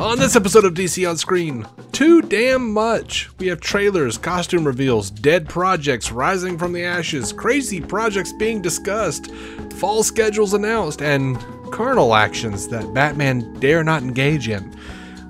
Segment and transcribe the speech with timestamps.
[0.00, 3.28] On this episode of DC on Screen, too damn much.
[3.38, 9.30] We have trailers, costume reveals, dead projects rising from the ashes, crazy projects being discussed,
[9.74, 11.38] fall schedules announced, and
[11.70, 14.74] carnal actions that Batman dare not engage in.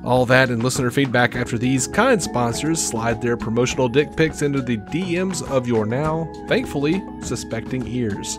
[0.05, 4.63] All that and listener feedback after these kind sponsors slide their promotional dick pics into
[4.63, 8.39] the DMs of your now, thankfully, suspecting ears.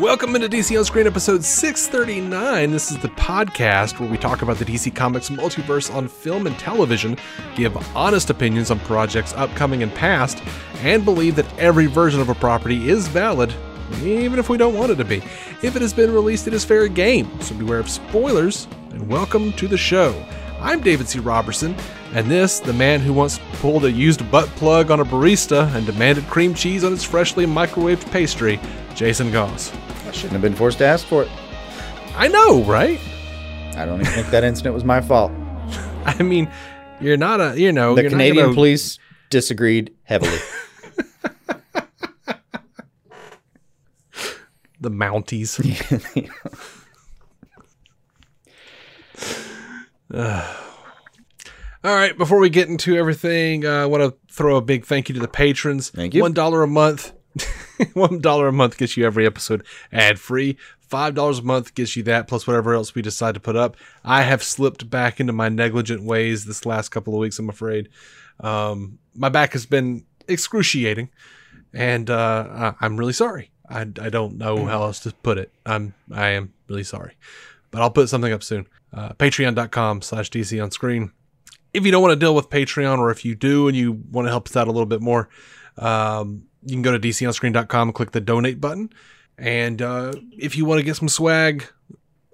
[0.00, 2.70] Welcome into DC on Screen episode 639.
[2.70, 6.58] This is the podcast where we talk about the DC Comics multiverse on film and
[6.58, 7.18] television,
[7.54, 10.42] give honest opinions on projects upcoming and past,
[10.78, 13.54] and believe that every version of a property is valid,
[14.02, 15.18] even if we don't want it to be.
[15.62, 19.52] If it has been released, it is fair game, so beware of spoilers, and welcome
[19.52, 20.14] to the show.
[20.62, 21.18] I'm David C.
[21.18, 21.76] Robertson,
[22.14, 25.84] and this, the man who once pulled a used butt plug on a barista and
[25.84, 28.58] demanded cream cheese on his freshly microwaved pastry,
[28.94, 29.70] Jason Goss.
[30.10, 31.30] I shouldn't have been forced to ask for it.
[32.16, 32.98] I know, right?
[33.76, 35.30] I don't even think that incident was my fault.
[36.04, 36.50] I mean,
[37.00, 38.98] you're not a, you know, The Canadian gonna, police
[39.30, 40.36] disagreed heavily.
[44.80, 45.60] the Mounties.
[51.84, 55.08] All right, before we get into everything, uh, I want to throw a big thank
[55.08, 55.90] you to the patrons.
[55.90, 56.22] Thank you.
[56.22, 57.12] One dollar a month.
[57.94, 60.56] One dollar a month gets you every episode ad free.
[60.78, 63.76] Five dollars a month gets you that plus whatever else we decide to put up.
[64.04, 67.38] I have slipped back into my negligent ways this last couple of weeks.
[67.38, 67.88] I'm afraid.
[68.40, 71.10] Um, my back has been excruciating,
[71.72, 73.50] and uh, I- I'm really sorry.
[73.68, 75.52] I, I don't know how else to put it.
[75.64, 77.16] I'm I am really sorry,
[77.70, 78.66] but I'll put something up soon.
[78.92, 81.12] Uh, Patreon.com/slash DC on screen
[81.72, 84.26] if you don't want to deal with Patreon, or if you do and you want
[84.26, 85.28] to help us out a little bit more,
[85.78, 88.90] um, you can go to dconscreen.com and click the donate button.
[89.38, 91.64] And uh, if you want to get some swag,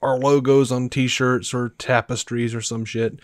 [0.02, 3.20] our logos on t-shirts or tapestries or some shit,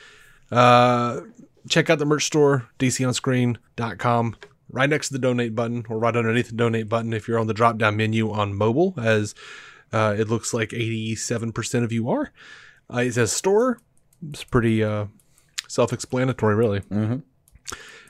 [0.50, 1.20] uh,
[1.68, 4.36] check out the merch store, dconscreen.com.
[4.70, 7.46] Right next to the donate button, or right underneath the donate button, if you're on
[7.46, 9.34] the drop down menu on mobile, as
[9.92, 12.32] uh, it looks like 87% of you are.
[12.92, 13.80] Uh, it says store.
[14.30, 15.06] It's pretty uh,
[15.68, 16.78] self-explanatory, really.
[16.80, 17.16] hmm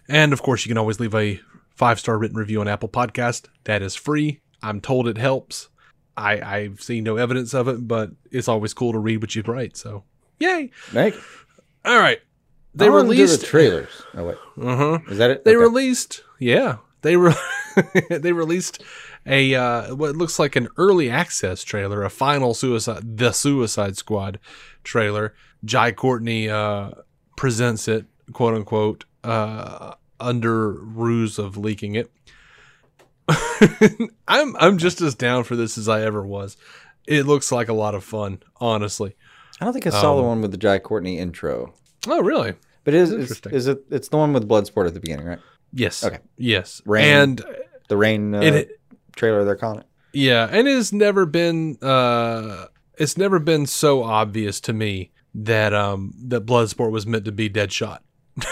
[0.08, 1.40] And of course, you can always leave a
[1.74, 3.46] five-star written review on Apple Podcast.
[3.64, 4.40] That is free.
[4.62, 5.68] I'm told it helps.
[6.16, 9.42] I I've seen no evidence of it, but it's always cool to read what you
[9.42, 9.76] write.
[9.76, 10.04] So,
[10.38, 10.70] yay!
[10.92, 11.14] Meg,
[11.84, 12.20] All right,
[12.74, 13.40] they I wanna do released.
[13.40, 13.88] the trailers.
[14.14, 14.98] Oh wait, uh huh.
[15.10, 15.44] is that it?
[15.44, 15.62] They Okay.
[15.62, 16.22] released.
[16.38, 17.34] Yeah, they re-
[18.10, 18.82] they released
[19.24, 24.38] a uh, what looks like an early access trailer, a final suicide, the Suicide Squad
[24.84, 25.34] trailer.
[25.64, 26.90] Jai Courtney uh,
[27.36, 32.10] presents it, quote unquote, uh, under ruse of leaking it.
[34.28, 36.56] I'm I'm just as down for this as I ever was.
[37.06, 39.16] It looks like a lot of fun, honestly.
[39.60, 41.72] I don't think I saw Um, the one with the Jai Courtney intro,
[42.08, 42.54] Oh, really?
[42.84, 43.84] but it is That's is, is it?
[43.90, 45.38] It's the one with Bloodsport at the beginning, right?
[45.72, 46.04] Yes.
[46.04, 46.18] Okay.
[46.36, 46.82] Yes.
[46.84, 47.04] Rain.
[47.06, 47.44] And
[47.88, 48.80] The rain uh, It-
[49.16, 49.44] trailer.
[49.44, 49.86] They're calling it.
[50.14, 52.66] Yeah, and it's never been uh
[52.98, 57.48] it's never been so obvious to me that um that Bloodsport was meant to be
[57.48, 57.98] Deadshot.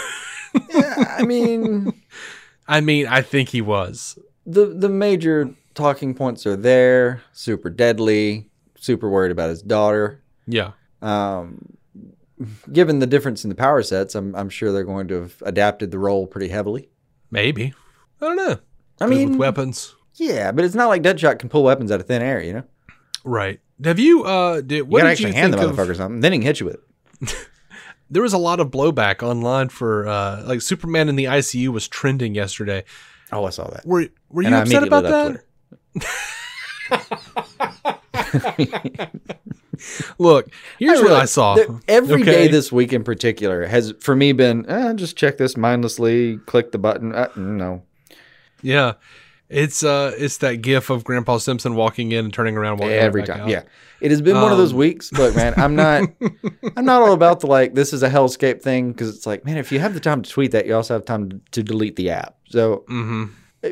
[0.69, 1.93] yeah, I mean,
[2.67, 4.17] I mean, I think he was.
[4.45, 7.21] the the major talking points are there.
[7.33, 8.49] Super deadly.
[8.77, 10.21] Super worried about his daughter.
[10.47, 10.71] Yeah.
[11.01, 11.77] Um,
[12.71, 15.91] given the difference in the power sets, I'm I'm sure they're going to have adapted
[15.91, 16.89] the role pretty heavily.
[17.29, 17.73] Maybe.
[18.21, 18.59] I don't know.
[18.99, 19.95] I mean, with weapons.
[20.15, 22.63] yeah, but it's not like Deadshot can pull weapons out of thin air, you know.
[23.23, 23.59] Right.
[23.83, 25.95] Have you uh did You what gotta did actually you hand the think of motherfucker
[25.95, 27.35] something, then he can hit you with it.
[28.11, 31.87] there was a lot of blowback online for uh like Superman in the ICU was
[31.87, 32.83] trending yesterday.
[33.31, 33.85] Oh, I saw that.
[33.85, 35.41] Were were you And upset about that?
[40.19, 40.47] Look,
[40.77, 41.55] here's what really- I saw.
[41.55, 42.47] the- every day okay?
[42.49, 46.77] this week in particular has for me been eh, just check this mindlessly, click the
[46.77, 47.13] button.
[47.15, 47.81] Uh, no,
[48.61, 48.93] Yeah.
[49.51, 53.23] It's uh it's that gif of Grandpa Simpson walking in and turning around walking every
[53.23, 53.41] time.
[53.41, 53.49] out.
[53.49, 53.63] Yeah,
[53.99, 55.11] it has been one of those Um, weeks.
[55.11, 56.03] Look, man, I'm not,
[56.77, 59.57] I'm not all about the like this is a hellscape thing because it's like, man,
[59.57, 61.97] if you have the time to tweet that, you also have time to, to delete
[61.97, 62.37] the app.
[62.49, 63.25] So, Mm-hmm.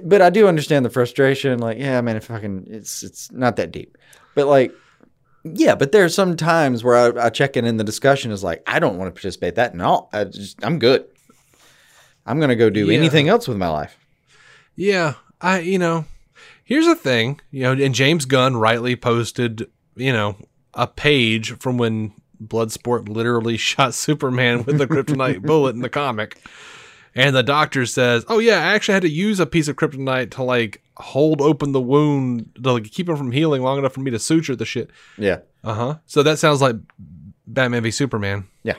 [0.08, 1.60] but I do understand the frustration.
[1.60, 3.98] Like, yeah, man, if I can, it's it's not that deep.
[4.36, 4.74] But like,
[5.46, 8.44] yeah, but there are some times where I, I check in in the discussion is
[8.44, 10.10] like, I don't want to participate that and all.
[10.12, 11.06] I just, I'm good.
[12.26, 12.98] I'm gonna go do Yeah.
[12.98, 13.98] anything else with my life.
[14.76, 16.06] Yeah, I you know,
[16.64, 20.36] here's the thing, you know, and James Gunn rightly posted, you know,
[20.74, 22.14] a page from when
[22.44, 26.42] Bloodsport literally shot Superman with a kryptonite bullet in the comic.
[27.16, 30.32] And the doctor says, "Oh yeah, I actually had to use a piece of kryptonite
[30.32, 34.02] to like hold open the wound to like, keep him from healing long enough for
[34.02, 35.98] me to suture the shit." Yeah, Uh-huh.
[36.06, 36.76] So that sounds like
[37.48, 38.48] Batman v Superman.
[38.64, 38.76] yeah.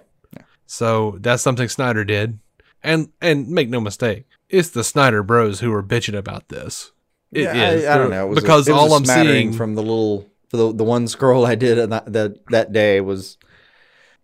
[0.66, 2.38] So that's something Snyder did.
[2.84, 6.93] And and make no mistake, it's the Snyder Bros who are bitching about this.
[7.32, 7.87] It Yeah, I- is.
[7.87, 8.26] I, don't know.
[8.26, 10.85] It was a- because was all a I'm seeing from the little for the the
[10.85, 13.38] one scroll I did that that, that day was,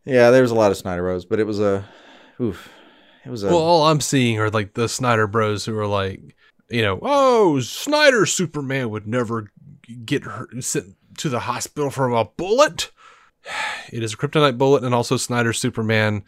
[0.05, 1.85] yeah, there was a lot of Snyder Bros, but it was a,
[2.41, 2.69] oof,
[3.25, 3.47] it was a.
[3.47, 6.21] well, all I'm seeing are like the Snyder Bros who are like,
[6.69, 9.53] you know, oh, Snyder Superman would never
[10.05, 12.91] get hurt, sent to the hospital from a bullet.
[13.93, 16.25] It is a kryptonite bullet, and also Snyder Superman.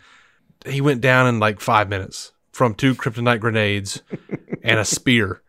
[0.65, 4.03] He went down in like five minutes from two kryptonite grenades
[4.65, 5.41] and a spear.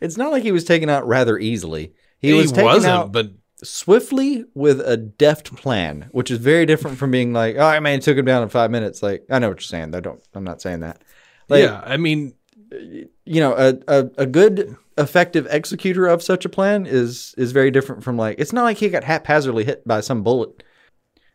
[0.00, 1.92] it's not like he was taken out rather easily.
[2.20, 3.32] He, was taken wasn't, out but
[3.64, 7.98] swiftly with a deft plan, which is very different from being like, oh I man,
[7.98, 9.02] took him down in five minutes.
[9.02, 9.96] Like I know what you're saying.
[9.96, 10.22] I don't.
[10.32, 11.02] I'm not saying that.
[11.48, 12.34] Like, yeah, I mean,
[12.70, 17.72] you know, a, a, a good effective executor of such a plan is is very
[17.72, 20.62] different from like it's not like he got haphazardly hit by some bullet.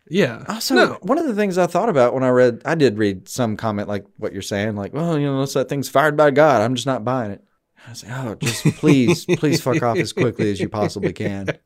[0.10, 0.44] Yeah.
[0.48, 2.98] Uh, also, no, one of the things I thought about when I read, I did
[2.98, 6.18] read some comment like what you're saying, like, well, you know, unless that thing's fired
[6.18, 7.44] by God, I'm just not buying it.
[7.86, 11.58] I was like, oh, just please, please fuck off as quickly as you possibly can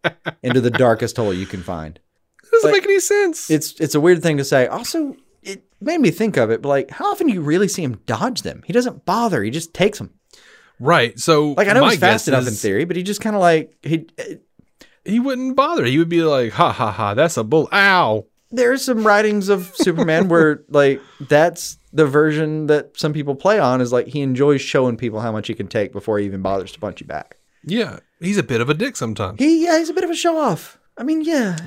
[0.44, 2.00] into the darkest hole you can find.
[2.44, 3.50] it doesn't like, make any sense.
[3.50, 4.68] It's it's a weird thing to say.
[4.68, 7.84] Also, it made me think of it, but like, how often do you really see
[7.84, 8.62] him dodge them?
[8.66, 9.42] He doesn't bother.
[9.42, 10.14] He just takes them.
[10.80, 11.18] right.
[11.20, 13.76] So, Like, I know he's fast enough in theory, but he just kind of like
[13.82, 14.08] he.
[14.20, 14.36] Uh
[15.06, 15.86] he wouldn't bother.
[15.86, 17.68] He would be like, ha ha ha, that's a bull.
[17.72, 18.26] Ow.
[18.54, 23.82] There's some writings of Superman where like that's the version that some people play on
[23.82, 26.72] is like he enjoys showing people how much he can take before he even bothers
[26.72, 27.38] to punch you back.
[27.66, 28.00] Yeah.
[28.20, 29.40] He's a bit of a dick sometimes.
[29.40, 30.80] He yeah, he's a bit of a show off.
[30.98, 31.58] I mean, yeah,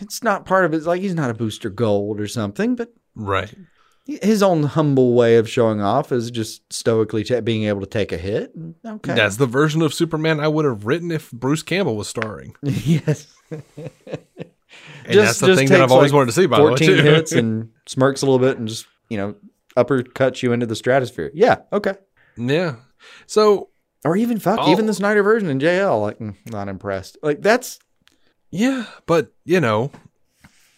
[0.00, 0.78] it's not part of it.
[0.78, 3.54] It's like he's not a booster gold or something, but right.
[4.04, 8.10] his own humble way of showing off is just stoically ta being able to take
[8.10, 8.52] a hit.
[8.84, 12.56] Okay, That's the version of Superman I would have written if Bruce Campbell was starring.
[12.62, 13.32] yes.
[15.06, 16.94] And that's the thing that I've always wanted to see, by the way, too.
[16.96, 19.34] hits and smirks a little bit and just you know
[19.76, 21.30] uppercuts you into the stratosphere.
[21.34, 21.94] Yeah, okay.
[22.36, 22.76] Yeah.
[23.26, 23.70] So,
[24.04, 24.70] Or even fuck, Oh.
[24.72, 27.16] even the Snyder version in JL, like mm, not impressed.
[27.22, 27.78] Like that's
[28.50, 29.90] yeah, but, you know,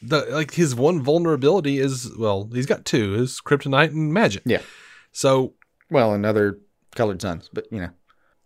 [0.02, 4.42] the like his one vulnerability is, well, he's got two, is kryptonite and magic.
[4.46, 4.62] Yeah.
[5.12, 5.54] So,
[5.90, 6.58] well, another
[6.94, 7.90] colored suns, but you know,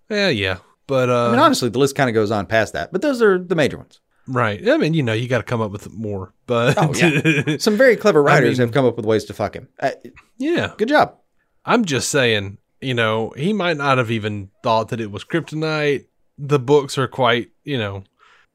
[0.08, 0.58] yeah, yeah.
[0.88, 3.22] But, uh, I mean, honestly, the list kind of goes on past that, but those
[3.22, 4.00] are the major ones.
[4.30, 4.66] Right.
[4.68, 6.92] I mean, you know, you got to come up with more, but, Oh,
[7.58, 9.68] Some very clever writers mean- have come up with ways to fuck him.
[9.78, 9.90] Uh,
[10.38, 10.72] yeah.
[10.76, 11.16] good job.
[11.64, 16.06] I'm just saying, you know, he might not have even thought that it was kryptonite.
[16.38, 18.04] The books are quite, you know,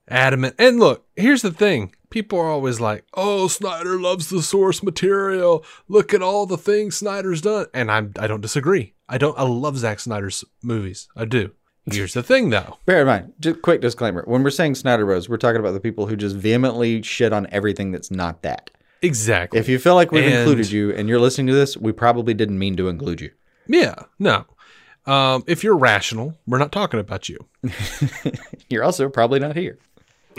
[0.10, 0.56] adamant.
[0.58, 1.94] And look, here's the thing.
[2.10, 5.66] People are always like, "Oh, Snyder loves the source material.
[5.90, 8.94] Look at all the things Snyder's done." And I'm I don't disagree.
[9.10, 11.08] I don't I love Zack Snyder's movies.
[11.16, 11.52] I do.
[11.92, 12.78] Here's the thing though.
[12.86, 15.80] Bear in mind, just quick disclaimer: when we're saying Snyder Bros, we're talking about the
[15.80, 18.72] people who just vehemently shit on everything that's not that.
[19.02, 19.60] Exactly.
[19.60, 22.34] If you feel like we've And- included you and you're listening to this, we probably
[22.34, 23.32] didn't mean to include you.
[23.68, 24.46] yeah, no.
[25.06, 27.38] Um, if you're rational, we're not talking about you.
[28.72, 29.78] You're also probably not here.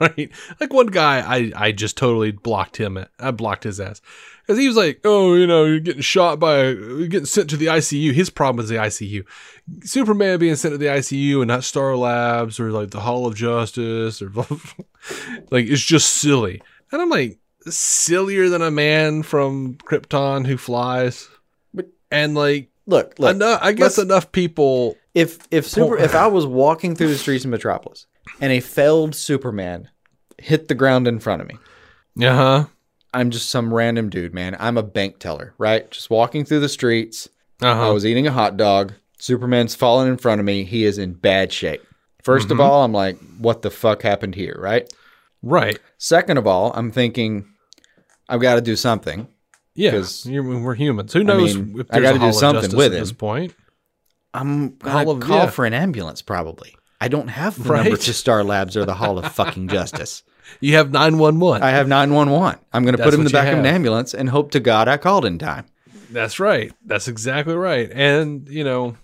[0.00, 0.30] right?
[0.60, 2.98] Like one guy, I I just totally blocked him.
[2.98, 4.02] At, I blocked his ass
[4.46, 7.56] because he was like, "Oh, you know, you're getting shot by, you're getting sent to
[7.56, 9.24] the ICU." His problem was the ICU.
[9.84, 13.34] Superman being sent to the ICU and not Star Labs or like the Hall of
[13.34, 14.30] Justice or
[15.50, 16.60] like it's just silly.
[16.92, 21.28] And I'm like, sillier than a man from Krypton who flies.
[21.72, 23.34] But- and like, Look, look.
[23.34, 24.96] enough, I guess enough people.
[25.14, 28.06] if if super if I was walking through the streets of Metropolis
[28.42, 29.88] and a failed Superman
[30.38, 31.56] hit the ground in front of me,
[32.26, 32.64] Uh huh.
[33.14, 34.56] I'm just some random dude, man.
[34.58, 35.90] I'm a bank teller, right?
[35.90, 37.28] Just walking through the streets.
[37.62, 37.88] Uh-huh.
[37.88, 38.92] I was eating a hot dog.
[39.18, 40.64] Superman's fallen in front of me.
[40.64, 41.82] He is in bad shape.
[42.24, 44.92] 1st of all, I'm like, what the fuck happened here, right?
[45.42, 45.78] Right.
[45.98, 47.46] Second of all, I'm thinking,
[48.28, 49.28] I've got to do something.
[49.74, 50.02] Yeah.
[50.26, 51.12] we're humans.
[51.12, 53.54] Who knows mean, if I there's gotta a do something with at this point?
[54.32, 55.50] I'm gonna of- call yeah.
[55.50, 56.76] for an ambulance, probably.
[57.00, 57.82] I don't have the Right.
[57.84, 60.22] number to Star Labs or the Hall of fucking Justice.
[60.60, 61.62] You have 911.
[61.62, 62.58] I have 911.
[62.72, 64.88] I'm going to put him in the back of an ambulance and hope to God
[64.88, 65.66] I called in time.
[66.10, 66.72] That's right.
[66.84, 67.90] That's exactly right.
[67.92, 68.96] And, you know,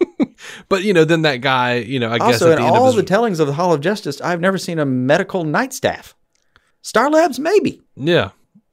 [0.68, 2.88] but, you know, then that guy, you know, I guess Also, at in the all
[2.88, 6.14] of the tellings of the Hall of Justice, I've never seen a medical night staff.
[6.82, 7.82] Star Labs, maybe.
[7.96, 8.30] yeah,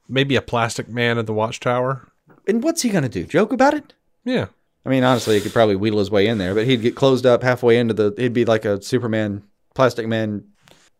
[0.07, 2.07] maybe a plastic man at the watchtower.
[2.47, 3.25] And what's he going to do?
[3.25, 3.93] Joke about it?
[4.23, 4.47] Yeah.
[4.85, 7.25] I mean, honestly, he could probably wheedle his way in there, but he'd get closed
[7.25, 8.13] up halfway into the.
[8.17, 10.45] He'd be like a Superman, Plastic Man,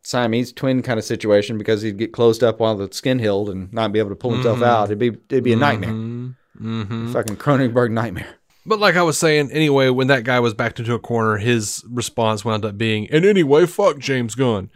[0.05, 3.73] Siamese twin kind of situation because he'd get closed up while the skin healed and
[3.73, 4.85] not be able to pull himself out.
[4.85, 7.11] It'd be it'd be a nightmare, Mm-hmm.
[7.11, 8.35] fucking Cronenberg nightmare.
[8.67, 11.83] But like I was saying, anyway, when that guy was backed into a corner, his
[11.89, 14.69] response wound up being, and anyway, fuck James Gunn.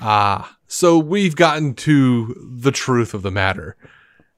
[0.00, 3.76] Ah, so we've gotten to the truth of the matter.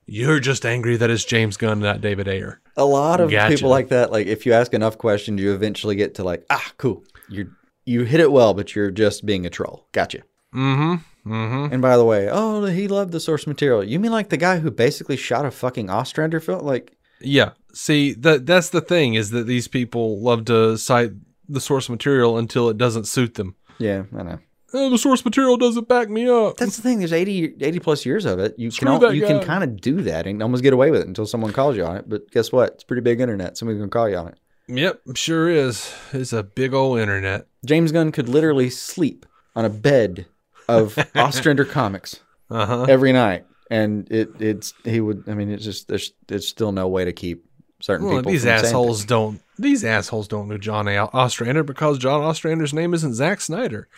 [0.07, 2.61] You're just angry that it's James Gunn, not David Ayer.
[2.77, 3.55] A lot of Gotcha.
[3.55, 4.11] people like that.
[4.13, 7.05] Like if you ask enough questions, you eventually get to like, ah, cool.
[7.29, 7.51] You
[7.85, 9.87] you hit it well, but you're just being a troll.
[9.93, 10.23] Gotcha.
[10.55, 11.33] Mm-hmm.
[11.33, 11.73] Mm-hmm.
[11.73, 13.85] And by the way, oh, he loved the source material.
[13.85, 16.65] You mean like the guy who basically shot a fucking Ostrander film?
[16.65, 17.53] Like, Yeah.
[17.75, 21.13] See, that that's the thing is that these people love to cite
[21.49, 23.57] the source material until it doesn't suit them.
[23.79, 24.39] yeah, I know.
[24.75, 26.57] Oh, the source material doesn't back me up.
[26.57, 26.99] That's the thing.
[27.01, 28.55] There's 80, 80 plus years of it.
[28.59, 30.91] You Screw can al- that you can kind of do that and almost get away
[30.91, 32.09] with it until someone calls you on it.
[32.09, 32.73] But guess what?
[32.73, 33.59] It's pretty big internet.
[33.59, 34.39] Somebody's gonna call you on it.
[34.69, 35.93] Yep, sure is.
[36.13, 37.47] It's a big old internet.
[37.65, 39.27] James Gunn could literally sleep
[39.57, 40.27] on a bed
[40.69, 42.83] of Ostrander comics Uh huh.
[42.89, 45.25] every night, and it it's he would.
[45.29, 47.45] I mean, it's just there's there's still no way to keep
[47.81, 48.33] certain Well, people.
[48.33, 49.41] these assholes don't.
[49.59, 53.89] These assholes don't know John A- Ostrander because John Ostrander's name isn't Zack Snyder.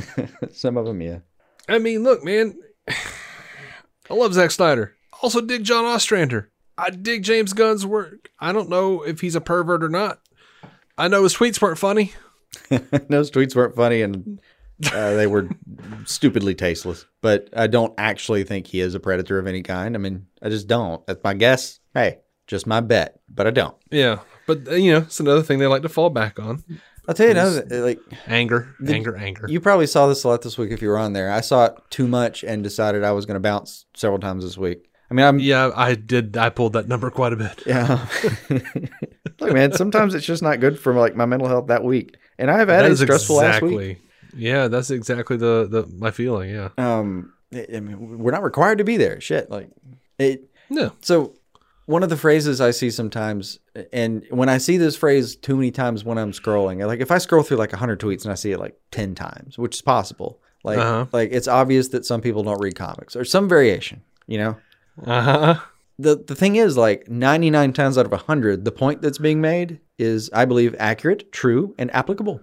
[0.52, 1.18] Some of them, yeah.
[1.68, 2.58] I mean, look, man.
[4.10, 4.94] I love Zack Snyder.
[5.22, 6.50] Also, dig John Ostrander.
[6.80, 8.30] I dig James Gunn's work.
[8.38, 10.20] I don't know if he's a pervert or not.
[10.96, 12.12] I know his tweets weren't funny.
[13.08, 14.40] Those tweets weren't funny and
[14.92, 15.48] uh, they were
[16.04, 17.06] stupidly tasteless.
[17.20, 19.94] But I don't actually think he is a predator of any kind.
[19.94, 21.06] I mean, I just don't.
[21.06, 21.80] That's my guess.
[21.94, 23.76] Hey, just my bet, but I don't.
[23.90, 26.64] Yeah, but uh, you know, it's another thing they like to fall back on.
[27.08, 27.64] I'll tell you another.
[27.82, 29.46] Like Anger, anger, anger.
[29.48, 31.30] you probably saw this a lot this week if you were on there.
[31.30, 34.56] I saw it too much and decided I was going to bounce several times this
[34.58, 34.89] week.
[35.10, 36.36] I mean, I'm yeah, I did.
[36.36, 37.62] I pulled that number quite a bit.
[37.66, 38.06] yeah.
[39.40, 39.72] Look, man.
[39.72, 42.84] Sometimes it's just not good for like my mental health that week, and I've had
[42.84, 43.72] That a stressful last week.
[43.72, 43.98] exactly.
[44.36, 46.50] Yeah, that's exactly the the my feeling.
[46.50, 46.68] Yeah.
[46.78, 49.20] Um, I I mean, we're not required to be there.
[49.20, 49.68] Shit, like
[50.18, 50.44] it.
[50.68, 50.92] No.
[51.00, 51.34] So,
[51.86, 53.58] one of the phrases I see sometimes,
[53.92, 57.18] and when I see this phrase too many times when I'm scrolling, like if I
[57.18, 60.40] scroll through like 100 tweets and I see it like 10 times, which is possible,
[60.62, 61.06] like Uh-huh.
[61.12, 64.56] like it's obvious that some people don't read comics or some variation, you know.
[65.06, 65.54] Uh huh.
[65.98, 69.80] The the thing is, like 99 times out of 100, the point that's being made
[69.98, 72.40] is, I believe, accurate, true, and applicable.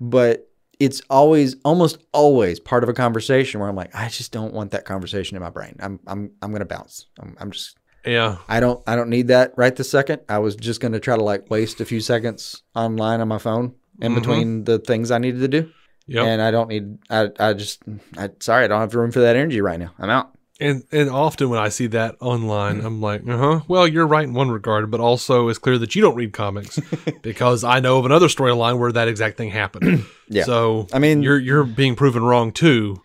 [0.00, 0.48] But
[0.80, 4.72] it's always, almost always, part of a conversation where I'm like, I just don't want
[4.72, 5.76] that conversation in my brain.
[5.80, 7.06] I'm I'm I'm gonna bounce.
[7.20, 8.38] I'm, I'm just Yeah.
[8.48, 10.22] I don't I don't need that right this second.
[10.28, 13.74] I was just gonna try to like waste a few seconds online on my phone
[14.00, 14.14] in Mhm.
[14.16, 15.70] between the things I needed to do.
[16.06, 16.24] Yeah.
[16.24, 17.82] And I don't need I I just
[18.18, 19.92] I sorry, I don't have the room for that energy right now.
[19.98, 20.30] I'm out.
[20.60, 23.60] And and often when I see that online, I'm like, uh huh.
[23.66, 26.78] Well, you're right in one regard, but also it's clear that you don't read comics
[27.22, 30.04] because I know of another storyline where that exact thing happened.
[30.26, 30.44] Yeah.
[30.44, 33.02] So I mean- you're you're being proven wrong too.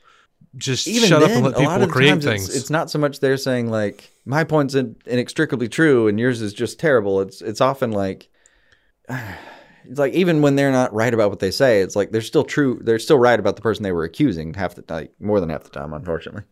[0.55, 2.47] Just Even shut then, up and let people create things.
[2.47, 6.41] It's, it's not so much they're saying like my point's in, inextricably true and yours
[6.41, 7.19] is just terrible.
[7.19, 8.29] It's it's often like
[9.09, 12.45] it's like even when they're not right about what they say, it's like they're still
[12.45, 12.79] true.
[12.81, 15.63] They're still right about the person they were accusing half the like more than half
[15.63, 16.43] the time, unfortunately.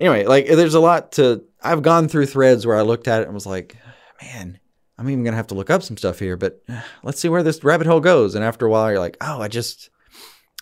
[0.00, 1.44] Anyway, like there's a lot to.
[1.62, 3.76] I've gone through threads where I looked at it and was like,
[4.22, 4.58] man,
[4.98, 7.42] I'm even gonna have to look up some stuff here, but uh, let's see where
[7.42, 8.34] this rabbit hole goes.
[8.34, 9.90] And after a while, you're like, oh, I just.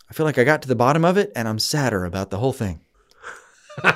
[0.09, 2.37] I feel like I got to the bottom of it and I'm sadder about the
[2.37, 2.81] whole thing.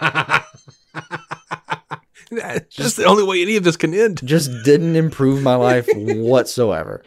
[2.31, 4.27] That's just the only way any of this can end.
[4.27, 7.05] just didn't improve my life whatsoever.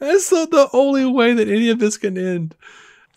[0.00, 2.56] That's the, the only way that any of this can end.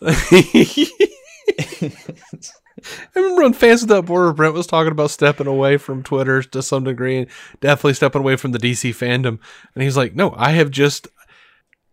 [3.14, 6.62] I remember on Fans Without Border, Brent was talking about stepping away from Twitter to
[6.62, 7.26] some degree, and
[7.60, 9.38] definitely stepping away from the DC fandom.
[9.74, 11.08] And he's like, "No, I have just,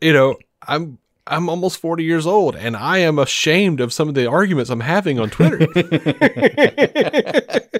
[0.02, 0.98] you know, I'm
[1.28, 4.82] I'm almost forty years old, and I am ashamed of some of the arguments I'm
[4.82, 5.68] having on Twitter."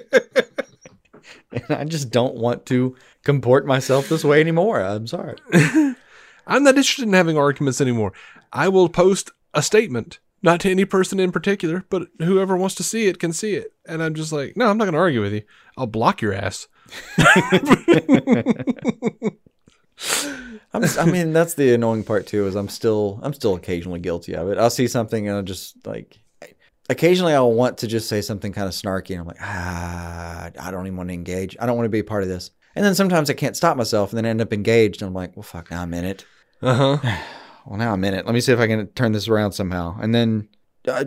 [1.54, 4.80] And I just don't want to comport myself this way anymore.
[4.80, 5.36] I'm sorry.
[6.46, 8.12] I'm not interested in having arguments anymore.
[8.52, 12.82] I will post a statement, not to any person in particular, but whoever wants to
[12.82, 13.72] see it can see it.
[13.86, 15.42] And I'm just like, no, I'm not going to argue with you.
[15.78, 16.68] I'll block your ass.
[20.74, 22.46] I'm, I mean, that's the annoying part too.
[22.46, 24.58] Is I'm still I'm still occasionally guilty of it.
[24.58, 26.18] I'll see something and I'll just like.
[26.90, 30.70] Occasionally, I'll want to just say something kind of snarky, and I'm like, ah, I
[30.70, 31.56] don't even want to engage.
[31.58, 32.50] I don't want to be a part of this.
[32.74, 35.00] And then sometimes I can't stop myself, and then I end up engaged.
[35.00, 36.26] And I'm like, well, fuck, now I'm in it.
[36.60, 37.16] Uh huh.
[37.66, 38.26] Well, now I'm in it.
[38.26, 39.96] Let me see if I can turn this around somehow.
[40.00, 40.48] And then,
[40.86, 41.04] uh,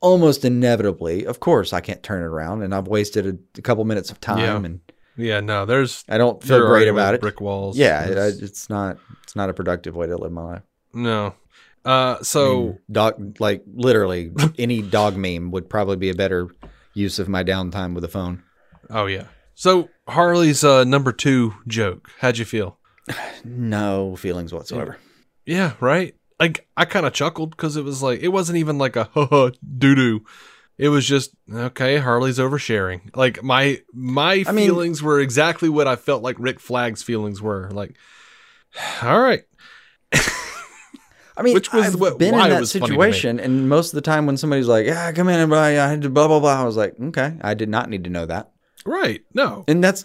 [0.00, 3.84] almost inevitably, of course, I can't turn it around, and I've wasted a, a couple
[3.84, 4.56] minutes of time, Yeah.
[4.64, 4.80] and
[5.16, 7.20] Yeah, no, there's I don't feel great about it.
[7.20, 7.76] Brick walls.
[7.76, 8.98] Yeah, it, It's- it's not.
[9.22, 10.62] It's not a productive way to live my life.
[10.92, 11.34] no.
[11.84, 16.48] Uh, so I mean, dog, like literally, any dog meme would probably be a better
[16.94, 18.42] use of my downtime with a phone.
[18.90, 19.26] oh yeah.
[19.54, 22.10] So Harley's uh, number two joke.
[22.18, 22.78] How'd you feel?
[23.44, 24.98] No feelings whatsoever.
[25.46, 26.14] Yeah, right.
[26.38, 29.50] Like I kind of chuckled because it was like it wasn't even like a ha
[29.78, 30.24] doo doo.
[30.76, 31.96] It was just okay.
[31.98, 33.14] Harley's oversharing.
[33.16, 37.40] Like my my I mean- feelings were exactly what I felt like Rick Flag's feelings
[37.40, 37.70] were.
[37.72, 37.96] Like,
[39.02, 39.44] all right,
[41.38, 42.96] I mean, Which was I've what- been in that was funny to me.
[42.96, 45.88] situation, and most of the time when somebody's like, "Yeah, come in and buy," I
[45.88, 46.60] had to blah blah blah.
[46.60, 48.52] I was like, "Okay, I did not need to know that,"
[48.86, 49.22] right.
[49.34, 50.04] No, and that's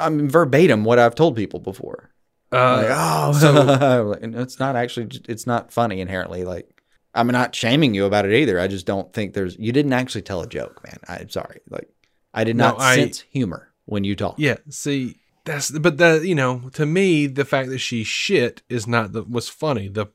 [0.00, 2.10] I'm verbatim what I've told people before.
[2.52, 6.44] Uh, like, oh, so- it's not actually, it's not funny inherently.
[6.44, 6.68] Like,
[7.14, 8.60] I'm not shaming you about it either.
[8.60, 10.98] I just don't think there's, you didn't actually tell a joke, man.
[11.08, 11.60] I'm sorry.
[11.68, 11.88] Like,
[12.32, 14.36] I did No, not I- sense humor when you talk.
[14.38, 18.86] Yeah, see, that's but that you know, to me, the fact that she shit is
[18.86, 19.88] not the was funny.
[19.88, 20.06] The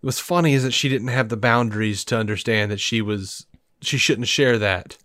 [0.00, 3.46] what's funny is that she didn't have the boundaries to understand that she was
[3.82, 4.96] she shouldn't share that.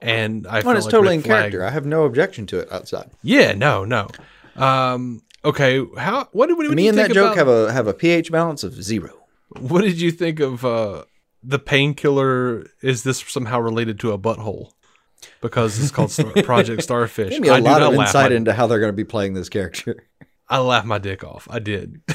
[0.00, 1.64] And I Well, it's like totally in character.
[1.64, 3.10] I have no objection to it outside.
[3.22, 4.08] Yeah, no, no.
[4.56, 7.72] Um, okay, how what did what, did Me and that think joke about, have a
[7.72, 9.26] have a pH balance of zero.
[9.48, 11.04] What did you think of uh
[11.42, 12.66] the painkiller?
[12.82, 14.72] Is this somehow related to a butthole?
[15.40, 17.30] Because it's called Star- Project Starfish.
[17.30, 19.48] Give me a I lot of insight into how they're going to be playing this
[19.48, 20.04] character.
[20.48, 21.48] I laughed my dick off.
[21.50, 22.02] I did.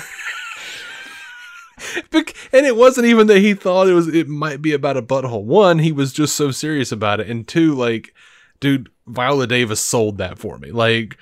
[2.52, 5.44] And it wasn't even that he thought it was it might be about a butthole.
[5.44, 8.14] One, he was just so serious about it, and two, like,
[8.60, 10.72] dude, Viola Davis sold that for me.
[10.72, 11.18] Like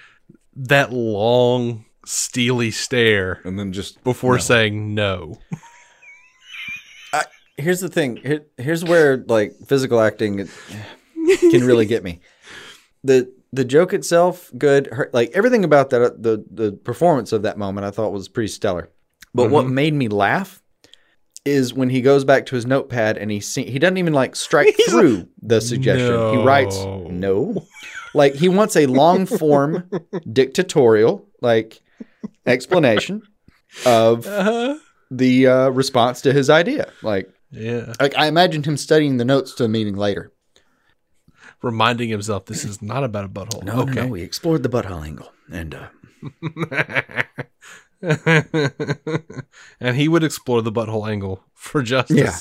[0.56, 5.40] that long, steely stare And then just before saying no.
[7.58, 8.18] here's the thing.
[8.18, 10.48] Here, here's where like physical acting
[11.40, 12.20] can really get me.
[13.04, 14.88] The the joke itself, good.
[14.88, 18.28] Her, like everything about that, uh, the the performance of that moment, I thought was
[18.28, 18.90] pretty stellar.
[19.34, 19.76] But what mm-hmm.
[19.76, 20.62] made me laugh
[21.46, 24.36] is when he goes back to his notepad and he see, he doesn't even like
[24.36, 26.40] strike He's through the suggestion.
[26.40, 27.08] He writes No.
[27.10, 27.68] no,
[28.14, 29.90] like he wants a long form
[30.32, 31.82] dictatorial like
[32.46, 33.22] explanation
[33.86, 34.76] of Uh-huh.
[35.12, 36.92] the uh, response to his idea.
[37.02, 37.94] Like Yeah.
[38.00, 40.32] like I imagined him studying the notes to a meeting later.
[41.64, 43.68] Reminding himself this is not about a butthole.
[43.90, 44.06] okay.
[44.08, 45.88] we explored the butthole angle, and uh,
[49.80, 52.18] and he would explore the butthole angle for justice.
[52.18, 52.36] Yeah.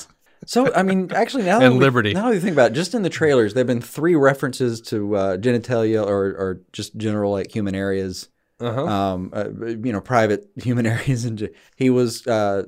[0.45, 2.13] so I mean, actually, now And that we- liberty.
[2.13, 5.15] Now that you think about it, just in the trailers, there've been three references to
[5.15, 8.85] uh, genitalia or or just general like human areas, Uh-huh.
[8.85, 11.25] um, uh, you know, private human areas.
[11.25, 12.63] And he was uh,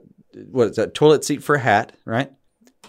[0.52, 0.94] what is that?
[0.94, 2.32] Toilet seat for a hat, right?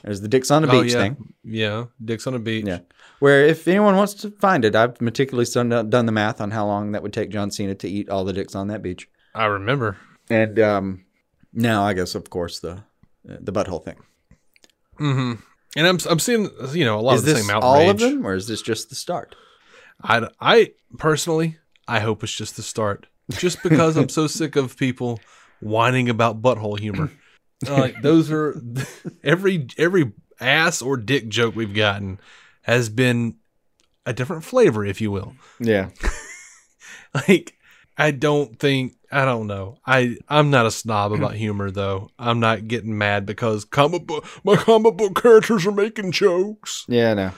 [0.03, 0.99] There's the dicks on the oh beach yeah.
[0.99, 1.35] thing.
[1.45, 1.85] Yeah.
[2.03, 2.65] Dicks on a beach.
[2.67, 2.81] Yeah.
[3.19, 6.67] Where if anyone wants to find it, I've meticulously done, done the math on how
[6.67, 9.09] long that would take John Cena to eat all the dicks on that beach.
[9.35, 9.99] I remember.
[10.31, 11.05] And um,
[11.53, 12.83] now I guess of course the
[13.25, 13.97] the butthole thing.
[14.97, 15.35] hmm
[15.77, 17.65] And I'm I'm seeing you know a lot is of the this same outrage.
[17.65, 19.35] all of them, or is this just the start?
[20.03, 21.59] I I personally
[21.91, 23.07] I hope it's just the start.
[23.31, 25.21] Just because I'm so sick of people
[25.61, 27.11] whining about butthole humor.
[27.69, 28.61] like those are
[29.25, 32.19] every every ass or dick joke we've gotten
[32.63, 33.37] has been
[34.07, 35.35] a different flavor, if you will.
[35.59, 35.91] Yeah,
[37.15, 37.55] Like
[37.99, 39.79] I don't think I don't know.
[39.85, 42.11] I I'm not a snob about humor though.
[42.19, 46.85] I'm not getting mad because comic book my comic book characters are making jokes.
[46.89, 47.33] yeah, no.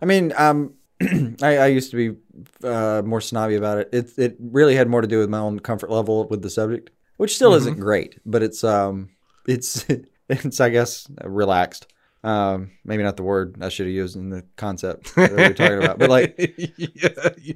[0.00, 0.74] I mean, um,
[1.42, 3.88] I, I used to be uh, more snobby about it.
[3.92, 6.90] It it really had more to do with my own comfort level with the subject,
[7.16, 9.10] which still isn't great, but it's um,
[9.46, 9.84] it's
[10.28, 11.86] it's I guess relaxed.
[12.24, 15.54] Um, maybe not the word I should have used in the concept that we were
[15.54, 16.34] talking about, but like
[16.76, 17.52] yeah,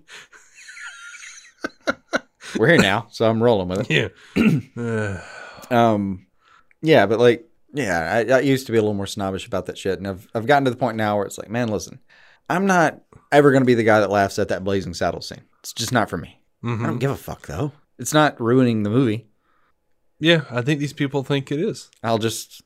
[2.59, 4.13] we're here now, so I'm rolling with it.
[4.77, 5.23] yeah.
[5.71, 6.27] Um,
[6.83, 9.79] yeah, but like, yeah, I, I used to be a little more snobbish about that
[9.79, 12.01] shit, and I've I've gotten to the point now where it's like, man, listen,
[12.51, 13.01] I'm not
[13.33, 15.43] ever gonna be the guy that laughs at that blazing saddle scene.
[15.61, 16.41] It's just not for me.
[16.63, 16.83] I mhm.
[16.85, 17.73] don't give a fuck though.
[17.99, 19.27] It's not ruining the movie.
[20.19, 21.91] Yeah, I think these people think it is.
[22.03, 22.63] I'll just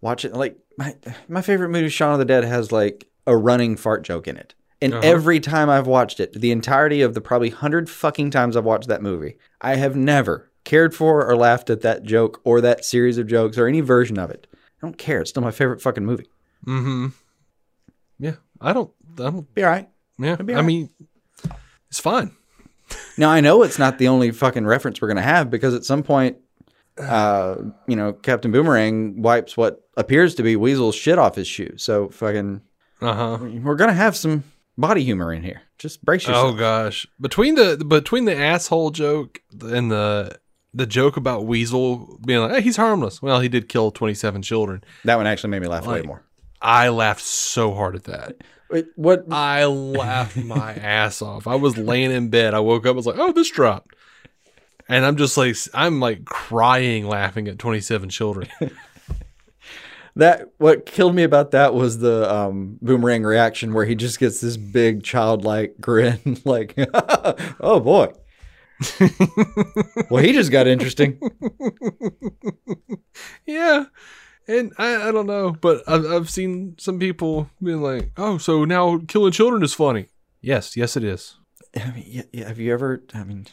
[0.00, 0.32] watch it.
[0.34, 0.96] Like my
[1.28, 4.54] my favorite movie, Shaun of the Dead, has like a running fart joke in it.
[4.82, 5.02] And Uh-huh.
[5.04, 8.88] every time I've watched it, the entirety of the probably hundred fucking times I've watched
[8.88, 13.16] that movie, I have never cared for or laughed at that joke or that series
[13.18, 14.46] of jokes or any version of it.
[14.52, 15.20] I don't care.
[15.22, 16.28] It's still my favorite fucking movie.
[16.66, 17.06] Mm-hmm.
[18.18, 18.90] Yeah, I don't.
[19.20, 19.54] I don't.
[19.54, 19.88] Be all right.
[20.18, 20.90] Yeah, be I mean,
[21.88, 22.32] it's fine.
[23.16, 26.02] Now I know it's not the only fucking reference we're gonna have because at some
[26.02, 26.36] point,
[26.98, 27.56] uh,
[27.88, 31.74] you know, Captain Boomerang wipes what appears to be Weasel's shit off his shoe.
[31.76, 32.60] So fucking,
[33.00, 33.38] Uh huh.
[33.62, 34.44] we're gonna have some
[34.78, 35.62] body humor in here.
[35.78, 36.54] Just brace yourself.
[36.54, 40.38] Oh gosh, between the between the asshole joke and the
[40.72, 44.42] the joke about Weasel being like, "Hey, he's harmless." Well, he did kill twenty seven
[44.42, 44.84] children.
[45.04, 46.22] That one actually made me laugh way more.
[46.60, 48.36] I laughed so hard at that.
[48.70, 49.24] Wait, what?
[49.30, 51.46] I laughed my ass off.
[51.46, 52.54] I was laying in bed.
[52.54, 52.94] I woke up.
[52.94, 53.94] I was like, "Oh, this dropped,"
[54.88, 58.48] and I'm just like, I'm like crying, laughing at 27 children.
[60.16, 64.40] That what killed me about that was the um, boomerang reaction where he just gets
[64.40, 66.72] this big childlike grin, like,
[67.58, 68.12] "Oh boy."
[70.10, 71.18] well, he just got interesting.
[73.44, 73.86] yeah,
[74.48, 78.64] and I, I don't know, but I've, I've seen some people being like, "Oh, so
[78.64, 80.06] now killing children is funny."
[80.40, 81.36] Yes, yes, it is.
[81.76, 83.02] I mean, yeah, yeah, have you ever?
[83.14, 83.46] I mean,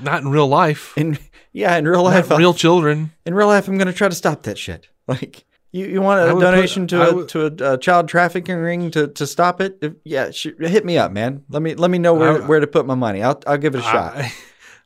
[0.00, 0.92] Not in real life.
[0.96, 1.18] in
[1.52, 3.12] yeah, in real Not life, real children.
[3.26, 4.88] in real life, I'm going to try to stop that shit.
[5.06, 8.08] Like, you, you want a would put- donation to a would- to a, uh child
[8.08, 9.76] trafficking ring to, to stop it?
[9.82, 11.44] If- yeah, sh- hit me up, man.
[11.50, 13.22] Let me let me know where I- where to put my money.
[13.22, 14.16] I'll I'll give it a shot.
[14.16, 14.32] I,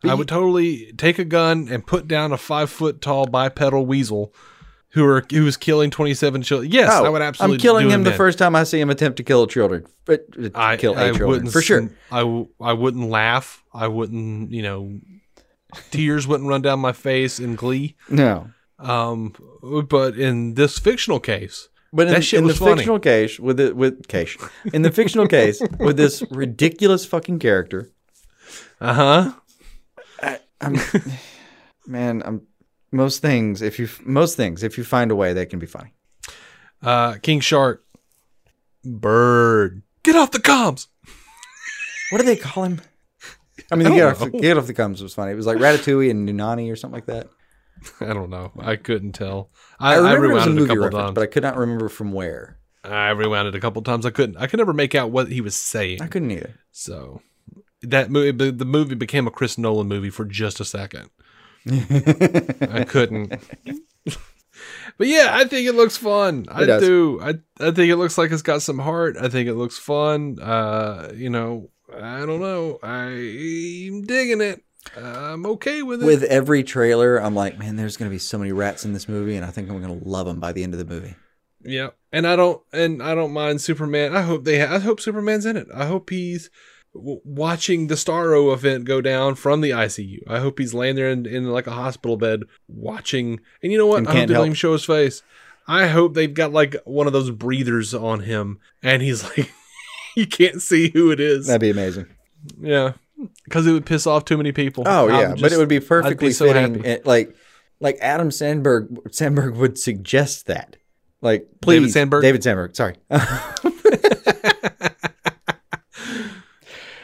[0.09, 4.33] I would totally take a gun and put down a five foot tall bipedal weasel
[4.99, 6.71] who are who is killing 27 children.
[6.73, 7.55] Yes, I would absolutely.
[7.55, 8.17] Oh, I'm killing him the then.
[8.17, 9.87] first time I see him attempt to kill a children.
[10.05, 11.91] But uh, I kill a I children wouldn't for sure.
[12.11, 12.21] I
[12.61, 13.63] I wouldn't laugh.
[13.73, 14.51] I wouldn't.
[14.53, 15.01] You know,
[15.91, 17.95] tears wouldn't run down my face in glee.
[18.09, 19.35] No, Um,
[19.89, 22.77] but in this fictional case, but in, That shit in the funny.
[22.77, 24.37] fictional case with it with case
[24.73, 27.91] in the fictional case with this ridiculous fucking character,
[28.81, 29.33] uh huh.
[30.61, 30.77] I'm
[31.87, 32.23] man.
[32.25, 32.48] I'm
[32.93, 33.63] most things.
[33.63, 35.95] If you most things, if you find a way, they can be funny.
[36.83, 37.85] Uh, King Shark,
[38.85, 40.87] bird, get off the comms.
[42.11, 42.81] What do they call him?
[43.71, 45.33] I mean, I the don't get off, the, get off the comes was funny.
[45.33, 47.29] It was like Ratatouille and Nunani or something like that.
[48.01, 48.53] I don't know.
[48.59, 49.51] I couldn't tell.
[49.79, 51.15] I, I, I, remember it was a rewound it a couple reference, times.
[51.15, 52.59] but I could not remember from where.
[52.85, 54.07] I rewound it a couple times.
[54.07, 54.37] I couldn't.
[54.37, 56.01] I could never make out what he was saying.
[56.01, 56.55] I couldn't either.
[56.71, 57.21] So
[57.83, 61.11] that movie, the the movie became a Chris Nolan movie for just a second.
[61.69, 63.31] I couldn't.
[64.99, 66.47] but yeah, I think it looks fun.
[66.49, 66.83] I does.
[66.83, 67.21] do.
[67.21, 69.17] I I think it looks like it's got some heart.
[69.21, 70.39] I think it looks fun.
[70.41, 72.79] Uh, you know, I don't know.
[72.83, 74.63] I'm digging it.
[74.97, 76.07] I'm okay with it.
[76.07, 79.09] With every trailer, I'm like, man, there's going to be so many rats in this
[79.09, 81.15] movie, and I think I'm going to love them by the end of the movie.
[81.63, 84.15] Yeah, and I don't, and I don't mind Superman.
[84.15, 85.67] I hope they, I hope Superman's in it.
[85.75, 86.51] I hope he's
[86.95, 90.21] w- watching the Starro event go down from the ICU.
[90.29, 93.41] I hope he's laying there in, in like a hospital bed watching.
[93.63, 94.07] And you know what?
[94.07, 95.23] I hope they don't even show his face.
[95.67, 99.53] I hope they've got like one of those breathers on him, and he's like,
[100.17, 101.47] you can't see who it is.
[101.47, 102.07] That'd be amazing.
[102.61, 102.93] yeah,
[103.45, 104.85] because it would piss off too many people.
[104.87, 106.77] Oh yeah, but it would be perfectly so fitting.
[106.77, 106.89] happy.
[106.89, 107.35] It- like,
[107.81, 108.89] like Adam Sandberg.
[109.13, 110.77] Sandberg would suggest that.
[111.21, 112.23] Like, please, David Sandberg?
[112.23, 112.75] David Sandberg.
[112.77, 112.95] Sorry.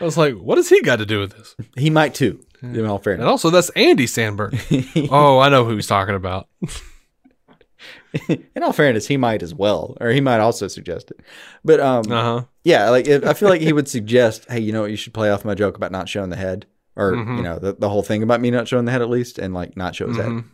[0.05, 1.57] I was like, what does he got to do with this?
[1.77, 2.40] he might too.
[2.62, 3.23] In all fairness.
[3.23, 5.09] And also, that's Andy Samberg.
[5.11, 6.49] oh, I know who he's talking about.
[8.29, 11.21] in all fairness, he might as well, or he might also suggest it.
[11.64, 12.45] But um, Uh huh.
[12.62, 15.12] Yeah, like if, I feel like he would suggest, hey, you know what, you should
[15.14, 17.37] play off my joke about not showing the head, or Mhm.
[17.37, 19.53] you know, the, the whole thing about me not showing the head at least, and
[19.53, 20.27] like not show his head.
[20.27, 20.45] Mhm.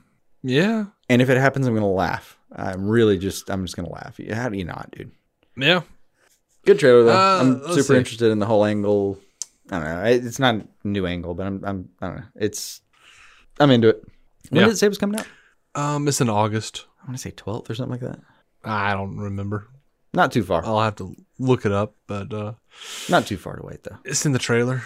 [0.42, 0.86] Yeah.
[1.08, 2.38] And if it happens, I'm gonna laugh.
[2.54, 4.18] I'm really just, I'm just gonna laugh.
[4.32, 5.12] How do you not, dude?
[5.56, 5.82] Yeah.
[6.64, 7.16] Good trailer though.
[7.16, 7.96] Uh, I'm super see.
[7.96, 9.18] interested in the whole angle.
[9.70, 10.04] I don't know.
[10.04, 12.22] It's not a new angle, but I'm, I'm, I don't know.
[12.36, 12.80] It's,
[13.58, 14.02] I'm into it.
[14.48, 14.66] When Yeah.
[14.66, 15.26] did it say it was coming out?
[15.74, 16.86] Um, it's in August.
[17.02, 18.20] I want to say 12th or something like that.
[18.64, 19.68] I don't remember.
[20.12, 20.64] Not too far.
[20.66, 22.54] I'll have to look it up, but uh,
[23.08, 23.98] Not too far to wait though.
[24.04, 24.82] it's in the trailer,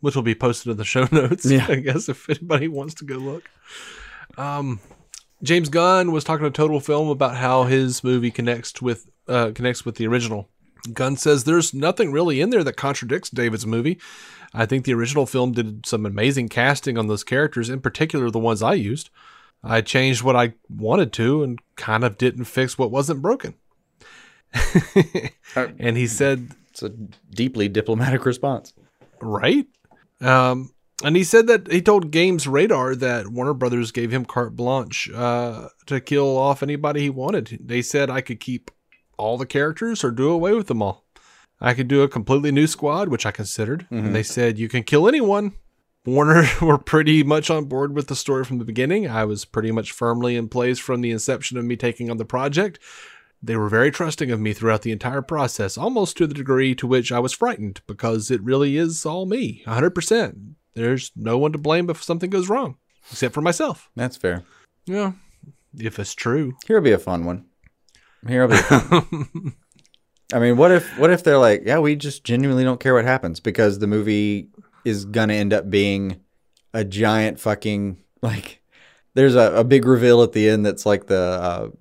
[0.00, 1.46] which will be posted in the show notes.
[1.46, 1.64] Yeah.
[1.68, 3.48] I guess if anybody wants to go look.
[4.36, 4.78] Um,
[5.42, 9.86] James Gunn was talking to Total Film about how his movie connects with uh, connects
[9.86, 10.48] with the original.
[10.92, 13.98] Gunn says there's nothing really in there that contradicts David's movie.
[14.54, 18.38] I think the original film did some amazing casting on those characters, in particular the
[18.38, 19.10] ones I used.
[19.62, 23.54] I changed what I wanted to and kind of didn't fix what wasn't broken.
[25.54, 28.72] and he said It's a deeply diplomatic response.
[29.20, 29.66] right?
[30.20, 30.72] Um,
[31.04, 35.10] And he said that he told Games Radar that Warner Brothers gave him carte blanche
[35.14, 37.58] uh, to kill off anybody he wanted.
[37.64, 38.70] They said I could keep
[39.20, 41.04] all the characters or do away with them all.
[41.60, 43.86] I could do a completely new squad, which I considered.
[43.90, 44.12] And mm-hmm.
[44.12, 45.52] they said you can kill anyone.
[46.06, 49.08] Warner were pretty much on board with the story from the beginning.
[49.08, 52.24] I was pretty much firmly in place from the inception of me taking on the
[52.24, 52.78] project.
[53.42, 56.86] They were very trusting of me throughout the entire process, almost to the degree to
[56.86, 60.54] which I was frightened, because it really is all me, 100%.
[60.74, 62.76] There's no one to blame if something goes wrong,
[63.10, 63.90] except for myself.
[63.96, 64.44] That's fair.
[64.84, 65.12] Yeah,
[65.74, 66.54] if it's true.
[66.66, 67.46] Here'll be a fun one.
[68.26, 68.36] Be.
[68.36, 69.54] A fun one.
[70.32, 73.04] I mean, what if what if they're like, yeah, we just genuinely don't care what
[73.04, 74.48] happens because the movie
[74.84, 76.20] is gonna end up being
[76.72, 78.62] a giant fucking like.
[79.14, 81.72] There's a, a big reveal at the end that's like the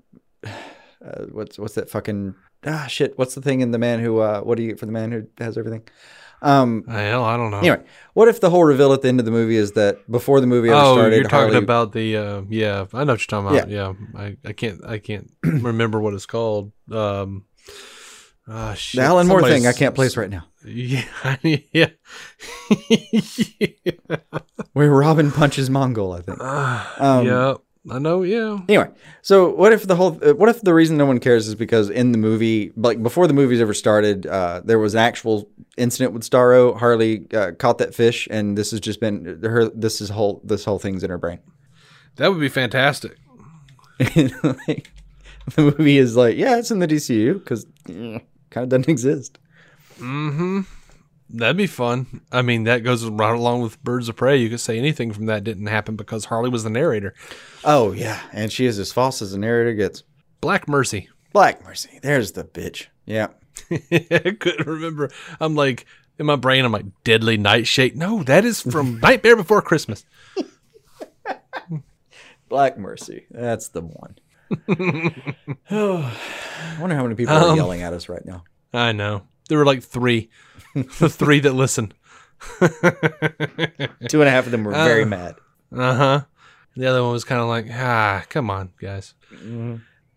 [0.43, 0.47] uh,
[1.05, 2.33] uh, what's what's that fucking
[2.65, 3.17] ah shit?
[3.17, 5.11] What's the thing in the man who uh, what do you get for the man
[5.11, 5.83] who has everything?
[6.41, 7.57] Um, Hell, I don't know.
[7.59, 10.39] anyway, what if the whole reveal at the end of the movie is that before
[10.39, 12.85] the movie ever oh, started, you're talking Harley- about the uh, yeah.
[12.93, 13.69] I know what you're talking about.
[13.69, 16.71] Yeah, I, I can't I can't remember what it's called.
[16.91, 17.45] Um,
[18.47, 18.99] ah, shit.
[18.99, 19.67] the Alan Moore Somebody's- thing?
[19.67, 20.45] I can't place right now.
[20.65, 21.05] Yeah,
[21.73, 21.87] yeah.
[24.73, 26.41] Where Robin punches Mongul, I think.
[27.01, 27.53] Um, yeah,
[27.89, 28.23] I know.
[28.23, 28.89] Yeah, Anyway,
[29.21, 31.89] so what if the whole uh, what if the reason no one cares is because
[31.89, 36.13] in the movie, like before the movie's ever started, uh, there was an actual incident
[36.13, 36.77] with Starro.
[36.77, 39.69] Harley uh, caught that fish, and this has just been her.
[39.69, 41.39] This is whole this whole thing's in her brain.
[42.17, 43.17] that would be fantastic.
[44.43, 44.91] Like,
[45.55, 48.21] the movie is like, yeah, it's in the DCU because kind
[48.63, 49.39] of doesn't exist.
[51.31, 52.21] That'd be fun.
[52.31, 54.37] I mean, that goes right along with Birds of Prey.
[54.37, 57.13] You could say anything from that didn't happen because Harley was the narrator.
[57.63, 60.01] Oh yeah, and she is as false as the narrator gets.
[60.41, 61.07] Black Mercy.
[61.31, 62.87] Black Mercy, there's the bitch.
[63.05, 63.27] Yeah,
[63.71, 65.11] I couldn't remember.
[65.39, 65.85] I'm like
[66.17, 66.65] in my brain.
[66.65, 67.95] I'm like Deadly Nightshade.
[67.95, 70.05] No, that is from Nightmare Before Christmas.
[72.49, 74.15] Black Mercy, that's the one.
[75.69, 76.11] I
[76.79, 78.43] wonder how many people are Um, yelling at us right now.
[78.73, 80.31] I know there were like three,
[80.73, 81.93] the three that listen.
[82.59, 85.35] Two and a half of them were very mad.
[85.75, 86.21] Uh huh.
[86.75, 89.13] The other one was kind of like, ah, come on, guys.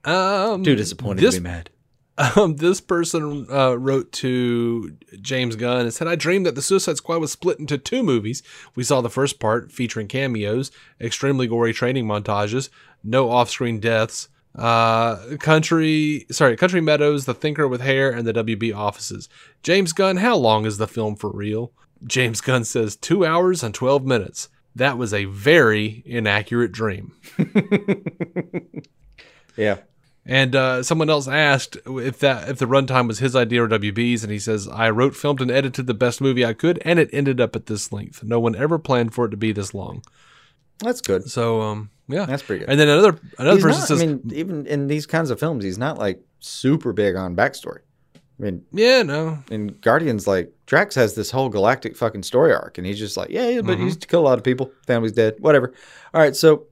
[0.04, 1.70] Um, Too disappointed this, to be mad.
[2.18, 6.96] Um, this person uh, wrote to James Gunn and said, I dreamed that the Suicide
[6.96, 8.42] Squad was split into two movies.
[8.74, 12.68] We saw the first part featuring cameos, extremely gory training montages,
[13.02, 18.32] no off screen deaths, uh, Country, sorry, Country Meadows, The Thinker with Hair, and the
[18.32, 19.28] WB offices.
[19.62, 21.72] James Gunn, how long is the film for real?
[22.04, 24.48] James Gunn says, two hours and 12 minutes.
[24.74, 27.12] That was a very inaccurate dream.
[29.56, 29.78] Yeah.
[30.24, 34.22] And uh, someone else asked if that if the runtime was his idea or WB's,
[34.22, 37.10] and he says, "I wrote, filmed, and edited the best movie I could, and it
[37.12, 38.22] ended up at this length.
[38.22, 40.04] No one ever planned for it to be this long."
[40.78, 41.28] That's good.
[41.28, 42.70] So, um, yeah, That's pretty good.
[42.70, 45.40] And then another another He's person not, says, I mean, even in these kinds of
[45.40, 47.80] films, he's not like super big on backstory.
[48.14, 52.78] I mean, "Yeah, no, in Guardians, like Drax has this whole galactic fucking story arc,
[52.78, 54.72] and he's just like, yeah, yeah but he used to kill a lot of people.
[54.86, 55.36] Family's dead.
[55.38, 55.72] Whatever.
[56.12, 56.66] All right, so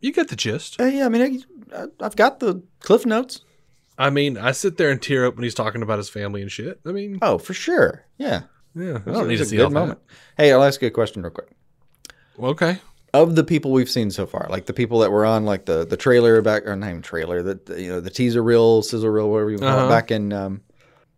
[0.00, 1.42] you get the gist." uh, yeah, I mean,
[1.74, 3.40] I, I've got the cliff notes.
[3.98, 6.52] I mean, I sit there and tear up when he's talking about his family and
[6.52, 6.78] shit.
[6.86, 8.06] I mean, Oh, for sure.
[8.16, 8.42] Yeah,
[8.76, 9.98] yeah, I don't need to was a see good moment.
[10.36, 11.48] Hey, I'll ask you a question real quick.
[12.38, 12.78] Okay,
[13.22, 15.84] of the people we've seen so far, like the people that were on like the
[15.86, 19.08] the trailer back or not even trailer, the, the, you know the teaser reel, sizzle
[19.10, 19.86] reel, whatever you call Uh-huh.
[19.86, 20.60] it, back in um,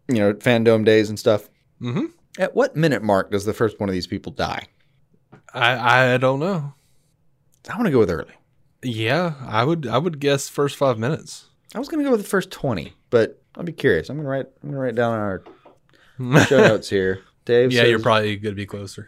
[0.09, 1.49] you know fandom days and stuff.
[1.81, 2.07] Mm-hmm.
[2.39, 4.67] At what minute mark does the first one of these people die?
[5.55, 6.75] I I don't know.
[7.69, 8.33] I want to go with early.
[8.83, 11.47] Yeah, I would I would guess first five minutes.
[11.75, 14.09] I was going to go with the first twenty, but I'll be curious.
[14.09, 14.47] I'm going to write.
[14.63, 15.43] I'm going to write down our
[16.47, 17.23] show notes here.
[17.45, 19.07] Dave, yeah, you're probably gonna be closer.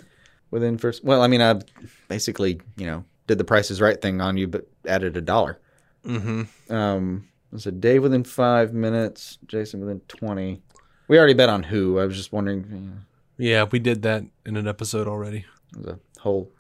[0.53, 1.03] Within first.
[1.03, 1.61] Well, I mean, I
[2.07, 5.59] basically you know did the Price is Right thing on you, but added a dollar.
[6.07, 6.73] Mm-hmm.
[6.73, 10.63] Um, I said Dave within five minutes, Jason within twenty.
[11.09, 11.99] We already bet on who.
[11.99, 12.65] I was just wondering.
[12.71, 12.93] You know,
[13.39, 15.45] Yeah, we did that in an episode already.
[15.73, 16.51] it was a whole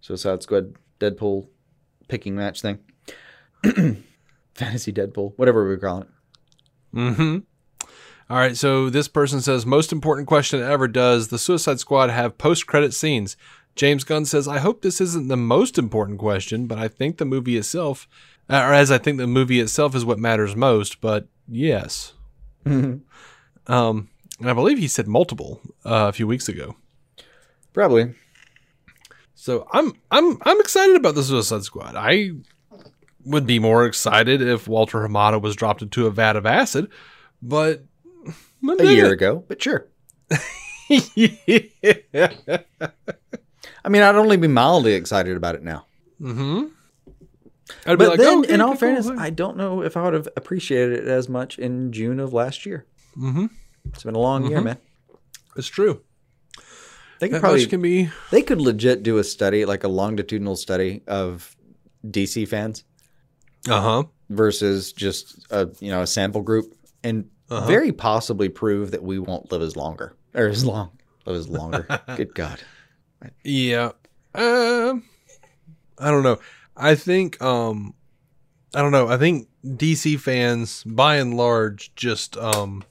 [0.00, 1.48] Suicide Squad Deadpool
[2.06, 2.78] picking match thing.
[4.54, 6.08] Fantasy Deadpool, whatever we call it.
[6.94, 7.38] Mm-hmm.
[8.30, 12.36] All right, so this person says, most important question ever does the Suicide Squad have
[12.36, 13.38] post-credit scenes?
[13.74, 17.24] James Gunn says, I hope this isn't the most important question, but I think the
[17.24, 18.06] movie itself,
[18.50, 22.12] or as I think the movie itself is what matters most, but yes.
[22.66, 23.02] um,
[23.66, 26.76] and I believe he said multiple uh, a few weeks ago.
[27.72, 28.14] Probably.
[29.34, 31.94] So I'm I'm I'm excited about the Suicide Squad.
[31.96, 32.32] I
[33.24, 36.90] would be more excited if Walter Hamada was dropped into a vat of acid,
[37.40, 37.84] but
[38.66, 39.86] A year ago, but sure.
[41.14, 42.32] yeah.
[43.84, 45.86] I mean, I'd only be mildly excited about it now.
[46.20, 46.64] Mm-hmm.
[47.84, 49.20] But then, okay, in all fairness, cool.
[49.20, 52.64] I don't know if I would have appreciated it as much in June of last
[52.66, 52.86] year.
[53.16, 53.46] Mm-hmm.
[53.92, 54.78] It's been a long year, man.
[55.56, 56.02] it's true.
[57.20, 58.10] They could That probably can be.
[58.30, 61.56] they could legit do a study, like a longitudinal study of
[62.06, 62.84] DC fans
[63.68, 64.02] Uh huh.
[64.30, 67.66] versus just a you know a sample group, and Uh-huh.
[67.66, 70.90] very possibly prove that we won't live as longer or as long
[71.24, 71.86] live as longer.
[72.16, 72.60] Good God.
[73.42, 73.92] Yeah.
[74.34, 75.04] Um,
[75.98, 76.38] I don't know.
[76.76, 77.40] I think.
[77.42, 77.94] Um,
[78.74, 79.08] I don't know.
[79.08, 82.84] I think DC fans, by and large, just um,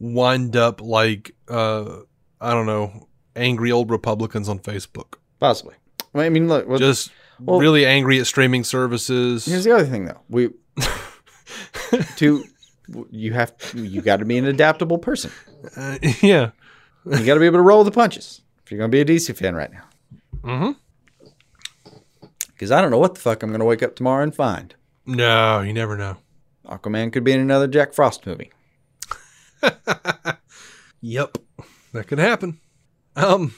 [0.00, 1.98] wind up like uh,
[2.40, 5.14] I don't know, angry old Republicans on Facebook.
[5.38, 5.74] Possibly.
[6.14, 6.66] I mean, look.
[6.66, 9.44] Well, Just well- really angry at streaming services.
[9.44, 10.20] here's the other thing, though.
[10.30, 10.48] We
[12.16, 12.44] to
[13.10, 15.30] you have you got to be an adaptable person.
[15.76, 16.50] Uh, yeah.
[17.04, 19.04] You got to be able to roll the punches if you're going to be a
[19.04, 19.82] DC fan right now.
[20.44, 20.70] Mm-hmm.
[22.48, 24.74] Because I don't know what the fuck I'm going to wake up tomorrow and find.
[25.06, 26.18] No, you never know.
[26.66, 28.52] Aquaman could be in another Jack Frost movie.
[31.02, 31.38] Yep,
[31.92, 32.58] that could happen.
[33.14, 33.54] Um,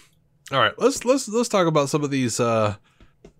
[0.53, 2.77] all right, let's let's let's talk about some of these uh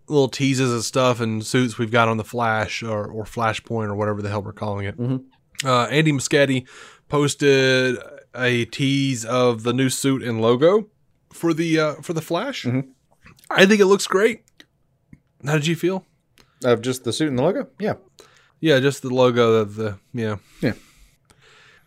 [0.09, 3.95] little teases and stuff and suits we've got on the Flash or or Flashpoint or
[3.95, 4.97] whatever the hell we're calling it.
[4.97, 5.25] Mhm.
[5.65, 6.67] Uh, Andy Muschietti
[7.09, 7.97] posted
[8.35, 10.89] a tease of the new suit and logo
[11.33, 12.65] for the uh, for the Flash.
[12.65, 12.89] Mhm.
[13.51, 14.43] I think it looks great.
[15.45, 16.05] How did you feel?
[16.65, 17.69] Of just the suit and the logo?
[17.79, 17.95] Yeah.
[18.61, 20.37] Yeah, just the logo of the yeah.
[20.61, 20.75] Yeah.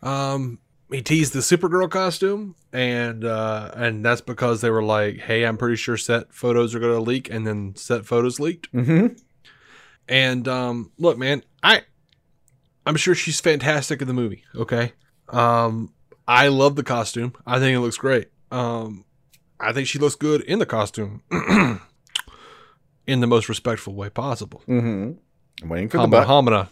[0.01, 0.59] Um
[0.91, 5.57] he teased the Supergirl costume and uh and that's because they were like, "Hey, I'm
[5.57, 8.71] pretty sure set photos are going to leak." And then set photos leaked.
[8.73, 9.07] Mm-hmm.
[10.07, 11.83] And um look, man, I
[12.85, 14.93] I'm sure she's fantastic in the movie, okay?
[15.29, 15.93] Um
[16.27, 17.33] I love the costume.
[17.45, 18.29] I think it looks great.
[18.51, 19.05] Um
[19.59, 21.21] I think she looks good in the costume.
[23.07, 24.61] in the most respectful way possible.
[24.67, 25.11] Mm-hmm.
[25.63, 26.67] I'm waiting for Hamina,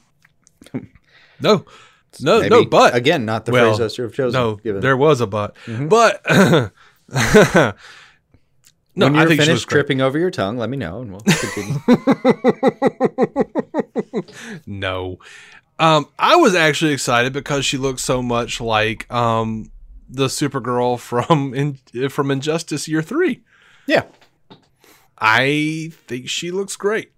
[0.63, 0.82] the but.
[1.41, 1.65] No,
[2.22, 4.39] no, Maybe, no, but again, not the Well, phrase I should have chosen.
[4.39, 4.82] no, given.
[4.82, 5.88] there was a but, Mhm.
[5.89, 6.22] but
[8.95, 11.22] no, when I you're think finished tripping over your tongue, let me know, and we'll
[11.28, 11.80] continue.
[14.65, 15.19] No,
[15.80, 19.72] um, I was actually excited because she looked so much like um
[20.08, 21.54] the Supergirl from
[21.94, 23.44] in, from Injustice Year Three.
[23.88, 24.04] yeah,
[25.18, 27.12] I think she looks great.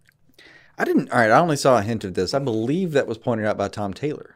[0.77, 1.11] I didn't.
[1.11, 2.33] All right, I only saw a hint of this.
[2.33, 4.35] I believe that was pointed out by Tom Taylor.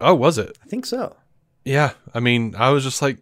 [0.00, 0.56] Oh, was it?
[0.64, 1.16] I think so.
[1.64, 1.92] Yeah.
[2.14, 3.18] I mean, I was just like,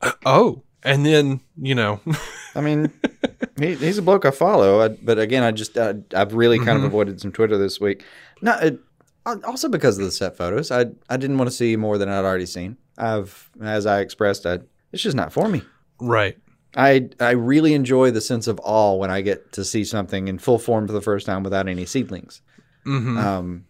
[0.26, 2.00] oh, and then you know,
[2.54, 2.92] I mean,
[3.58, 6.78] he, he's a bloke I follow, I, but again, I just I, I've really kind
[6.78, 8.04] of avoided some Twitter this week.
[8.40, 8.80] Not it,
[9.26, 10.70] also because of the set photos.
[10.70, 12.76] I I didn't want to see more than I'd already seen.
[12.98, 14.60] I've, as I expressed, I,
[14.92, 15.62] it's just not for me.
[16.00, 16.36] right?
[16.76, 20.38] I I really enjoy the sense of awe when I get to see something in
[20.38, 22.40] full form for the first time without any seedlings.
[22.84, 23.64] hmm Um,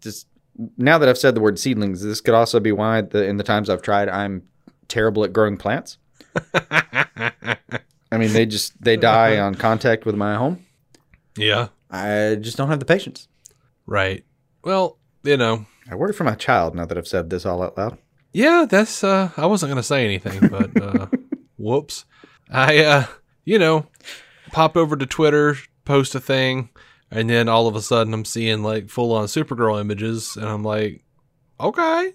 [0.00, 0.26] just
[0.76, 3.44] now that I've said the word seedlings, this could also be why the, in the
[3.44, 4.42] times I've tried, I'm
[4.88, 5.98] terrible at growing plants.
[6.54, 10.64] I mean, they just they die on contact with my home.
[11.36, 11.68] yeah.
[11.90, 13.28] I just don't have the patience.
[13.88, 14.22] Right.
[14.62, 17.78] Well, you know, I worry for my child now that I've said this all out
[17.78, 17.96] loud.
[18.34, 21.06] yeah, that's uh I wasn't going to say anything, but uh
[21.56, 22.04] whoops.
[22.50, 23.06] I uh
[23.46, 23.86] you know,
[24.52, 26.68] pop over to Twitter, post a thing,
[27.10, 30.62] and then all of a sudden I'm seeing like full on Supergirl images and I'm
[30.62, 31.02] like,
[31.58, 32.12] "Okay."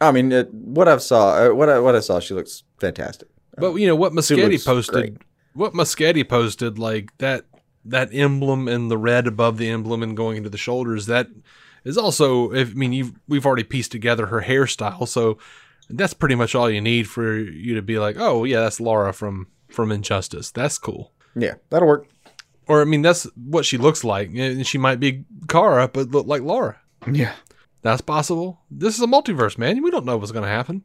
[0.00, 3.28] I mean, it, what I've saw, uh, what I what I saw, she looks fantastic.
[3.58, 5.16] But you know what Muschietti posted great.
[5.52, 7.44] what Muschietti posted like that
[7.84, 11.28] that emblem and the red above the emblem and going into the shoulders that
[11.84, 15.38] is also if, I mean you've we've already pieced together her hairstyle so
[15.88, 19.12] that's pretty much all you need for you to be like oh yeah that's Laura
[19.12, 22.06] from from Injustice that's cool Yeah, that'll work.
[22.68, 26.26] or I mean that's what she looks like and she might be Kara but look
[26.26, 26.78] like Laura
[27.10, 27.32] Yeah,
[27.82, 28.60] that's possible.
[28.70, 29.82] This is a multiverse, man.
[29.82, 30.84] We don't know what's going to happen.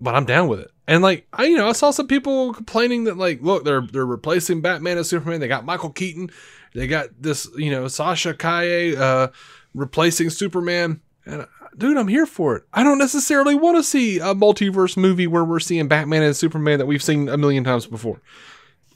[0.00, 0.70] But I'm down with it.
[0.86, 4.06] And like I you know, I saw some people complaining that like look, they're they're
[4.06, 5.40] replacing Batman and Superman.
[5.40, 6.30] They got Michael Keaton.
[6.74, 9.28] They got this, you know, Sasha Calle uh
[9.74, 11.00] replacing Superman.
[11.26, 11.46] And
[11.76, 12.64] dude, I'm here for it.
[12.72, 16.78] I don't necessarily want to see a multiverse movie where we're seeing Batman and Superman
[16.78, 18.20] that we've seen a million times before.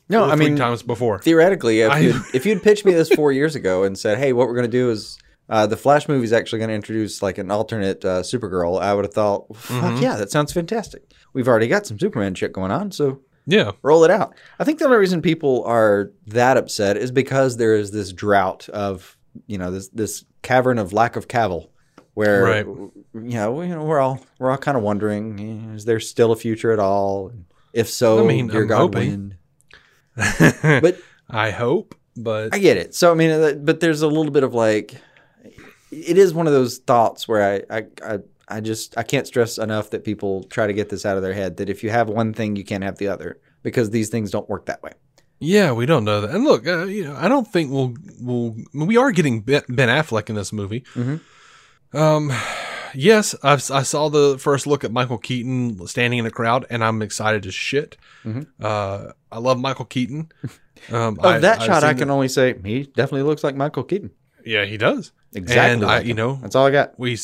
[0.08, 1.18] no, I mean, times before.
[1.20, 4.32] theoretically, if I- you'd, if you'd pitched me this four years ago and said, "Hey,
[4.32, 5.18] what we're going to do is
[5.48, 8.94] uh, the Flash movie is actually going to introduce like an alternate uh, Supergirl," I
[8.94, 10.00] would have thought, "Fuck Mhm.
[10.02, 13.72] yeah, that sounds fantastic." We've already got some Superman shit going on, so Yeah.
[13.82, 14.34] roll it out.
[14.58, 18.68] I think the only reason people are that upset is because there is this drought
[18.70, 19.16] of
[19.46, 21.68] you know this this cavern of lack of Cavill,
[22.14, 22.66] where Right.
[22.66, 26.32] you know we, you know we're all we're all kind of wondering, is there still
[26.32, 27.32] a future at all?
[27.72, 29.34] If so, I mean, God, hoping.
[30.62, 30.98] But
[31.30, 32.94] I hope, but I get it.
[32.94, 35.00] So I mean, uh, but there's a little bit of like,
[35.92, 38.18] it is one of those thoughts where I, I, I,
[38.48, 41.34] I just I can't stress enough that people try to get this out of their
[41.34, 44.30] head that if you have one thing, you can't have the other because these things
[44.30, 44.92] don't work that way.
[45.38, 46.30] yeah, we don't know that.
[46.34, 50.28] And look, uh, you know, I don't think we'll we'll we are getting Ben Affleck
[50.28, 50.84] in this movie.
[50.94, 51.20] Mhm.
[51.94, 52.32] Um,
[52.94, 56.82] yes, I've, I saw the first look at Michael Keaton standing in a crowd, and
[56.82, 57.96] I'm excited as shit.
[58.24, 58.46] Mhm.
[58.60, 60.30] Uh, I love Michael Keaton.
[60.90, 63.84] Um, Of that I've shot, I can the- only say he definitely looks like Michael
[63.84, 64.10] Keaton.
[64.44, 65.12] yeah, he does.
[65.34, 65.72] Exactly.
[65.72, 66.98] And I, you know, that's all I got.
[66.98, 67.18] we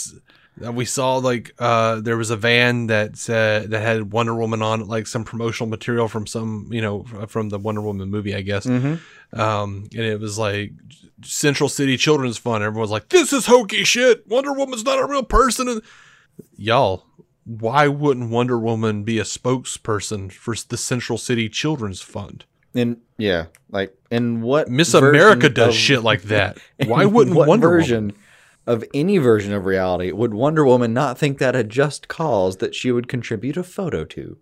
[0.65, 4.63] uh, we saw like uh there was a van that said that had Wonder Woman
[4.63, 8.35] on it, like some promotional material from some you know from the Wonder Woman movie,
[8.35, 8.67] I guess.
[8.67, 9.39] Mm-hmm.
[9.39, 10.73] Um, and it was like
[11.23, 12.65] Central City Children's Fund.
[12.65, 14.27] Everyone's like, "This is hokey shit.
[14.27, 15.83] Wonder Woman's not a real person." And
[16.57, 17.05] y'all,
[17.45, 22.45] why wouldn't Wonder Woman be a spokesperson for the Central City Children's Fund?
[22.75, 26.59] And yeah, like in what Miss America does of- shit like that.
[26.87, 27.81] Why wouldn't Wonder Woman?
[27.81, 28.13] version
[28.67, 32.75] of any version of reality would Wonder Woman not think that a just cause that
[32.75, 34.37] she would contribute a photo to?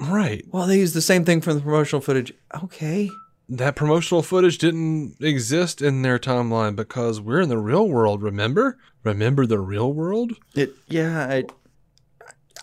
[0.00, 0.44] Right.
[0.50, 2.32] Well, they use the same thing from the promotional footage.
[2.64, 3.08] Okay.
[3.48, 8.78] that promotional footage didn't exist in their timeline because we're in the real world, remember?
[9.04, 10.32] Remember the real world?
[10.54, 11.44] It yeah, I,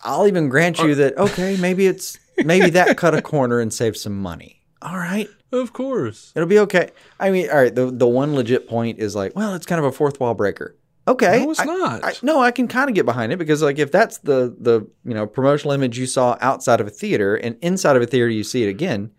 [0.04, 3.74] I'll even grant you uh, that okay, maybe it's maybe that cut a corner and
[3.74, 4.62] saved some money.
[4.86, 5.28] All right.
[5.52, 6.32] Of course.
[6.36, 6.92] It'll be okay.
[7.20, 9.86] I mean, all right, the the one legit point is like, well, it's kind of
[9.86, 10.76] a fourth wall breaker.
[11.08, 11.44] Okay.
[11.44, 12.04] No, it's I- not.
[12.04, 14.88] I, no, I can kind of get behind it because like if that's the the
[15.04, 18.28] you know promotional image you saw outside of a theater and inside of a theater
[18.30, 19.12] you see it again,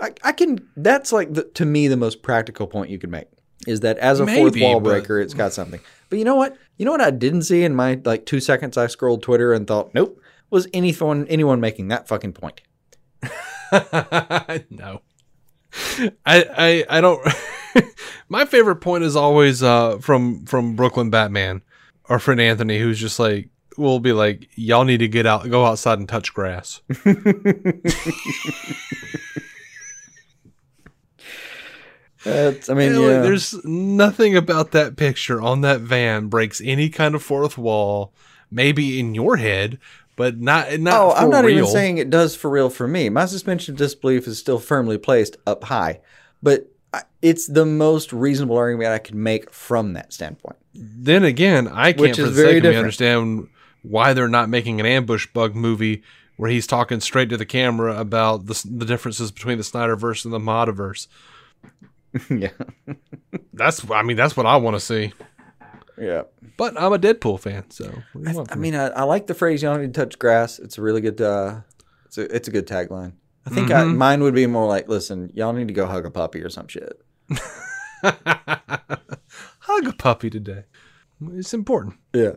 [0.00, 0.66] I, I can.
[0.76, 3.28] That's like the, to me the most practical point you could make
[3.66, 5.80] is that as a fourth Maybe, wall but- breaker, it's got something.
[6.10, 6.56] But you know what?
[6.76, 9.66] You know what I didn't see in my like two seconds I scrolled Twitter and
[9.66, 10.20] thought, nope,
[10.50, 12.60] was anyone anyone making that fucking point?
[14.70, 15.02] no.
[16.24, 17.26] I I I don't
[18.28, 21.62] My favorite point is always uh from from Brooklyn Batman,
[22.06, 25.64] our friend Anthony who's just like will be like y'all need to get out go
[25.64, 26.80] outside and touch grass.
[32.26, 32.98] That's, I mean, yeah.
[32.98, 38.12] like, there's nothing about that picture on that van breaks any kind of fourth wall.
[38.50, 39.78] Maybe in your head,
[40.16, 41.00] but not not.
[41.00, 41.58] oh, I'm not real.
[41.58, 43.08] even saying it does for real for me.
[43.08, 46.00] My suspension of disbelief is still firmly placed up high,
[46.42, 46.72] but
[47.22, 50.56] it's the most reasonable argument I could make from that standpoint.
[50.74, 53.48] Then again, I can't Which for the very sake of me understand
[53.82, 56.02] why they're not making an ambush bug movie
[56.36, 60.32] where he's talking straight to the camera about the the differences between the Snyderverse and
[60.32, 61.08] the Modiverse.
[62.30, 62.48] yeah,
[63.52, 65.12] That's I mean that's what I want to see.
[65.98, 66.22] Yeah.
[66.56, 69.62] But I'm a Deadpool fan, so what do I mean, I, I like the phrase
[69.62, 71.20] "you don't need to touch grass." It's a really good.
[71.20, 71.60] Uh,
[72.06, 73.12] it's a it's a good tagline.
[73.46, 73.96] I think I, Mhm.
[73.96, 76.66] mine would be more like, "Listen, y'all need to go hug a puppy or some
[76.68, 77.00] shit."
[78.04, 80.64] hug a puppy today.
[81.32, 81.96] It's important.
[82.12, 82.32] Yeah.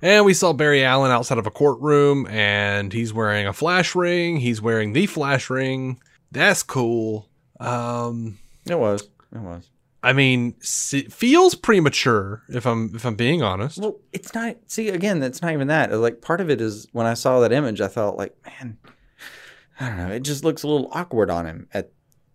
[0.00, 4.38] And we saw Barry Allen outside of a courtroom, and he's wearing a flash ring.
[4.38, 6.00] He's wearing the flash ring.
[6.30, 7.28] That's cool.
[7.60, 8.38] Um,
[8.68, 9.02] It was.
[9.34, 9.68] It was.
[10.02, 10.54] I mean,
[10.92, 13.78] it feels premature if I'm if I'm being honest.
[13.78, 14.56] Well, it's not.
[14.66, 15.92] See, again, it's not even that.
[15.92, 18.78] Like, part of it is when I saw that image, I thought, like, man,
[19.80, 20.08] I don't know.
[20.08, 21.90] It just looks a little awkward on him at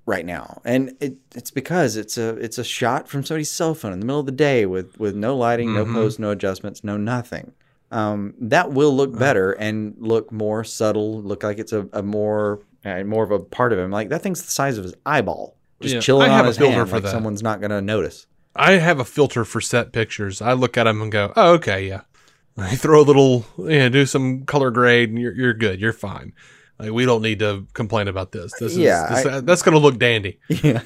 [0.05, 3.93] right now, and it, it's because it's a it's a shot from somebody's cell phone
[3.93, 5.76] in the middle of the day with with no lighting, Mhm.
[5.76, 7.53] no pose, no adjustments, no nothing.
[7.91, 11.22] Um, that will look better and look more subtle.
[11.22, 13.91] Look like it's a, a more uh, more of a part of him.
[13.91, 16.48] Like that thing's the size of his eyeball, just Yeah, chilling I have on a
[16.50, 17.12] his filter hand, for like that.
[17.12, 18.26] someone's not gonna notice.
[18.56, 20.42] I have a filter for set pictures.
[20.42, 22.02] I look at them and go, "Oh, okay, yeah."
[22.58, 25.80] I throw a little, yeah, do some color grade, and you're you're good.
[25.82, 26.34] You're fine.
[26.80, 28.52] Like we don't need to complain about this.
[28.60, 30.40] This is Yeah, this, I- uh, that's going to look dandy.
[30.50, 30.82] Yeah,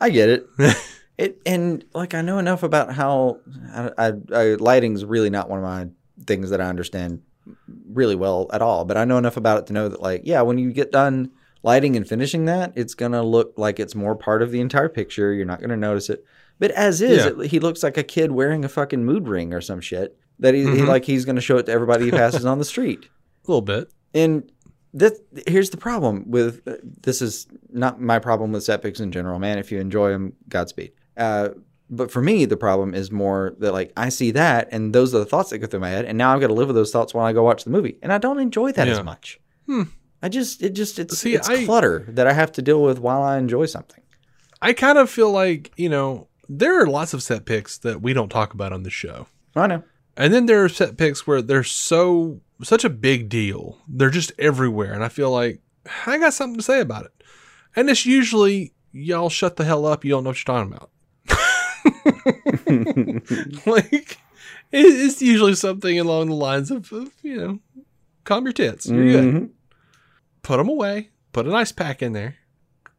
[0.00, 0.46] I get it.
[1.18, 3.40] it and like I know enough about how
[3.74, 5.88] I, I, I lighting's really not one of my
[6.26, 7.22] things that I understand
[7.88, 8.84] really well at all.
[8.84, 11.30] But I know enough about it to know that like yeah, when you get done
[11.66, 15.32] lighting and finishing that, it's gonna look like it's more part of the entire picture.
[15.32, 16.24] You're not gonna notice it.
[16.58, 17.42] But as is, Yeah.
[17.42, 20.54] it, he looks like a kid wearing a fucking mood ring or some shit that
[20.54, 20.88] he, he Mhm.
[20.88, 23.00] like he's gonna show it to everybody he passes on the street.
[23.46, 23.90] A little bit.
[24.14, 24.50] And
[24.94, 25.12] that
[25.46, 26.62] here's the problem with
[27.02, 29.58] this is not my problem with set picks in general, man.
[29.58, 30.92] If you enjoy them, Godspeed.
[31.16, 31.50] Uh,
[31.90, 35.18] but for me, the problem is more that like I see that, and those are
[35.18, 36.90] the thoughts that go through my head, and now I've got to live with those
[36.92, 38.94] thoughts while I go watch the movie, and I don't enjoy that Yeah.
[38.94, 39.38] as much.
[39.66, 39.82] Hmm.
[40.22, 42.98] I just it just it's See, it's I- clutter that I have to deal with
[42.98, 44.02] while I enjoy something.
[44.62, 48.12] I kind of feel like you know there are lots of set picks that we
[48.12, 49.82] don't talk about on the show, I know.
[50.16, 53.78] and then there are set picks where they're so such a big deal.
[53.88, 55.60] They're just everywhere, and I feel like
[56.06, 57.12] I got something to say about it.
[57.76, 60.04] And it's usually y'all shut the hell up.
[60.04, 60.90] You don't know what you're talking about.
[63.66, 64.18] like
[64.72, 67.58] it's usually something along the lines of, of, you know,
[68.24, 68.86] calm your tits.
[68.88, 69.24] You're good.
[69.24, 69.44] Mm-hmm.
[70.46, 71.08] Put them away.
[71.32, 72.36] Put an ice pack in there.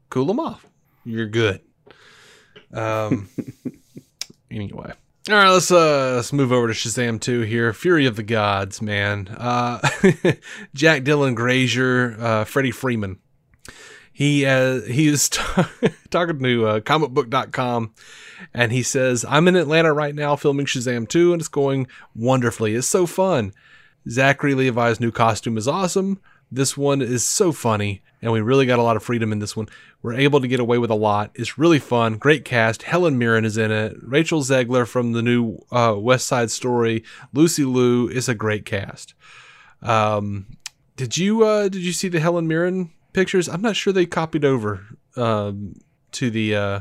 [0.09, 0.65] Cool them off.
[1.05, 1.61] You're good.
[2.73, 3.29] Um.
[4.51, 4.91] anyway.
[5.29, 7.71] All right, let's uh let's move over to Shazam 2 here.
[7.71, 9.29] Fury of the Gods, man.
[9.29, 9.79] Uh
[10.73, 13.17] Jack Dylan Grazer, uh Freddie Freeman.
[14.11, 15.41] He uh he is t-
[16.09, 17.93] talking to uh, comicbook.com
[18.53, 22.75] and he says, "I'm in Atlanta right now filming Shazam 2 and it's going wonderfully.
[22.75, 23.53] It's so fun.
[24.09, 26.19] Zachary Levi's new costume is awesome.
[26.51, 29.55] This one is so funny, and we really got a lot of freedom in this
[29.55, 29.67] one.
[30.01, 31.31] We're able to get away with a lot.
[31.35, 32.17] It's really fun.
[32.17, 32.83] Great cast.
[32.83, 33.97] Helen Mirren is in it.
[34.01, 37.03] Rachel Zegler from the new uh, West Side Story.
[37.33, 39.13] Lucy Liu is a great cast.
[39.81, 40.57] Um,
[40.95, 43.49] did you uh, did you see the Helen Mirren pictures?
[43.49, 44.85] I'm not sure they copied over
[45.15, 45.75] um,
[46.13, 46.79] to the uh,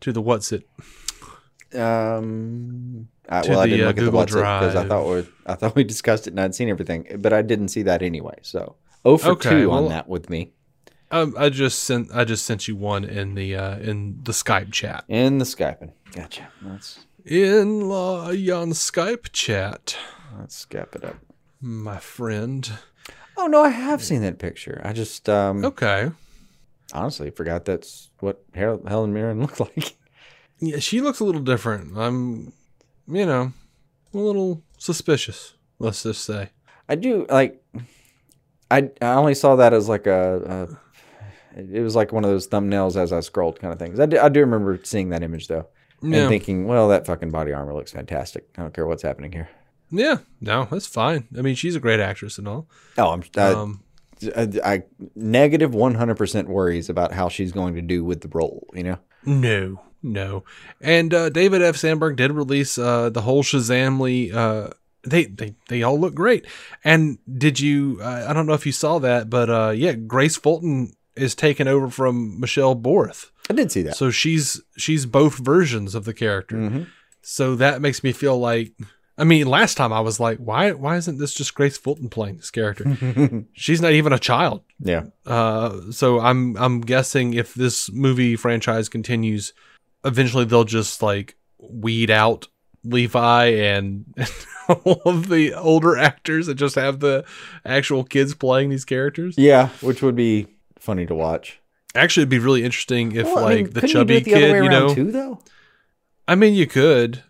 [0.00, 0.68] to the what's it.
[1.74, 4.86] Um, I, To well, I the, didn't uh, look at the Google what's because I
[4.86, 7.82] thought we I thought we discussed it and I'd seen everything, but I didn't see
[7.82, 8.38] that anyway.
[8.42, 8.76] So,
[9.08, 10.52] oh for Okay, two well- on that with me
[11.10, 14.70] Um, I just sent I just sent you one in the uh, in the Skype
[14.72, 15.04] chat.
[15.08, 15.92] in the Skyping.
[16.14, 16.48] Gotcha.
[16.62, 19.96] Let's In la on Skype chat,
[20.38, 21.16] let's Skype it up.
[21.60, 22.70] my friend.
[23.36, 24.80] Oh no, I have seen that picture.
[24.84, 26.10] I just um Okay.
[26.92, 29.96] honestly forgot that's what Helen Mirren looked like.
[30.60, 31.96] Yeah, she looks a little different.
[31.96, 32.52] I'm,
[33.06, 33.52] you know,
[34.12, 35.54] a little suspicious.
[35.78, 36.50] Let's just say.
[36.88, 37.62] I do like.
[38.70, 40.68] I I only saw that as like a.
[41.56, 43.98] a it was like one of those thumbnails as I scrolled kind of things.
[43.98, 45.66] I do, I do remember seeing that image though
[46.02, 46.20] Yeah.
[46.20, 48.44] and thinking, well, that fucking body armor looks fantastic.
[48.56, 49.48] I don't care what's happening here.
[49.90, 50.18] Yeah.
[50.40, 51.26] No, that's fine.
[51.36, 52.68] I mean, she's a great actress and all.
[52.96, 53.82] Oh, I'm I, Um,
[54.36, 54.82] I, I
[55.16, 58.68] negative one hundred percent worries about how she's going to do with the role.
[58.74, 58.98] You know.
[59.24, 60.44] no, no.
[60.80, 61.76] And uh, David F.
[61.76, 64.32] Sandberg did release uh, the whole Shazamily.
[64.32, 64.70] Uh,
[65.10, 66.46] they, they they all look great.
[66.84, 67.98] And did you?
[68.02, 71.66] Uh, I don't know if you saw that, but uh, yeah, Grace Fulton is taken
[71.68, 73.30] over from Michelle Borth.
[73.50, 73.96] I did see that.
[73.96, 76.56] So she's she's both versions of the character.
[76.56, 76.86] Mhm.
[77.22, 78.72] So that makes me feel like
[79.20, 82.36] I mean, last time I was like, why why isn't this just Grace Fulton playing
[82.36, 83.44] this character?
[83.52, 84.62] she's not even a child.
[84.78, 85.06] Yeah.
[85.26, 89.52] Uh, so I'm I'm guessing if this movie franchise continues,
[90.04, 92.46] eventually they'll just like weed out
[92.84, 94.04] Levi and
[94.68, 97.24] all of the older actors that just have the
[97.64, 99.36] actual kids playing these characters.
[99.38, 100.46] Yeah, which would be
[100.78, 101.60] funny to watch.
[101.94, 104.64] Actually, it'd be really interesting if Well, I like mean, the chubby you the kid,
[104.64, 105.40] you know, too, though.
[106.26, 107.22] I mean, you could.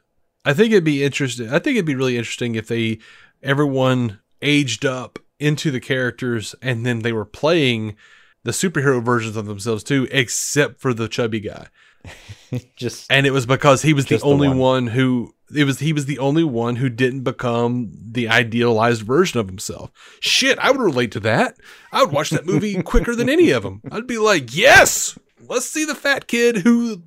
[0.44, 1.48] I think it'd be interesting.
[1.48, 2.98] I think it'd be really interesting if they
[3.42, 7.94] everyone aged up into the characters and then they were playing
[8.42, 11.68] the superhero versions of themselves too, except for the chubby guy.
[12.76, 14.58] Just And it was because he was the Just the only one.
[14.58, 14.86] one.
[14.88, 19.46] who it was he was the only one who didn't become the idealized version of
[19.46, 19.90] himself.
[20.20, 21.56] Shit, I would relate to that.
[21.92, 23.80] I would watch that movie quicker than any of them.
[23.90, 25.18] I'd be like, "Yes,
[25.48, 27.02] let's see the fat kid who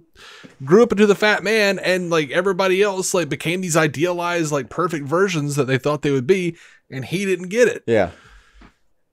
[0.64, 4.70] grew up into the fat man and like everybody else like became these idealized like
[4.70, 6.56] perfect versions that they thought they would be
[6.90, 8.12] and he didn't get it." yeah,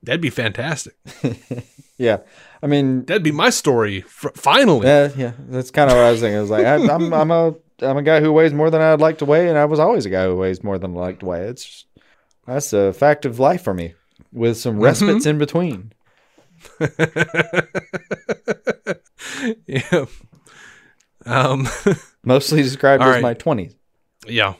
[0.03, 0.95] That'd be fantastic.
[1.97, 2.19] yeah.
[2.63, 4.03] I mean, That'd be my story.
[4.05, 4.87] F- finally.
[4.87, 6.37] Yeah, yeah, that's kind of what I was thinking.
[6.37, 9.01] I was like, I, I'm, I'm a, I'm a guy who weighs more than I'd
[9.01, 11.19] like to weigh, and I was always a guy who weighs more than I like
[11.19, 11.47] to weigh.
[11.47, 11.85] It's just,
[12.45, 13.93] that's a fact of life for me,
[14.31, 15.93] with some respites in between.
[19.65, 20.05] yeah.
[21.25, 21.67] Um
[22.23, 23.21] Mostly described as right.
[23.21, 23.75] my twenties.
[24.27, 24.55] yeah.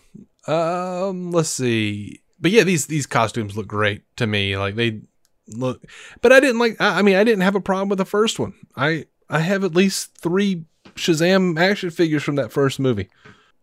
[0.48, 2.22] Um let's see.
[2.40, 4.58] But yeah, these these costumes look great to me.
[4.58, 5.02] Like they
[5.48, 5.84] look
[6.22, 8.40] but I didn't like I I mean I didn't have a problem with the first
[8.40, 8.54] one.
[8.76, 10.66] I I have at least 3
[11.00, 13.10] Shazam action figures from that first movie.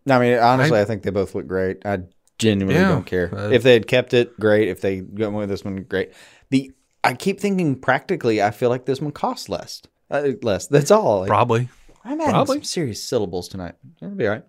[0.09, 1.85] I mean, honestly, I, think they both look great.
[1.85, 1.99] I
[2.39, 4.39] genuinely Yeah, don't care uh, if they had kept it.
[4.39, 4.69] Great.
[4.69, 6.13] If they went with this one, great.
[6.49, 6.71] The
[7.03, 9.81] I keep thinking practically, I feel like this one costs less.
[10.09, 10.67] Uh, less.
[10.67, 11.19] That's all.
[11.21, 11.67] Like, Probably.
[12.05, 12.57] I'm adding Probably.
[12.57, 13.75] some serious syllables tonight.
[14.01, 14.43] It'll be all right.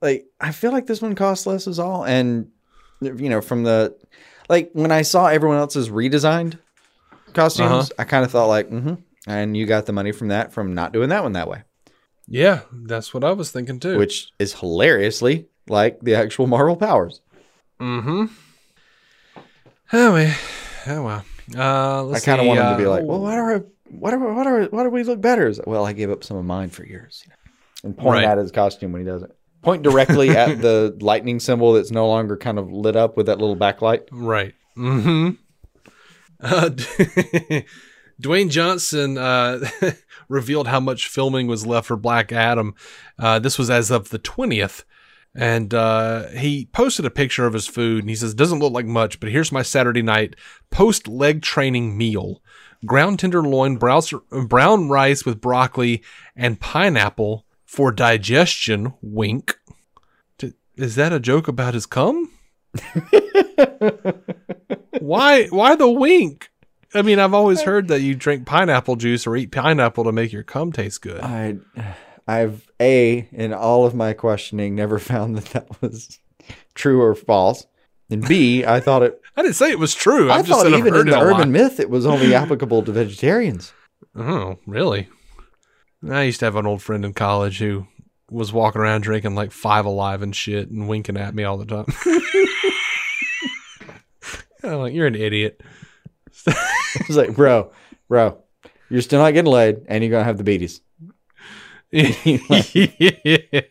[0.00, 2.48] Like I feel like this one costs less is all, and
[3.00, 3.96] you know from the
[4.48, 6.58] like when I saw everyone else's redesigned
[7.34, 7.94] costumes, Uh-huh.
[7.98, 8.94] I kind of thought like, mm-hmm.
[9.26, 11.62] And you got the money from that from not doing that one that way,
[12.34, 13.98] Yeah, that's what I was thinking too.
[13.98, 17.20] which is hilariously like the actual Marvel powers.
[17.78, 18.30] Mm Mhm.
[19.92, 20.34] Oh, well.
[20.86, 21.24] Oh well.
[21.54, 24.18] Uh I kind of want them to uh, be like, well, what are what are
[24.34, 25.52] what are what do we look better?
[25.52, 27.36] Like, Well, I gave up some of mine for yours, you know?
[27.84, 28.24] and point Right.
[28.24, 29.30] at his costume when he does it.
[29.60, 33.38] Point directly at the lightning symbol that's no longer kind of lit up with that
[33.38, 34.04] little backlight.
[34.10, 34.54] Right.
[34.78, 35.30] Mm-hmm.
[36.40, 36.70] Uh,
[38.22, 39.68] Dwayne Johnson uh,
[40.32, 42.74] revealed how much filming was left for Black Adam.
[43.18, 44.84] Uh, this was as of the 20th.
[45.34, 48.84] And uh, he posted a picture of his food and he says, Doesn't look like
[48.84, 50.36] much, but here's my Saturday night
[50.70, 52.42] post leg training meal
[52.84, 56.02] ground tenderloin, brown rice with broccoli,
[56.36, 58.92] and pineapple for digestion.
[59.00, 59.58] Wink.
[60.76, 62.30] Is that a joke about his cum?
[65.00, 65.46] why?
[65.46, 66.50] Why the wink?
[66.94, 70.32] I mean, I've always heard that you drink pineapple juice or eat pineapple to make
[70.32, 71.20] your cum taste good.
[71.20, 71.56] I,
[72.26, 76.18] I've a in all of my questioning never found that that was
[76.74, 77.66] true or false,
[78.10, 79.20] and B, I thought it.
[79.36, 80.30] I didn't say it was true.
[80.30, 81.40] I, I just thought said I've even heard in the a lot.
[81.40, 83.72] urban myth, it was only applicable to vegetarians.
[84.14, 85.08] Oh, really?
[86.06, 87.86] I used to have an old friend in college who
[88.30, 91.64] was walking around drinking like five alive and shit and winking at me all the
[91.64, 91.86] time.
[94.64, 95.60] I'm like, you're an idiot.
[97.00, 97.72] It's like, bro,
[98.08, 98.38] bro,
[98.90, 100.80] you're still not getting laid, and you're gonna have the beaties.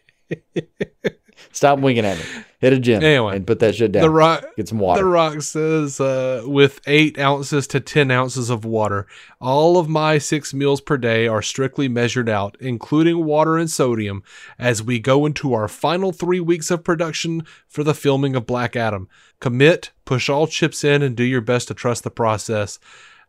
[1.53, 2.23] Stop winking at me.
[2.59, 4.03] Hit a gym Anyway, and put that shit down.
[4.03, 4.45] the rock.
[4.55, 5.01] Get some water.
[5.01, 9.07] The Rock says, uh, with eight ounces to 10 ounces of water,
[9.41, 14.21] all of my six meals per day are strictly measured out, including water and sodium,
[14.59, 18.75] as we go into our final three weeks of production for the filming of Black
[18.75, 19.09] Adam.
[19.39, 22.77] Commit, push all chips in, and do your best to trust the process.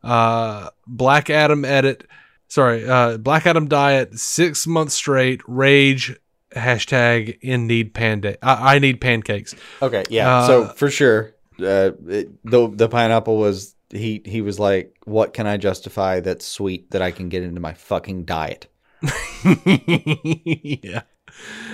[0.02, 2.06] Uh, Black Adam edit,
[2.48, 6.14] sorry, uh, Black Adam diet, six months straight, rage,
[6.54, 8.36] hashtag in need panda.
[8.44, 9.54] I, I need pancakes.
[9.80, 10.38] Okay, yeah.
[10.38, 15.34] Uh, so for sure, uh, it, the the pineapple was he he was like, "What
[15.34, 18.68] can I justify that's sweet that I can get into my fucking diet?"
[19.44, 21.02] yeah.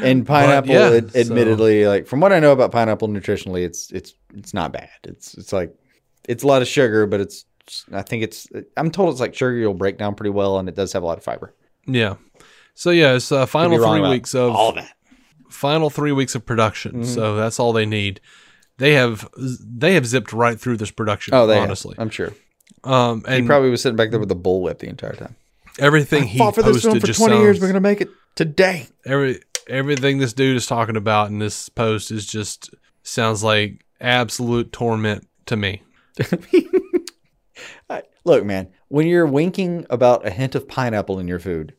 [0.02, 3.90] And pineapple, yeah, ad- so- admittedly, like from what I know about pineapple nutritionally, it's
[3.90, 4.88] it's it's not bad.
[5.04, 5.74] It's it's like
[6.28, 7.44] it's a lot of sugar, but it's
[7.92, 10.74] I think it's I'm told it's like sugar you'll break down pretty well, and it
[10.74, 11.54] does have a lot of fiber.
[11.86, 12.16] Yeah.
[12.74, 14.92] So yeah, it's uh, final three weeks of all that.
[15.48, 16.92] final three weeks of production.
[16.92, 17.04] Mm-hmm.
[17.04, 18.20] So that's all they need.
[18.78, 21.34] They have they have zipped right through this production.
[21.34, 21.96] Oh, they have, honestly.
[21.98, 22.32] I'm sure.
[22.84, 25.34] Um, He and probably was sitting back there with a bullwhip the entire time.
[25.80, 27.60] everything he Fought for this film posted for just 20 years.
[27.60, 28.86] We're gonna make it today.
[29.04, 34.72] every everything this dude is talking about in this post is just sounds like absolute
[34.72, 35.82] torment to me.
[37.90, 41.74] I- Look, man, when you're winking about a hint of pineapple in your food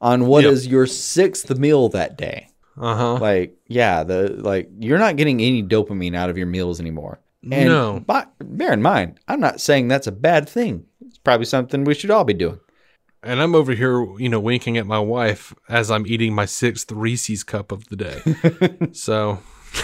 [0.00, 0.72] on what is Yep.
[0.72, 2.48] your sixth meal that day,
[2.78, 3.14] Uh huh.
[3.14, 7.20] like, yeah, the like you're not getting any dopamine out of your meals anymore.
[7.42, 8.02] And No.
[8.06, 10.84] But bear in mind, I'm not saying that's a bad thing.
[11.06, 12.60] It's probably something we should all be doing.
[13.24, 16.90] And I'm over here, you know, winking at my wife as I'm eating my sixth
[16.92, 18.88] Reese's cup of the day.
[18.92, 19.38] so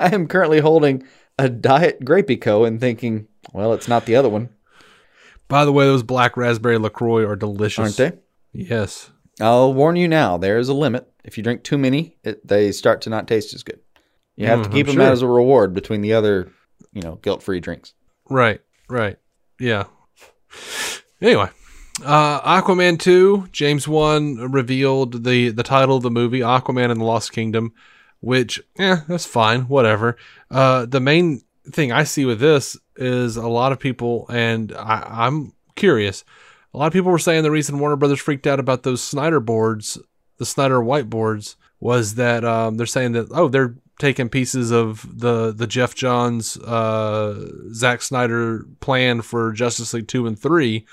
[0.00, 1.02] I am currently holding
[1.38, 4.48] a diet Grapico and thinking, well, it's not the other one,
[5.48, 7.98] By the way, those black raspberry LaCroix are delicious.
[8.00, 8.18] aren't they?
[8.52, 9.10] Yes.
[9.40, 11.06] I'll warn you now, there is a limit.
[11.24, 13.80] If you drink too many, it, they start to not taste as good.
[14.36, 15.02] You have Mm, to I'm keep them sure.
[15.04, 16.50] out as a reward between the other,
[16.92, 17.92] you know, guilt-free drinks.
[18.30, 18.60] Right.
[18.88, 19.18] Right.
[19.60, 19.84] Yeah.
[21.20, 21.48] Anyway,
[22.04, 27.04] uh, Aquaman 2, James Wan revealed the, the title of the movie, Aquaman and the
[27.04, 27.72] Lost Kingdom,
[28.20, 29.62] which, eh, that's fine.
[29.62, 30.16] Whatever.
[30.50, 35.26] Uh, the main thing I see with this is a lot of people, and I,
[35.26, 36.24] I'm curious.
[36.72, 39.40] A lot of people were saying the reason Warner Brothers freaked out about those Snyder
[39.40, 39.98] boards,
[40.38, 45.52] the Snyder whiteboards, was that um, they're saying that oh they're taking pieces of the
[45.52, 50.86] the Geoff Johns, uh, Zack Snyder plan for Justice League two and three,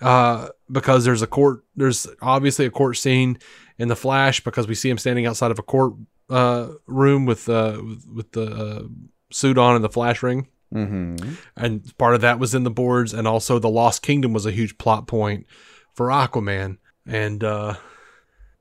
[0.00, 3.38] uh, because there's a court, there's obviously a court scene
[3.78, 5.94] in the Flash because we see him standing outside of a court
[6.32, 8.82] uh, room with uh, with, with the uh,
[9.30, 10.48] suit on and the Flash ring.
[10.72, 11.34] Mm-hmm.
[11.54, 14.50] and part of that was in the boards and also the lost kingdom was a
[14.50, 15.44] huge plot point
[15.92, 16.78] for aquaman.
[17.06, 17.74] And uh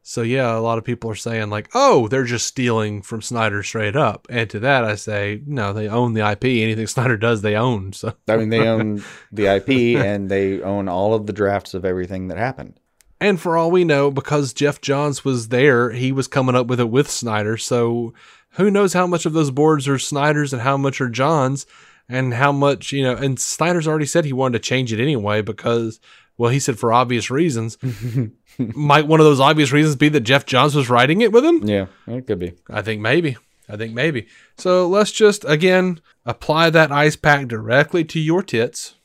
[0.01, 3.63] so yeah a lot of people are saying like oh they're just stealing from snyder
[3.63, 4.27] straight up.
[4.29, 7.93] And to that i say no they own the ip anything snyder does they own.
[7.93, 11.85] So I mean, they own the IP and they own all of the drafts of
[11.85, 12.77] everything that happened.
[13.21, 16.79] And for all we know because geoff johns was there he was coming up with
[16.79, 17.55] it with snyder.
[17.55, 18.13] So
[18.55, 21.65] who knows how much of those boards are snyder's and how much are johns
[22.09, 25.41] and how much you know and snyder's already said he wanted to change it anyway
[25.41, 25.99] because
[26.37, 27.77] well he said for obvious reasons.
[28.57, 31.65] Might one of those obvious reasons be that geoff johns was writing it with him?
[31.65, 32.53] Yeah, it could be.
[32.69, 33.37] i think maybe.
[33.69, 34.27] I think maybe.
[34.57, 38.95] So let's just again apply that ice pack directly to your tits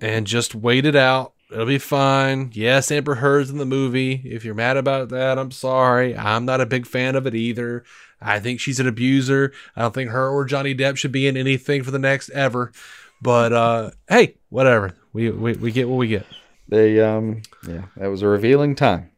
[0.00, 4.44] and just wait it out it'll be fine yes amber heard's in the movie if
[4.44, 7.84] you're mad about that i'm sorry i'm not a big fan of it either
[8.24, 9.52] I think she's an abuser.
[9.76, 12.72] I don't think her or Johnny Depp should be in anything for the next ever.
[13.20, 14.94] But uh, hey, whatever.
[15.12, 16.26] We, we we get what we get.
[16.68, 19.10] They um yeah, that was a revealing time.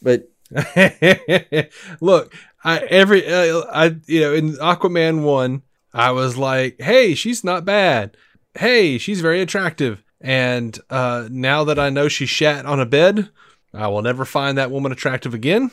[0.00, 0.30] But
[2.00, 5.62] Look, I every uh, I you know in Aquaman one,
[5.92, 8.16] I was like, hey, she's not bad.
[8.54, 10.02] Hey, she's very attractive.
[10.20, 13.30] And uh, now that I know she shat on a bed,
[13.72, 15.70] I will never find that woman attractive again.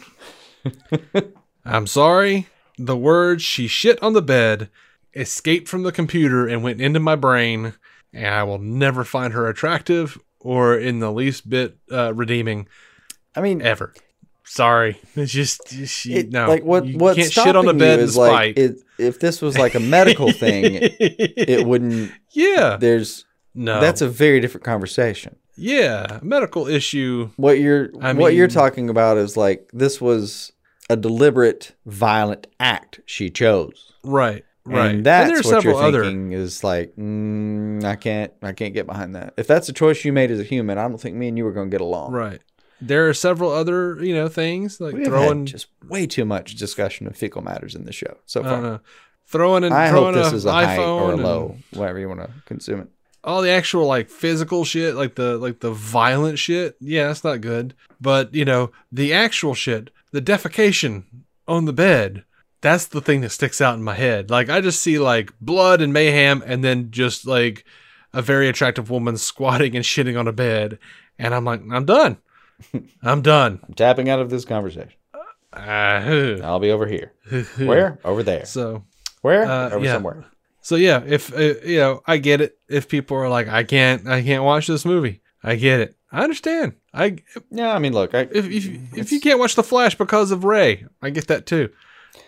[1.65, 2.47] I'm sorry.
[2.77, 4.69] The words she shit on the bed
[5.15, 7.73] escaped from the computer and went into my brain,
[8.13, 12.67] and I will never find her attractive or in the least bit uh, redeeming
[13.35, 13.93] I mean ever.
[14.47, 16.47] Sorry, it's just she, it, no.
[16.47, 19.57] like what you what can't shit on the bed is like it, if this was
[19.57, 23.25] like a medical thing, it wouldn't yeah, there's
[23.56, 23.80] no.
[23.82, 25.36] that's a very different conversation.
[25.56, 27.30] yeah medical issue.
[27.38, 30.51] What you're I what you're talking about is like this was
[30.89, 33.93] a deliberate violent act she chose.
[34.03, 34.95] Right, right.
[34.95, 36.03] And that's are what several you're other.
[36.03, 39.34] thinking is like, mm, I can't, I can't get behind that.
[39.36, 41.47] If that's a choice you made as a human, I don't think me and you
[41.47, 42.12] are going to get along.
[42.12, 42.39] Right.
[42.82, 45.45] There are several other you know things like We throwing.
[45.45, 48.62] just way too much discussion of fecal matters in the show so far.
[48.62, 48.80] know.
[49.28, 52.08] Throwing and I throwing hope this is a high or a and low, whatever you
[52.08, 52.89] want to consume it.
[53.26, 56.78] All the actual like physical shit, like the like the violent shit.
[56.80, 57.73] Yeah, that's not good.
[57.99, 61.03] But you know the actual shit, the defecation
[61.47, 62.23] on the bed.
[62.61, 64.30] That's the thing that sticks out in my head.
[64.30, 67.65] Like I just see like blood and mayhem, and then just like
[68.13, 70.80] a very attractive woman squatting and shitting on a bed,
[71.19, 72.17] and I'm like, I'm done.
[73.03, 73.59] I'm done.
[73.67, 74.93] I'm tapping out of this conversation.
[75.51, 77.13] Uh, I'll be over here.
[77.57, 77.99] Where?
[78.03, 78.45] Over there.
[78.45, 78.84] So
[79.21, 79.45] Where?
[79.45, 79.93] Uh, over yeah.
[79.93, 80.26] somewhere.
[80.66, 82.57] So yeah, if uh, you know, I get it.
[82.68, 85.22] If people are like, I can't, I can't watch this movie.
[85.43, 85.95] I get it.
[86.11, 86.74] I understand.
[86.91, 87.18] I
[87.51, 90.39] Yeah, I mean, look, I, if if, if you can't watch the Flash because of
[90.39, 91.70] Ezra, I get that too.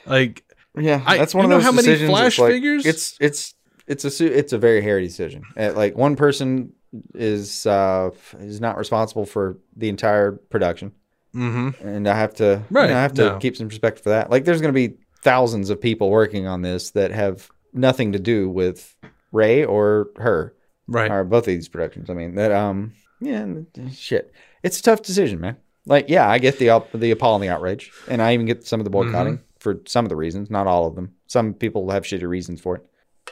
[0.06, 0.44] Like,
[0.78, 2.10] yeah, that's one you of know those how many decisions.
[2.12, 2.86] Flash it's like- figures?
[2.86, 3.56] It's it's
[3.88, 5.42] it's a it's a very hairy decision.
[5.60, 6.74] Uh, like one person
[7.16, 10.92] is uh is not responsible for the entire production,
[11.36, 11.88] Mm-hmm.
[11.88, 13.38] and I have to you Right, know, I have to no.
[13.40, 14.30] keep some respect for that.
[14.30, 18.20] Like, there's going to be thousands of people working on this that have nothing to
[18.20, 18.96] do with
[19.34, 20.54] Ezra or her
[20.88, 22.10] right, or both of these productions.
[22.10, 23.46] I mean, that um, yeah,
[23.94, 24.34] shit.
[24.64, 25.58] It's a tough decision, man.
[25.86, 28.80] Like, yeah, I get the the appall and the outrage, and I even get some
[28.80, 29.44] of the boycotting Mm-hmm.
[29.60, 31.14] for some of the reasons, not all of them.
[31.28, 32.86] Some people have shitty reasons for it.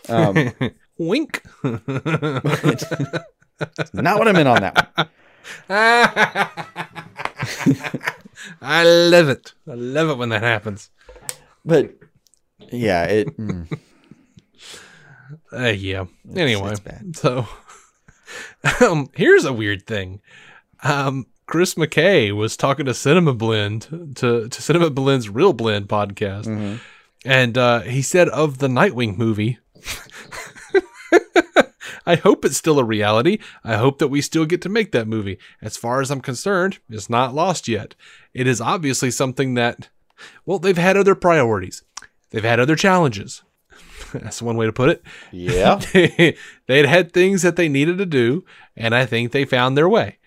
[0.10, 0.52] Um,
[0.98, 1.42] wink.
[1.64, 1.82] not
[4.20, 5.08] what I meant on that one.
[8.62, 9.54] I love it.
[9.70, 10.90] I love it when that happens.
[11.64, 11.94] But
[12.72, 13.38] yeah, it.
[13.38, 13.68] mm,
[15.56, 16.06] Uh, yeah.
[16.36, 16.76] Anyway,
[17.14, 17.48] so
[18.82, 20.22] um, here's a weird thing.
[20.84, 26.46] Um, Chris McKay was talking to Cinema Blend to to Cinema Blend's Real Blend podcast,
[26.46, 26.76] Mm-hmm.
[27.24, 29.60] and uh, he said of the Nightwing movie.
[32.08, 33.40] I hope it's still a reality.
[33.64, 35.40] I hope that we still get to make that movie.
[35.62, 37.96] As far as I'm concerned, it's not lost yet.
[38.34, 39.90] It is obviously something that,
[40.46, 41.82] well, they've had other priorities.
[42.30, 43.42] They've had other challenges.
[44.24, 45.04] That's one way to put it.
[45.32, 45.80] Yeah,
[46.68, 48.46] they'd had things that they needed to do,
[48.76, 50.18] and I think they found their way.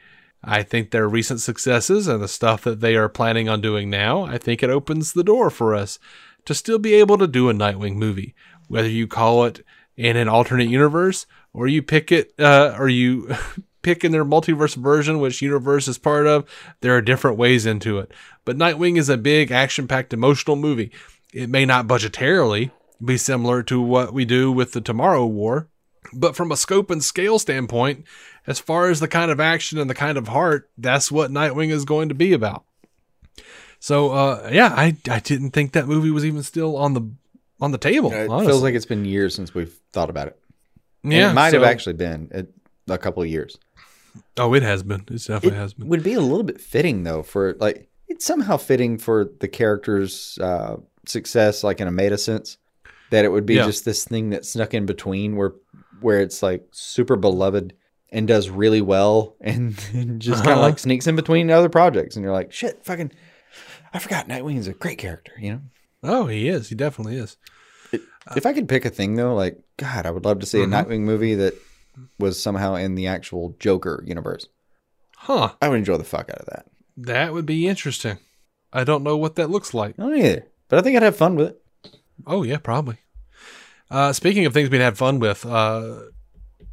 [0.43, 4.23] I think their recent successes and the stuff that they are planning on doing now,
[4.23, 5.99] I think it opens the door for us
[6.45, 8.35] to still be able to do a Nightwing movie.
[8.69, 9.65] Whether you call it
[9.97, 13.35] in an alternate universe, or you pick it, uh, or you
[13.83, 16.49] pick in their multiverse version, which universe is part of,
[16.81, 18.13] there are different ways into it.
[18.45, 20.93] But Nightwing is a big, action packed, emotional movie.
[21.33, 22.71] It may not budgetarily
[23.05, 25.69] be similar to what we do with the Tomorrow War,
[26.13, 28.05] but from a scope and scale standpoint,
[28.47, 31.71] as far as the kind of action and the kind of heart, that's what Nightwing
[31.71, 32.65] is going to be about.
[33.81, 37.03] So, uh, yeah, I, I didn't think that movie was even still on the
[37.61, 38.13] on the table.
[38.13, 38.47] it honestly.
[38.53, 40.39] feels like it's been years since we've thought about it.
[41.03, 42.31] And yeah, it might so- have actually been
[42.89, 43.59] a, a couple of years.
[44.37, 45.03] Oh, it has been.
[45.03, 45.89] It definitely It has been.
[45.89, 50.39] would be a little bit fitting though for like it's somehow fitting for the character's
[50.41, 50.77] uh,
[51.07, 52.57] success, like in a meta sense,
[53.11, 53.67] that it would be Yeah.
[53.67, 55.53] just this thing that snuck in between where
[56.01, 57.75] where it's like super beloved
[58.11, 60.69] and does really well, and, and just kind of Uh-huh.
[60.69, 63.13] like sneaks in between other projects, and you're like, shit, fucking,
[63.93, 65.61] I forgot Nightwing is a great character, you know.
[66.05, 66.69] Oh, he is.
[66.69, 67.37] He definitely is.
[68.37, 70.67] If I could pick a thing though, like God, I would love to see a
[70.67, 71.55] Nightwing movie that
[72.19, 74.47] was somehow in the actual Joker universe.
[75.17, 75.55] Huh.
[75.61, 76.67] I would enjoy the fuck out of that.
[76.97, 78.19] That would be interesting.
[78.73, 79.95] I don't know what that looks like.
[79.99, 81.63] I don't either, but I think I'd have fun with it.
[82.27, 82.99] Oh yeah, probably.
[83.91, 86.01] Uh, speaking of things we'd had fun with, uh,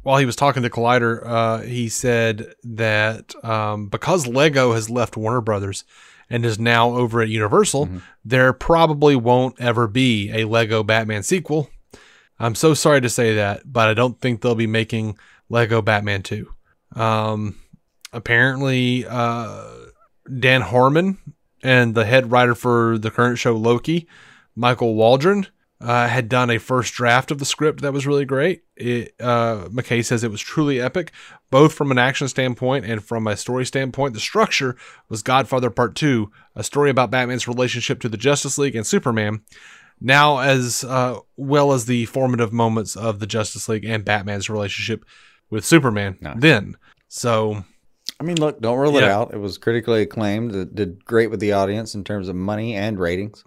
[0.02, 5.16] while he was talking to Collider, uh, he said that um, because Lego has left
[5.16, 5.84] Warner Brothers
[6.28, 7.88] and is now over at Universal,
[8.24, 11.70] there probably won't ever be a Lego Batman sequel.
[12.38, 15.16] I'm so sorry to say that, but I don't think they'll be making
[15.48, 16.48] Lego Batman 2.
[16.94, 17.56] Um,
[18.12, 19.64] apparently, uh,
[20.38, 21.18] Dan Harmon
[21.62, 24.06] and the head writer for the current show Loki,
[24.56, 25.46] Michael Waldron,
[25.80, 28.62] uh, had done a first draft of the script that was really great.
[28.76, 31.12] It, uh, McKay says it was truly epic,
[31.50, 34.14] both from an action standpoint and from a story standpoint.
[34.14, 34.76] The structure
[35.08, 39.42] was Godfather Part 2, a story about Batman's relationship to the Justice League and Superman,
[40.00, 45.04] now as uh, well as the formative moments of the Justice League and Batman's relationship
[45.50, 46.36] with Superman Nice.
[46.38, 46.76] then.
[47.08, 47.64] So,
[48.18, 49.34] I mean, look, don't rule it out.
[49.34, 50.54] It was critically acclaimed.
[50.54, 53.44] It did great with the audience in terms of money and ratings.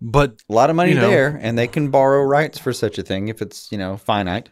[0.00, 1.10] But A lot of money You know.
[1.10, 4.48] there, and they can borrow rights for such a thing if it's you know finite.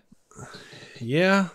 [1.00, 1.48] yeah,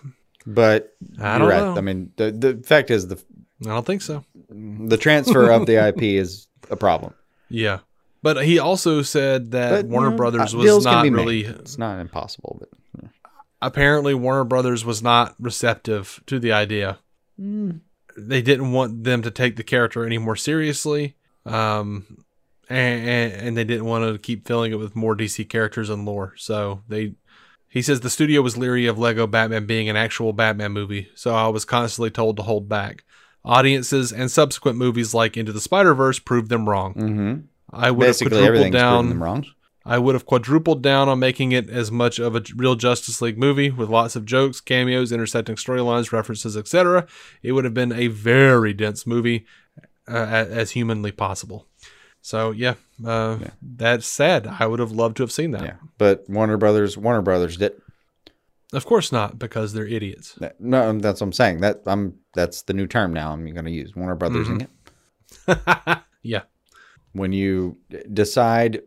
[0.45, 1.59] But I don't right.
[1.59, 1.77] know.
[1.77, 3.21] I mean, the the fact is the
[3.63, 4.23] I don't think so.
[4.49, 7.13] the transfer of the IP is a problem.
[7.49, 7.79] Yeah.
[8.23, 11.17] But he also said that But, you Warner know, Brothers uh, was not be made.
[11.17, 13.09] really It's not impossible, but
[13.61, 16.99] apparently Warner Brothers was not receptive to the idea.
[17.37, 21.15] They didn't want them to take the character any more seriously,
[21.45, 22.23] um,
[22.71, 26.05] and, and, and they didn't want to keep filling it with more DC characters and
[26.05, 26.33] lore.
[26.37, 27.13] So they,
[27.67, 31.35] he says the studio was leery of Lego Batman being an actual Batman movie, so
[31.35, 33.03] I was constantly told to hold back.
[33.43, 36.93] Audiences and subsequent movies like Into the Spider Verse proved them wrong.
[36.93, 37.39] mm-hmm.
[37.73, 39.45] I would have quadrupled down them wrong.
[39.85, 43.37] I would have quadrupled down on making it as much of a real Justice League
[43.37, 47.07] movie with lots of jokes, cameos, intersecting storylines, references, etc.
[47.41, 49.45] It would have been a very dense movie
[50.07, 51.67] uh, as humanly possible.
[52.21, 54.47] So yeah, uh, that's sad.
[54.47, 55.63] I would have loved to have seen that.
[55.63, 57.73] Yeah, but Warner Brothers, Warner Brothers did.
[58.73, 60.37] Of course not, because they're idiots.
[60.59, 61.59] No, that's what I'm saying.
[61.61, 63.33] That I'm that's the new term now.
[63.33, 64.69] I'm going to use Warner Brothers in it.
[66.23, 66.43] Yeah,
[67.13, 67.77] when you
[68.13, 68.83] decide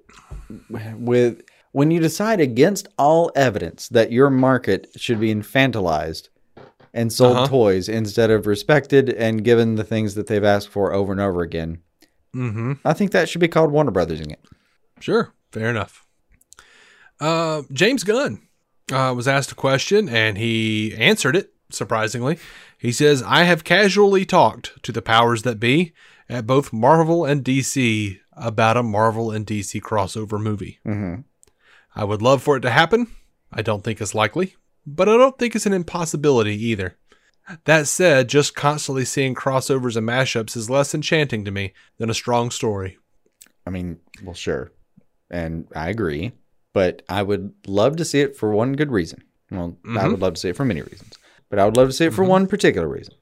[0.71, 6.29] with when you decide against all evidence that your market should be infantilized
[6.93, 7.47] and sold Uh-huh.
[7.49, 11.43] toys instead of respected and given the things that they've asked for over and over
[11.43, 11.79] again.
[12.35, 12.73] Mm-hmm.
[12.85, 14.41] I think that should be called Warner Brothers it.
[15.01, 16.05] Sure, fair enough.
[17.21, 18.43] Uh, James Gunn
[18.93, 22.39] uh, was asked a question and he answered it, surprisingly.
[22.79, 25.93] He says, I have casually talked to the powers that be
[26.29, 30.81] at both Marvel and DC about a Marvel and DC crossover movie.
[30.87, 31.23] Mm-hmm.
[31.95, 33.09] I would love for it to happen.
[33.53, 36.97] I don't think it's likely, but I don't think it's an impossibility either.
[37.65, 42.15] That said, just constantly seeing crossovers and mashups is less enchanting to me than a
[42.15, 42.99] strong story.
[43.67, 44.73] I mean, well, sure,
[45.31, 46.33] and I agree,
[46.73, 49.23] but I would love to see it for one good reason.
[49.51, 50.11] Well, I Mhm.
[50.13, 51.13] would love to see it for many reasons,
[51.51, 53.15] but I would love to see it for one particular reason.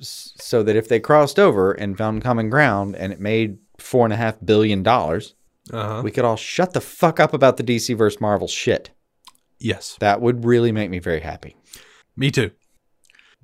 [0.00, 4.12] So that if they crossed over and found common ground and it made four and
[4.12, 5.34] a half billion dollars,
[5.70, 6.00] Uh huh.
[6.02, 8.90] we could all shut the fuck up about the DC versus Marvel shit.
[9.58, 9.96] Yes.
[10.00, 11.54] That would really make me very happy.
[12.16, 12.50] Me too.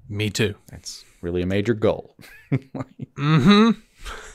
[0.08, 0.54] Me too.
[0.70, 2.16] That's really a major goal.
[3.18, 3.70] Mm-hmm.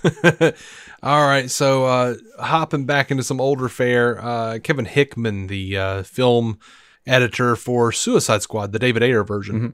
[1.03, 6.03] All right, so uh, hopping back into some older fare, uh, Kevin Hickman, the uh,
[6.03, 6.59] film
[7.07, 9.74] editor for Suicide Squad, the David Ayer version,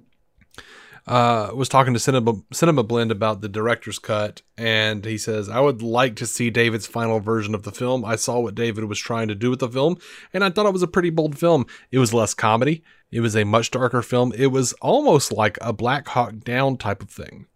[1.08, 5.60] uh, was talking to Cinema, Cinema Blend about the director's cut, and he says, "I
[5.60, 8.06] would like to see David's final version of the film.
[8.06, 9.98] I saw what David was trying to do with the film,
[10.34, 11.66] and I thought it was a pretty bold film.
[11.92, 12.84] It was less comedy.
[13.12, 14.34] It was a much darker film.
[14.36, 17.48] It was almost like a Black Hawk Down type of thing."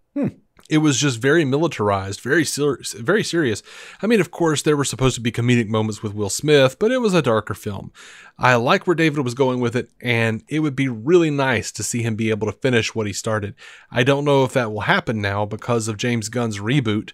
[0.70, 3.62] it was just very militarized, very serious, very serious.
[4.02, 6.92] I mean, of course, there were supposed to be comedic moments with Will Smith, but
[6.92, 7.92] it was a darker film.
[8.40, 11.84] I like where David was going with it, and it would be really nice to
[11.84, 13.56] see him be able to finish what he started.
[13.92, 17.12] I don't know if that will happen now because of James Gunn's reboot.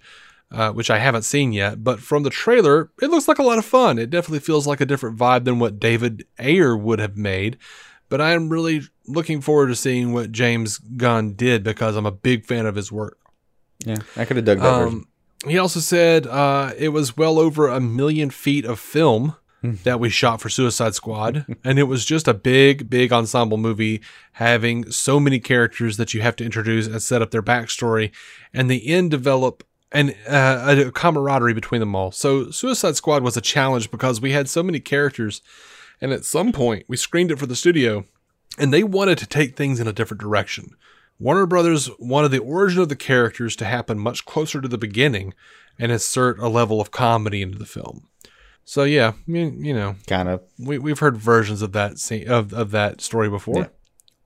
[0.52, 3.60] Uh, which I haven't seen yet, but from the trailer, it looks like a lot
[3.60, 4.00] of fun.
[4.00, 7.60] It definitely feels like a different vibe than what David Ayer would have made.
[8.10, 12.12] But I am really looking forward to seeing what James Gunn did because I'm a
[12.12, 13.18] big fan of his work.
[13.86, 15.00] Yeah, I could have dug that version.
[15.00, 15.08] Um,
[15.48, 20.10] he also said uh, it was well over a million feet of film that we
[20.10, 24.02] shot for Suicide Squad, and it was just a big, big ensemble movie
[24.34, 28.12] having so many characters that you have to introduce and set up their backstory,
[28.54, 32.12] and the end develop and uh, a camaraderie between them all.
[32.12, 35.42] So Suicide Squad was a challenge because we had so many characters,
[36.02, 38.06] and at some point we screened it for the studio,
[38.58, 40.72] and they wanted to take things in a different direction.
[41.20, 45.34] Warner Brothers wanted the origin of the characters to happen much closer to the beginning
[45.78, 48.08] and insert a level of comedy into the film.
[48.64, 50.42] So yeah, I mean, you know, kind of.
[50.58, 53.72] we we've heard versions of that scene of, of that story before.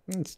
[0.07, 0.19] Yeah.
[0.19, 0.37] It's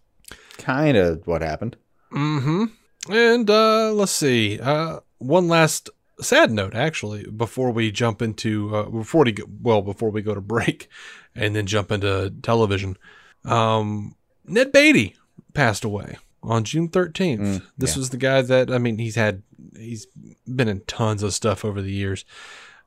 [0.58, 1.76] kind of what happened.
[2.14, 2.66] Mm-hmm.
[3.12, 4.60] And uh let's see.
[4.60, 5.90] Uh one last
[6.22, 10.36] sad note actually before we jump into uh, before we go, well before we go
[10.36, 10.88] to break
[11.36, 12.98] and then jump into television
[13.44, 14.16] um
[14.46, 15.16] ned beatty
[15.54, 18.00] passed away on june 13th Mm, this yeah.
[18.00, 19.42] was the guy that i mean he's had
[19.78, 20.08] he's
[20.48, 22.26] been in tons of stuff over the years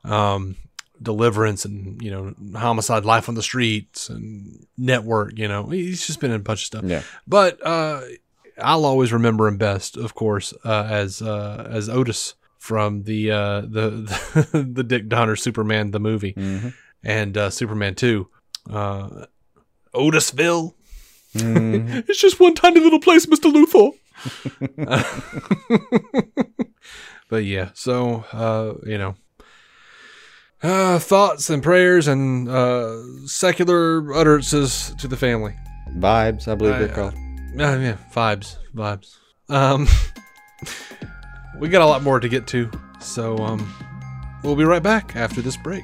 [0.03, 0.55] um
[1.01, 6.19] deliverance and you know homicide life on the streets and network you know he's just
[6.19, 7.03] been in a bunch of stuff Yeah.
[7.27, 8.01] but uh
[8.61, 13.61] I'll always remember him best, of course, uh, as uh, as Otis from the uh,
[13.61, 16.73] the the Dick Donner Superman the movie Mhm.
[17.01, 18.27] and uh, Superman two.
[18.67, 19.25] Uh,
[19.93, 20.73] Otisville.
[21.35, 22.05] Mhm.
[22.09, 23.91] It's just one tiny little place, Mister Luthor.
[27.29, 29.15] but yeah, so uh, you know,
[30.63, 35.55] uh, thoughts and prayers and uh, secular utterances to the family.
[35.97, 37.13] Vibes, I believe I- they're called.
[37.59, 39.17] Uh, yeah, vibes, vibes.
[39.49, 39.87] Um,
[41.59, 43.73] we got a lot more to get to, so um,
[44.43, 45.83] we'll be right back after this break.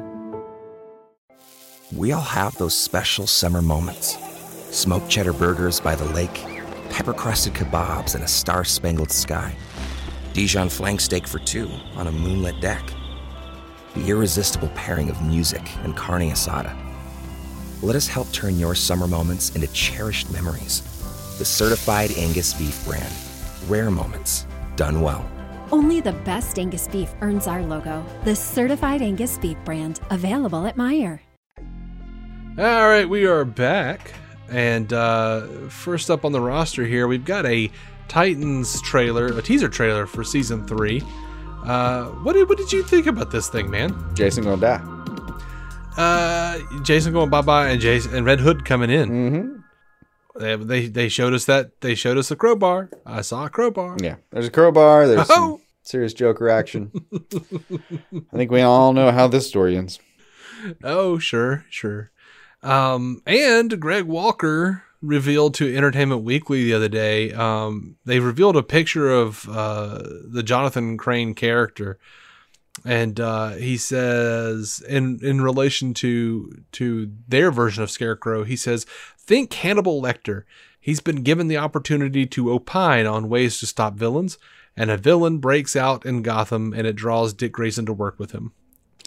[1.95, 4.17] We all have those special summer moments.
[4.71, 6.45] Smoked cheddar burgers by the lake,
[6.89, 9.53] pepper crusted kebabs in a star spangled sky,
[10.33, 12.81] Dijon flank steak for two on a moonlit deck.
[13.93, 16.73] The irresistible pairing of music and carne asada.
[17.81, 20.83] Let us help turn your summer moments into cherished memories.
[21.37, 23.13] The certified Angus beef brand.
[23.67, 24.45] Rare moments
[24.77, 25.29] done well.
[25.73, 28.05] Only the best Angus beef earns our logo.
[28.23, 31.19] The certified Angus beef brand, available at Meijer.
[32.57, 34.13] All right, we are back.
[34.49, 37.71] And uh, first up on the roster here, we've got a
[38.09, 41.01] Titans trailer, a teaser trailer for season three.
[41.65, 43.95] Uh, what did what did you think about this thing, man?
[44.13, 44.81] Jason gonna die.
[45.97, 49.09] Uh, Jason going bye bye, and Jason and Red Hood coming in.
[49.09, 49.57] Mm-hmm.
[50.39, 52.89] They, they they showed us that they showed us a crowbar.
[53.05, 53.95] I saw a crowbar.
[54.01, 54.15] Yeah.
[54.31, 55.07] There's a crowbar.
[55.07, 55.33] There's Oh.
[55.33, 56.91] some serious Joker action.
[57.13, 59.99] I think we all know how this story ends.
[60.83, 62.11] Oh, sure, sure.
[62.63, 67.31] Um, and Greg Walker revealed to Entertainment Weekly the other day.
[67.33, 71.97] Um, they revealed a picture of uh, the Jonathan Crane character,
[72.85, 78.85] and uh, he says, in in relation to to their version of Scarecrow, he says,
[79.17, 80.43] "Think Hannibal Lecter.
[80.79, 84.37] He's been given the opportunity to opine on ways to stop villains."
[84.77, 88.31] And a villain breaks out in Gotham, and it draws Dick Grayson to work with
[88.31, 88.53] him.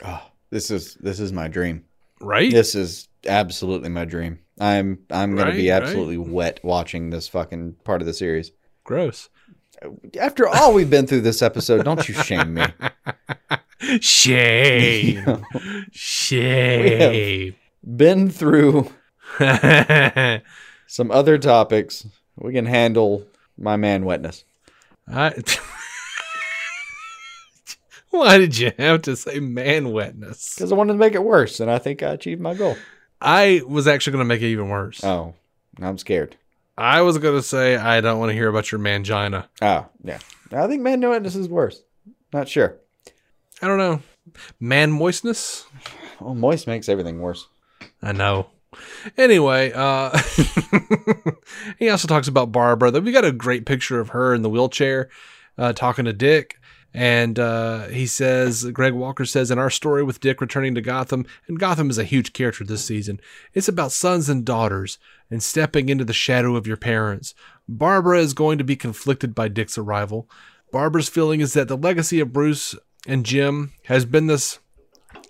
[0.05, 1.85] Oh, This is this is my dream.
[2.21, 2.51] Right?
[2.51, 4.39] This is absolutely my dream.
[4.61, 5.83] I'm I'm gonna be Right, right.
[5.83, 8.53] absolutely wet watching this fucking part of the series.
[8.85, 9.29] Gross.
[10.19, 12.65] After all we've been through this episode, don't you shame me.
[14.01, 15.45] Shame.
[15.93, 17.55] Shame.
[17.97, 18.91] Been through
[20.87, 22.07] some other topics.
[22.37, 23.27] We can handle
[23.59, 24.45] my man wetness.
[25.07, 25.35] I,
[28.19, 30.55] Why did you have to say man wetness?
[30.55, 32.77] Because I wanted to make it worse, and I think I achieved my goal.
[33.21, 35.03] I was actually going to make it even worse.
[35.03, 35.35] Oh,
[35.83, 36.37] I'm scared.
[36.79, 39.47] I was going to say I don't want to hear about your mangina.
[39.61, 40.19] Oh, yeah.
[40.53, 41.83] I think man wetness is worse.
[42.33, 42.77] Not sure.
[43.61, 44.01] I don't know.
[44.61, 45.67] Man moistness?
[46.21, 47.49] Oh, moist makes everything worse.
[48.01, 48.47] I know.
[49.17, 50.17] Anyway, uh
[51.79, 52.91] he also talks about Barbara.
[53.01, 55.11] We got a great picture of her in the wheelchair
[55.59, 56.59] uh talking to Dick.
[56.97, 61.27] And uh, he says, Greg Walker says, in our story with Dick returning to Gotham,
[61.49, 63.21] and Gotham is a huge character this season,
[63.53, 67.35] it's about sons and daughters and stepping into the shadow of your parents.
[67.69, 70.31] Barbara is going to be conflicted by Dick's arrival.
[70.71, 72.77] Barbara's feeling is that the legacy of Bruce
[73.09, 74.61] and Jim has been this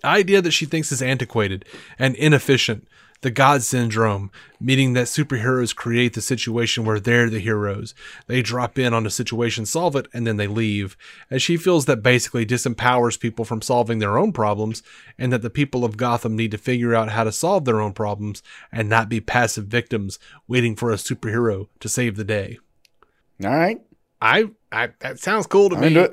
[0.03, 1.65] idea that she thinks is antiquated
[1.97, 2.87] and inefficient.
[3.25, 7.95] The God syndrome, meaning that superheroes create the situation where they're the heroes.
[8.27, 10.95] They drop in on a situation, solve it, and then they leave.
[11.31, 14.83] And she feels that basically disempowers people from solving their own problems,
[15.17, 17.93] and that the people of Gotham need to figure out how to solve their own
[17.93, 22.59] problems and not be passive victims waiting for a superhero to save the day.
[23.43, 23.81] All right.
[24.21, 26.07] I, I that sounds cool to I'm me.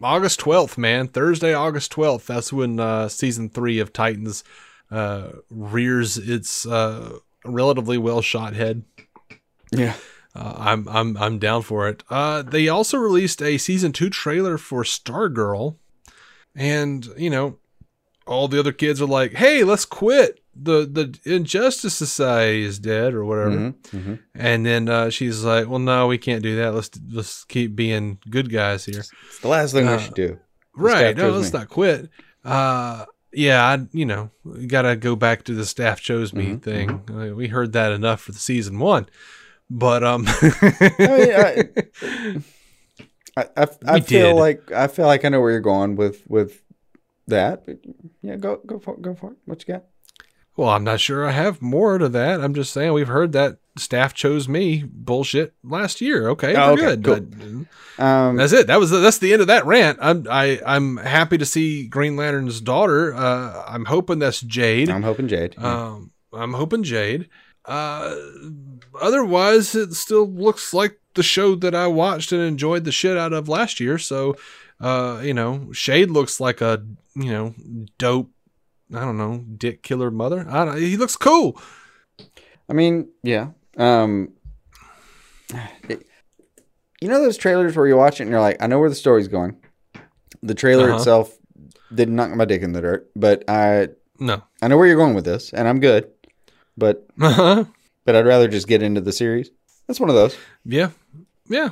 [0.00, 1.08] August 12th, man.
[1.08, 2.24] Thursday, August 12th.
[2.24, 4.44] That's when uh, season three of Titans
[4.90, 8.84] uh, rears its uh, relatively well shot head.
[9.70, 9.94] Yeah.
[10.34, 12.02] Uh, I'm I'm I'm down for it.
[12.10, 15.76] Uh, they also released a season two trailer for Stargirl,
[16.54, 17.58] and you know,
[18.26, 20.40] all the other kids are like, "Hey, let's quit.
[20.54, 23.50] the The Injustice Society is dead, or whatever."
[23.90, 24.14] Mm-hmm.
[24.34, 26.72] And then uh, she's like, "Well, no, we can't do that.
[26.74, 30.38] Let's let's keep being good guys here." It's the last thing Uh, we should do.
[30.76, 31.16] Right.
[31.16, 31.58] No, let's me.
[31.58, 32.10] not quit.
[33.32, 36.58] Yeah, I, you know, we got to go back to the staff chose me Mm-hmm,
[36.58, 37.02] thing.
[37.10, 39.06] Uh, we heard that enough for the season one,
[39.68, 41.64] but um, I,
[43.36, 44.36] I, I, I We feel did.
[44.36, 46.62] like I feel like I know where you're going with with
[47.26, 47.66] that.
[47.66, 47.78] But
[48.22, 49.36] yeah, go go for go for it.
[49.44, 49.84] What you got?
[50.56, 52.40] well, I'm not sure I have more to that.
[52.40, 56.28] I'm just saying we've heard that staff chose me bullshit last year.
[56.30, 57.34] Okay, Oh, okay, good.
[57.38, 58.04] cool.
[58.04, 58.66] Um, That's it.
[58.68, 59.98] That was that's the end of that rant.
[60.00, 63.12] I'm I I'm happy to see Green Lantern's daughter.
[63.14, 64.88] Uh, I'm hoping that's Jade.
[64.88, 65.54] I'm hoping Jade.
[65.58, 65.86] yeah.
[65.88, 67.28] Um, I'm hoping Jade.
[67.64, 68.14] Uh,
[69.00, 73.32] otherwise, it still looks like the show that I watched and enjoyed the shit out
[73.32, 73.98] of last year.
[73.98, 74.36] So,
[74.80, 76.84] uh, you know, Shade looks like a
[77.16, 77.54] you know
[77.98, 78.30] dope.
[78.94, 80.46] I don't know, dick killer mother.
[80.48, 80.78] I don't.
[80.78, 81.60] He looks cool.
[82.70, 83.48] I mean, yeah.
[83.78, 84.32] Um,
[85.88, 86.04] it-
[87.00, 88.94] you know those trailers where you watch it and you're like, I know where the
[88.94, 89.56] story's going.
[90.42, 90.98] The trailer Uh-huh.
[90.98, 91.36] itself
[91.94, 94.42] didn't knock my dick in the dirt, but I No.
[94.60, 96.08] I know where you're going with this, and I'm good.
[96.76, 97.64] But Uh-huh.
[98.04, 99.50] but I'd rather just get into the series.
[99.86, 100.36] That's one of those.
[100.64, 100.90] Yeah.
[101.48, 101.70] Yeah.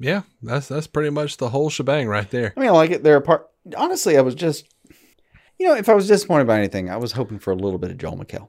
[0.00, 0.22] Yeah.
[0.42, 2.52] That's that's pretty much the whole shebang right there.
[2.56, 3.02] I mean, I like it.
[3.02, 3.46] They're a part.
[3.76, 4.66] Honestly, I was just,
[5.58, 7.90] you know, if I was disappointed by anything, I was hoping for a little bit
[7.90, 8.48] of Joel McHale.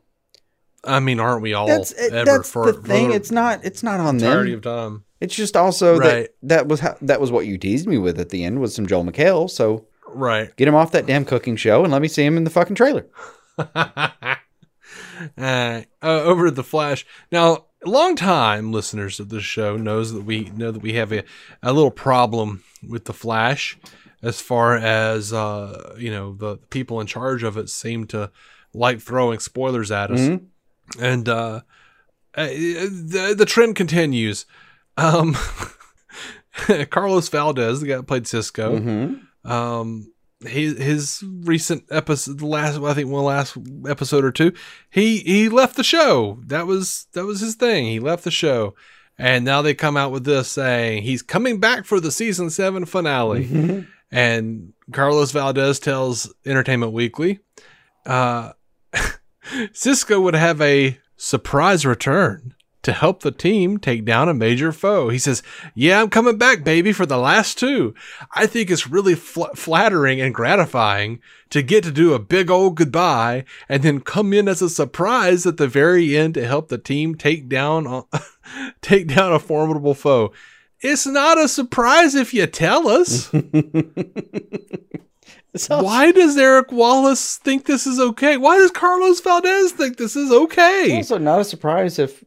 [0.86, 3.10] I mean, aren't we all That's ever that's for the thing.
[3.10, 3.64] for It's not.
[3.64, 4.58] It's not on entirety them.
[4.58, 5.04] of time?
[5.22, 6.10] It's just also Right.
[6.10, 8.76] that that was how, that was what you teased me with at the end was
[8.76, 9.50] some Joel McHale.
[9.50, 10.54] So Right.
[10.58, 12.76] get him off that damn cooking show and let me see him in the fucking
[12.76, 13.06] trailer.
[13.58, 14.38] uh,
[15.38, 17.06] uh, over at the Flash.
[17.32, 21.24] Now, long time listeners of this show knows that we know that we have a,
[21.62, 23.78] a little problem with the Flash,
[24.22, 28.32] as far as uh, you know, the people in charge of it seem to
[28.74, 30.46] like throwing spoilers at us, Mhm.
[31.00, 31.62] And uh,
[32.36, 34.46] uh, the the trend continues.
[34.98, 35.36] Um,
[36.92, 39.52] Carlos Valdes, the guy that played Cisco, Mm-hmm.
[39.52, 40.10] um
[40.46, 43.58] his his recent episode the last I think one last
[43.88, 44.52] episode or two
[44.90, 46.40] he he left the show.
[46.48, 47.86] That was that was his thing.
[47.86, 48.76] He left the show.
[49.18, 52.86] And now they come out with this saying he's coming back for the season 7
[52.86, 53.86] finale.
[54.12, 57.40] And Carlos Valdes tells Entertainment Weekly
[58.06, 58.52] uh
[59.72, 65.10] Cisco would have a surprise return to help the team take down a major foe.
[65.10, 65.41] He says,
[65.74, 67.96] Yeah, I'm coming back, baby, for the last two.
[68.34, 72.76] I think it's really fl- flattering and gratifying to get to do a big old
[72.76, 76.78] goodbye and then come in as a surprise at the very end to help the
[76.78, 78.04] team take down a,
[78.82, 80.34] take down a formidable foe.
[80.82, 83.32] It's not a surprise if you tell us.
[85.54, 88.38] It's Why does Eric Wallace think this is okay?
[88.38, 90.86] Why does Carlos Valdes think this is okay?
[90.97, 92.24] It's also not a surprise if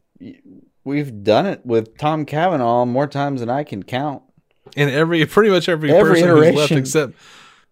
[0.84, 4.22] we've done it with Tom Cavanagh more times than I can count.
[4.76, 6.78] And every pretty much every, Every person who's left iteration.
[6.78, 7.14] except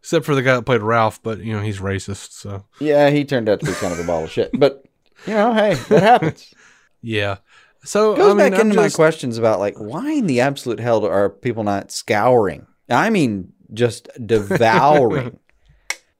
[0.01, 3.25] except for the guy that played Ralph, but you know he's racist, so Yeah, he
[3.25, 4.51] turned out to be kind of a ball of shit.
[4.53, 4.85] But
[5.27, 6.53] you know, hey, that happens.
[7.03, 7.37] yeah.
[7.85, 10.81] So Goes I mean, back I'm into my questions about like why in the absolute
[10.81, 12.67] hell are people not scouring?
[12.89, 15.39] I mean, just devouring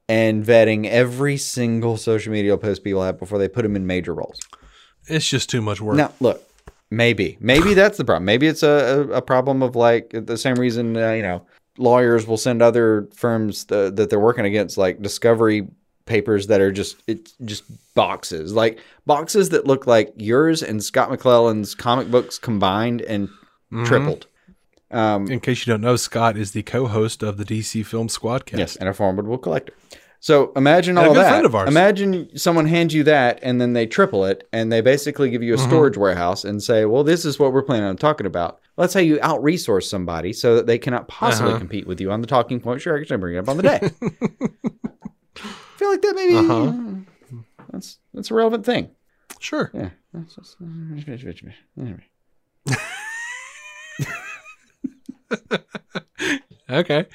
[0.09, 4.15] and vetting every single social media post people have before they put them in major
[4.15, 4.41] roles.
[5.07, 5.97] It's just too much work.
[5.97, 6.43] Now, look,
[6.91, 8.25] maybe, maybe that's the problem.
[8.25, 11.47] Maybe it's a, a, problem of like the same reason, uh, you know,
[11.79, 15.67] lawyers will send other firms the, that they're working against like discovery
[16.07, 17.65] papers that are just it's just
[17.95, 23.29] boxes, like boxes that look like yours and Scott McClellan's comic books combined and
[23.75, 23.87] Mm-hmm.
[23.87, 24.27] tripled.
[24.95, 28.59] Um, In case you don't know, Scott is the co-host of the DC Film Squadcast.
[28.59, 29.73] Yes, and a formidable collector.
[30.21, 31.29] So imagine And all that.
[31.29, 31.69] friend of ours.
[31.69, 35.53] Imagine someone hands you that, and then they triple it, and they basically give you
[35.53, 35.67] a Mm-hmm.
[35.69, 39.03] storage warehouse and say, "Well, this is what we're planning on talking about." Let's say
[39.05, 41.59] you out resource somebody so that they cannot possibly Uh-huh.
[41.59, 42.81] compete with you on the talking point.
[42.81, 43.81] Sure, I can bring it up on the day.
[45.37, 46.65] I feel like that maybe Uh-huh.
[46.69, 47.37] uh,
[47.71, 48.91] that's that's a relevant thing.
[49.41, 49.71] Sure.
[49.75, 49.91] Yeah.
[55.31, 56.41] That's- that's- anyway.
[56.71, 57.07] Okay.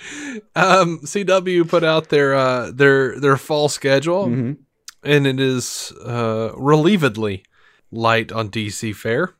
[0.55, 4.57] Um, CW put out their uh, their their fall schedule, Mhm.
[5.03, 7.43] and it is uh, relievedly
[7.91, 9.33] light on DC fare.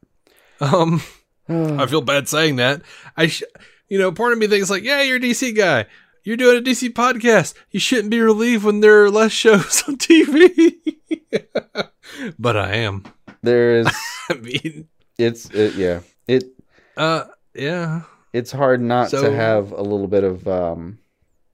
[0.60, 1.02] Um,
[1.48, 2.82] I feel bad saying that.
[3.16, 3.44] I, sh-
[3.88, 5.86] you know, part of me thinks like, yeah, you're a DC guy.
[6.24, 7.54] You're doing a DC podcast.
[7.72, 10.74] You shouldn't be relieved when there are less shows on TV.
[12.40, 13.04] but I am.
[13.42, 13.88] There is
[14.30, 14.88] I mean,
[15.18, 16.02] it's it, yeah.
[16.28, 16.44] It
[16.98, 18.02] uh, yeah.
[18.34, 21.00] It's hard not So- to have a little bit of um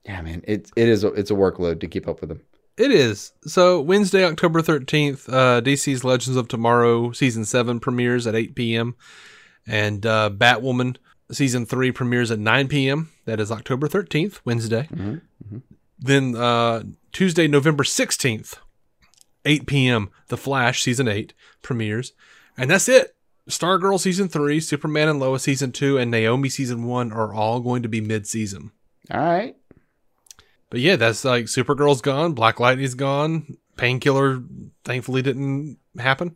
[0.05, 0.43] yeah, man.
[0.47, 2.41] It it is a, it's a workload to keep up with them.
[2.77, 3.31] It is.
[3.43, 8.95] So Wednesday, October 13th, uh, DC's Legends of Tomorrow season 7 premieres at 8 p.m.
[9.65, 10.97] And uh, Batwoman
[11.31, 13.11] season 3 premieres at 9 p.m.
[13.23, 14.87] That is October 13th, Wednesday.
[14.93, 15.21] Mhm,
[15.97, 16.83] Then uh,
[17.13, 18.55] Tuesday, November 16th,
[19.45, 22.11] 8 p.m., The Flash season 8 premieres.
[22.57, 23.14] And that's it.
[23.49, 27.83] Stargirl season 3, Superman and Lois season 2, and Naomi season 1 are all going
[27.83, 28.71] to be mid season.
[29.11, 29.55] All right.
[30.71, 34.41] But yeah, that's like Supergirl's gone, Black Lightning's gone, Painkiller
[34.83, 36.35] thankfully didn't happen.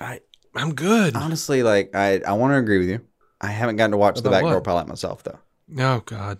[0.00, 0.20] I
[0.56, 1.14] I'm good.
[1.14, 3.00] honestly like I I want to agree with you.
[3.40, 5.38] I haven't gotten to watch the About Batgirl pilot myself though.
[5.78, 6.38] Oh God,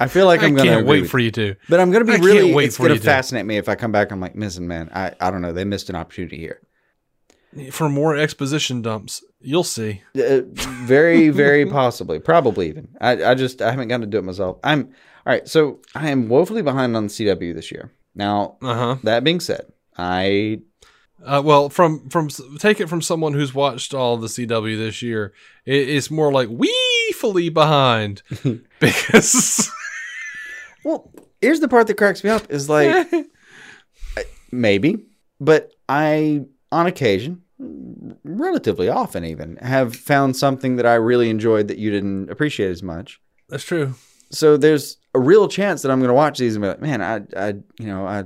[0.00, 1.56] I feel like I I'm gonna can't wait for you to.
[1.68, 2.52] But I'm gonna be I really.
[2.54, 3.04] wait it's gonna you to.
[3.04, 4.10] fascinate me if I come back.
[4.10, 4.90] I'm like, listen, man.
[4.94, 5.52] I I don't know.
[5.52, 6.60] They missed an opportunity here.
[7.70, 10.00] For more exposition dumps, you'll see.
[10.16, 12.88] Uh, very, very possibly, probably even.
[13.00, 14.58] I I just I haven't gotten to do it myself.
[14.64, 14.86] I'm
[15.26, 15.46] all right.
[15.46, 17.92] So I am woefully behind on the CW this year.
[18.14, 18.96] Now Uh huh.
[19.04, 19.66] that being said,
[19.96, 20.60] I
[21.24, 25.32] Uh, well, from from take it from someone who's watched all the CW this year,
[25.66, 28.22] it, it's more like weefully behind
[28.80, 29.70] because
[30.84, 31.10] well,
[31.40, 33.06] here's the part that cracks me up is like
[34.50, 35.04] maybe,
[35.40, 37.42] but I on occasion,
[38.24, 42.82] relatively often even, have found something that I really enjoyed that you didn't appreciate as
[42.82, 43.20] much.
[43.48, 43.94] that's true.
[44.30, 47.02] so there's a real chance that I'm going to watch these and be like, man,
[47.02, 48.24] I, I, you know, I,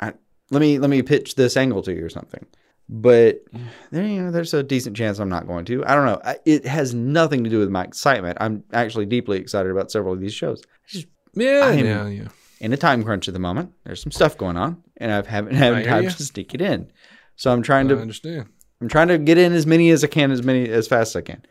[0.00, 0.12] I,
[0.50, 2.44] let me let me pitch this angle to you or something.
[2.90, 3.44] But
[3.90, 5.84] there, you know, there's a decent chance I'm not going to.
[5.84, 6.20] I don't know.
[6.24, 8.38] I, it has nothing to do with my excitement.
[8.40, 10.62] I'm actually deeply excited about several of these shows.
[10.86, 12.28] Just Yeah, yeah, yeah.
[12.60, 13.72] in a time crunch at the moment.
[13.84, 16.90] There's some stuff going on, and I haven't had time to sneak it in.
[17.38, 18.48] So I'm trying I to understand.
[18.82, 21.16] I'm trying to get in as many as I can, as many as fast as
[21.16, 21.42] I can.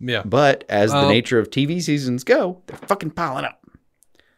[0.00, 3.60] Yeah, But as the Um, nature of TV seasons go, they're fucking piling up.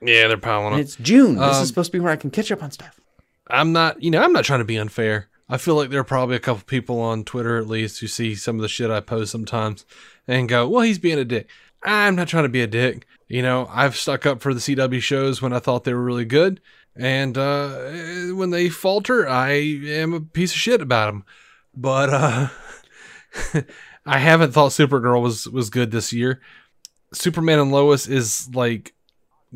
[0.02, 0.80] yeah, they're piling And up.
[0.80, 1.36] it's June.
[1.36, 3.00] This Um, is supposed to be where I can catch up on stuff.
[3.48, 5.28] I'm not, you know, I'm not trying to be unfair.
[5.48, 8.34] I feel like there are probably a couple people on Twitter at least who see
[8.34, 9.84] some of the shit I post sometimes
[10.28, 11.48] and go, well, he's being a dick.
[11.82, 13.06] I'm not trying to be a dick.
[13.28, 16.24] You know, I've stuck up for the CW shows when I thought they were really
[16.24, 16.60] good.
[16.96, 17.74] And uh,
[18.34, 21.24] when they falter, I am a piece of shit about them.
[21.76, 22.48] But uh,
[24.06, 26.40] I haven't thought Supergirl was, was good this year.
[27.12, 28.94] Superman and Lois is like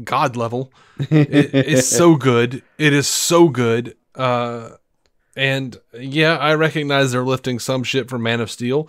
[0.03, 2.63] God level it, it's so good.
[2.77, 3.97] It is so good.
[4.15, 4.71] Uh,
[5.37, 8.89] and yeah, I recognize they're lifting some shit from Man of Steel.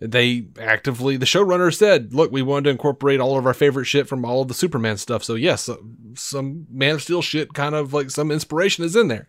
[0.00, 4.06] They actively, the showrunner said, "Look, we wanted to incorporate all of our favorite shit
[4.06, 5.68] from all of the Superman stuff." So yes,
[6.14, 9.26] some Man of Steel shit, kind of like some inspiration is in there.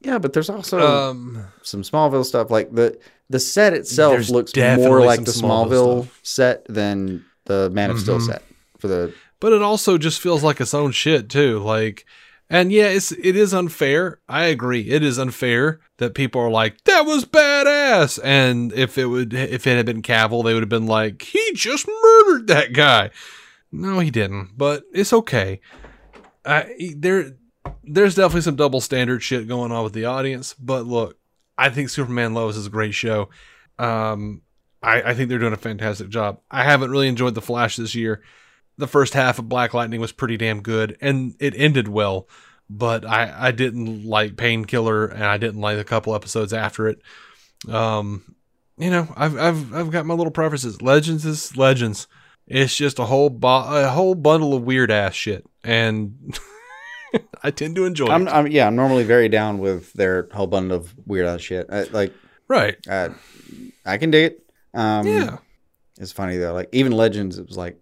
[0.00, 2.50] Yeah, but there's also Um, some Smallville stuff.
[2.50, 2.98] Like the
[3.30, 8.18] the set itself looks more like the Smallville Smallville set than the Man of Steel
[8.18, 8.26] Mhm.
[8.26, 8.42] set
[8.78, 9.12] for the.
[9.40, 11.58] but it also just feels like its own shit too.
[11.60, 12.04] Like,
[12.54, 14.20] and yeah, it's it is unfair.
[14.28, 14.82] I agree.
[14.82, 19.66] It is unfair that people are like that was badass, and if it would if
[19.66, 23.10] it had been Cavill, they would have been like he just murdered that guy.
[23.72, 24.50] No, he didn't.
[24.56, 25.62] But it's okay.
[26.44, 27.32] I there
[27.82, 30.54] there's definitely some double standard shit going on with the audience.
[30.54, 31.18] But look,
[31.58, 33.30] I think Superman Lois is a great show.
[33.80, 34.42] Um,
[34.80, 36.38] I, I think they're doing a fantastic job.
[36.52, 38.22] I haven't really enjoyed the Flash this year
[38.76, 42.28] the first half of Black Lightning was pretty damn good, and it ended well.
[42.70, 47.00] But I, I didn't like Painkiller, and I didn't like a couple episodes after it.
[47.68, 48.34] Um,
[48.78, 50.82] you know, I've I've I've got my little preferences.
[50.82, 52.06] Legends is Legends.
[52.46, 56.38] It's just a whole bo- a whole bundle of weird ass shit, and
[57.42, 58.30] I tend to enjoy I'm, it.
[58.30, 58.66] I'm yeah.
[58.66, 61.66] I'm normally very down with their whole bundle of weird ass shit.
[61.70, 62.12] I, like
[62.48, 62.76] right?
[62.88, 63.10] uh,
[63.86, 64.46] I can dig it.
[64.74, 65.38] Um, Yeah.
[65.98, 66.52] It's funny though.
[66.52, 67.78] Like even Legends, it was like,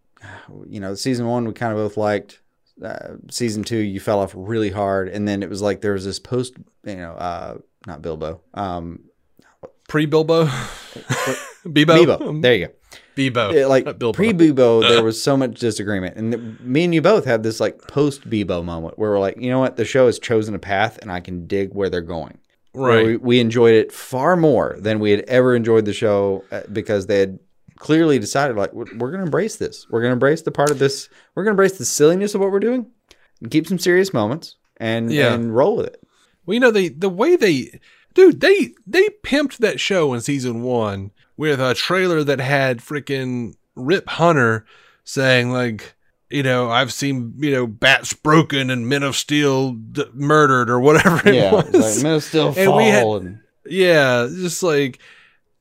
[0.67, 2.41] you know, season one we kind of both liked.
[2.83, 6.05] Uh, season two, you fell off really hard, and then it was like there was
[6.05, 6.55] this post,
[6.85, 9.01] you know, uh, not Bilbo, um,
[9.89, 10.47] Pre Bilbo,
[11.67, 12.07] Beebo.
[12.07, 12.43] Beebo.
[12.43, 12.73] There you go.
[13.15, 13.53] Beebo.
[13.53, 17.25] it, like pre Beebo, there was so much disagreement, and th- me and you both
[17.25, 20.19] had this like post Beebo moment where we're like, you know what, the show has
[20.19, 22.39] chosen a path, and I can dig where they're going.
[22.75, 23.05] Right.
[23.05, 27.07] We, we enjoyed it far more than we had ever enjoyed the show uh, because
[27.07, 27.39] they had
[27.83, 29.87] clearly decided like we're, we're going to embrace this.
[29.91, 31.09] We're going to embrace the part of this.
[31.35, 32.87] We're going to embrace the silliness of what we're doing,
[33.41, 35.35] and keep some serious moments, and Yeah.
[35.35, 36.01] and roll with it.
[36.47, 37.81] Well, you know, they the way they,
[38.15, 43.55] dude, they they pimped that show in season one with a trailer that had freaking
[43.75, 44.65] Rip Hunter
[45.05, 45.95] saying like,
[46.31, 50.79] you know, I've seen you know bats broken and Men of Steel d- murdered or
[50.79, 51.65] whatever it Yeah, was.
[51.97, 55.01] like, "Man, it's still And we had- and yeah, just like.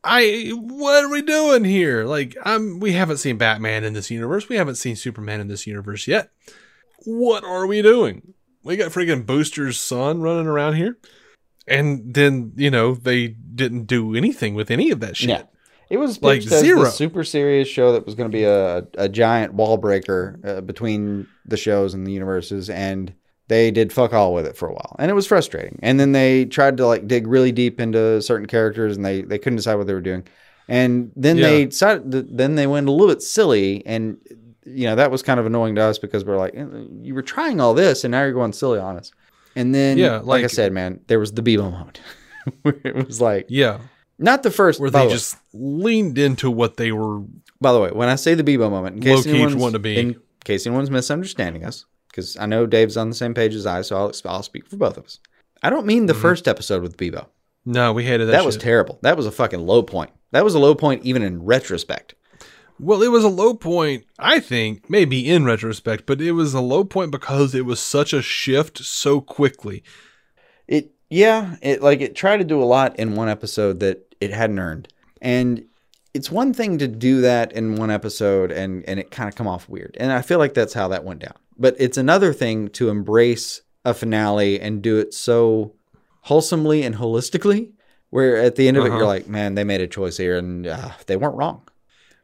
[0.04, 2.06] I what are we doing here?
[2.06, 4.50] Like I'm we haven't seen Batman in this universe.
[4.50, 6.32] We haven't seen Superman in this universe yet.
[7.06, 8.34] What are we doing?
[8.64, 10.98] We got freaking Booster's son running around here.
[11.68, 15.48] And then, you know, they didn't do anything with any of that shit.
[15.90, 16.84] It was Like zero.
[16.86, 20.62] the super serious show that was going to be a, a giant wall breaker uh,
[20.62, 23.14] between the shows and the universes, and
[23.52, 25.78] they did fuck all with it for a while, and it was frustrating.
[25.84, 29.38] And then they tried to like dig really deep into certain characters, and they they
[29.38, 30.24] couldn't decide what they were doing.
[30.68, 31.50] And then Yeah.
[31.50, 34.18] they decided, then they went a little bit silly, and
[34.66, 36.66] you know that was kind of annoying to us because we're like, "Eh,
[37.02, 39.12] you were trying all this, and now you're going silly on us.
[39.56, 42.00] And then, Yeah, like, I said, man, there was the Beebo moment.
[42.66, 43.80] it was like Yeah.
[44.18, 47.20] not the first Where they the way- just leaned into what they were
[47.60, 50.00] by the way, when I say the Beebo moment, in case anyone's, to be.
[50.00, 50.16] in
[50.46, 53.98] case anyone's misunderstanding us, because I know Dave's on the same page as I, so
[53.98, 55.20] I'll, I'll speak for both of us.
[55.64, 56.22] I don't mean the mm-hmm.
[56.22, 57.28] first episode with Beebo.
[57.66, 58.32] No, we hated that.
[58.32, 59.00] That, was terrible.
[59.02, 60.12] That was a fucking low point.
[60.32, 62.16] That was a low point even in retrospect.
[62.80, 66.62] Well, it was a low point, I think, maybe in retrospect, but it was a
[66.62, 69.84] low point because it was such a shift so quickly.
[70.68, 74.32] It yeah, it like it tried to do a lot in one episode that it
[74.32, 74.92] hadn't earned.
[75.22, 75.66] And
[76.16, 79.48] it's one thing to do that in one episode and and it kind of come
[79.48, 79.96] off weird.
[80.00, 81.36] And I feel like that's how that went down.
[81.62, 85.76] But it's another thing to embrace a finale and do it so
[86.22, 87.72] wholesomely and holistically
[88.10, 88.98] where at the end of it Uh-huh.
[88.98, 91.62] you're like, man, they made a choice here and uh, they weren't wrong.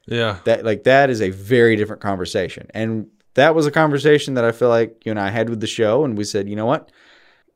[0.08, 0.40] Yeah.
[0.46, 2.68] That like that is a very different conversation.
[2.74, 5.68] And that was a conversation that I feel like you and I had with the
[5.68, 6.92] show and we said, you know what?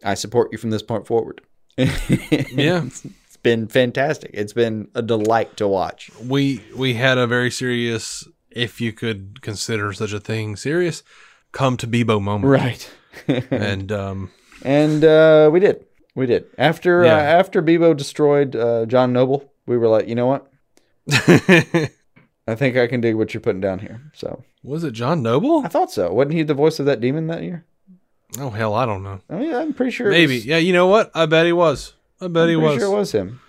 [0.03, 1.41] I support you from this point forward.
[1.77, 2.83] Yeah.
[2.85, 4.31] it's been fantastic.
[4.33, 6.11] It's been a delight to watch.
[6.23, 11.03] we we had a very serious, if you could consider such a thing serious,
[11.51, 12.49] come to Beebo moment.
[12.51, 12.89] Right.
[13.51, 14.31] And um
[14.63, 15.85] and uh, we did.
[16.15, 16.45] We did.
[16.57, 17.15] After Yeah.
[17.17, 20.47] uh, after Beebo destroyed uh, John Noble, we were like, you know what?
[22.47, 24.01] I think I can dig what you're putting down here.
[24.13, 25.63] So was it John Noble?
[25.65, 26.11] I thought so.
[26.13, 27.65] Wasn't he the voice of that demon that year?
[28.39, 29.19] Oh hell, I don't know.
[29.29, 30.07] Oh yeah, I'm pretty sure.
[30.07, 30.35] it Maybe.
[30.35, 31.11] was- Yeah, you know what?
[31.13, 31.93] I bet he was.
[32.21, 32.79] I bet I'm he was.
[32.79, 33.41] sure it was him.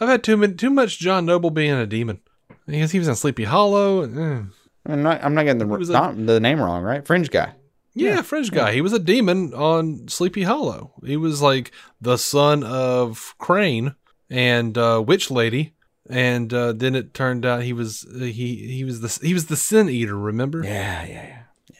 [0.00, 2.20] I've had too many, too much John Noble being a demon.
[2.66, 4.02] Because he was in Sleepy Hollow.
[4.02, 4.42] and, eh.
[4.86, 5.22] I'm not.
[5.22, 7.06] I'm not getting the was a- the name wrong, right?
[7.06, 7.54] Fringe guy.
[7.94, 8.72] Yeah, Fringe guy.
[8.72, 10.92] He was a demon on Sleepy Hollow.
[11.04, 13.94] He was like the son of Crane
[14.30, 15.74] and uh, Witch Lady,
[16.08, 19.46] and uh, then it turned out he was uh, he he was the he was
[19.46, 20.16] the Sin Eater.
[20.16, 20.62] Remember?
[20.64, 21.38] Yeah, yeah,
[21.68, 21.76] yeah.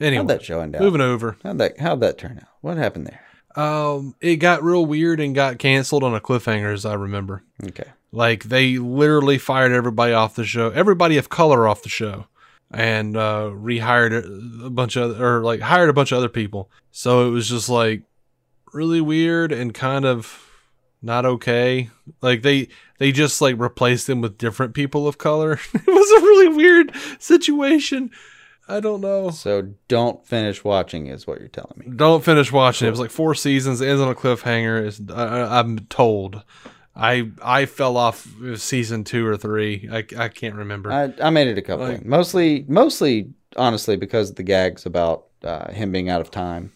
[0.00, 0.82] Anyway, How'd that show end out?
[0.82, 1.36] moving over.
[1.44, 2.48] How'd that How'd that turn out?
[2.60, 3.20] What happened there?
[3.54, 7.44] Um, it got real weird and got canceled on a cliffhanger, as I remember.
[7.62, 7.84] Okay.
[8.10, 12.26] Like they literally fired everybody off the show, everybody of color off the show,
[12.72, 16.70] and uh, rehired a bunch of or like hired a bunch of other people.
[16.90, 18.02] So it was just like
[18.72, 20.50] really weird and kind of
[21.02, 21.90] not okay.
[22.20, 22.68] Like they
[22.98, 25.52] they just like replaced them with different people of color.
[25.74, 28.10] it was a really weird situation.
[28.68, 29.30] I don't know.
[29.30, 31.86] So don't finish watching, is what you're telling me.
[31.94, 32.86] Don't finish watching.
[32.86, 33.80] It was like four seasons.
[33.80, 34.86] It ends on a cliffhanger.
[34.86, 36.44] It's, I, I'm told.
[36.94, 39.88] I I fell off season two or three.
[39.90, 40.92] I, I can't remember.
[40.92, 41.86] I, I made it a couple.
[41.88, 46.72] Like- mostly, mostly, honestly, because of the gags about uh, him being out of time.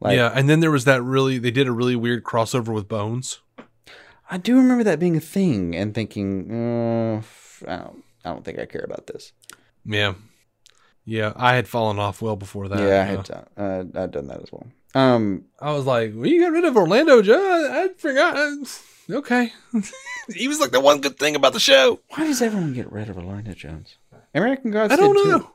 [0.00, 1.38] Like, yeah, and then there was that really.
[1.38, 3.40] They did a really weird crossover with Bones.
[4.30, 7.22] I do remember that being a thing and thinking, uh,
[7.66, 9.32] I don't, I don't think I care about this.
[9.86, 10.14] Yeah,
[11.04, 11.32] yeah.
[11.34, 12.78] I had fallen off well before that.
[12.78, 14.66] yeah, I had done, uh, I'd done that as well.
[14.94, 17.34] Um, I was like, "Well, you got rid of Orlando Joe."
[17.72, 18.34] I, I forgot.
[19.10, 19.52] I- okay,
[20.34, 22.00] he was like the one good thing about the show.
[22.10, 23.96] why does everyone get rid of Orlando Jones?
[24.34, 24.92] American Gods.
[24.92, 25.28] I don't did too.
[25.30, 25.50] know.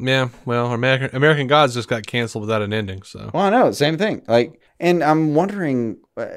[0.00, 3.02] Yeah, well, American American Gods just got canceled without an ending.
[3.02, 4.22] So Well, I know, same thing.
[4.28, 6.28] Like, and I'm wondering, uh,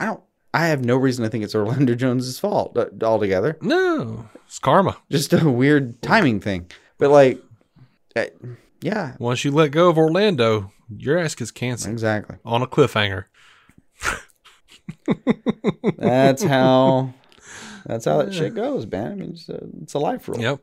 [0.00, 0.20] I don't,
[0.52, 3.56] I have no reason to think it's Orlando Jones's fault uh, altogether.
[3.60, 4.96] no, it's karma.
[5.10, 6.70] Just a weird timing thing.
[6.98, 7.40] But like,
[8.16, 8.24] uh,
[8.80, 12.38] yeah, Once you let go of Orlando, your ass gets canceled exactly.
[12.44, 13.26] on a cliffhanger.
[15.98, 17.14] That's how.
[17.86, 19.12] That's how that shit goes, man.
[19.12, 20.38] I mean, it's a, it's a life rule.
[20.38, 20.60] Yep.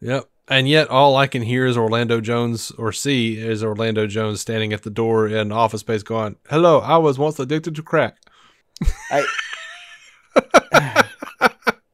[0.00, 0.28] Yep.
[0.48, 4.72] And yet, all I can hear is Orlando Jones or see is Orlando Jones standing
[4.72, 8.18] at the door in Office Space going, Hello, I was once addicted to crack.
[9.10, 9.24] I,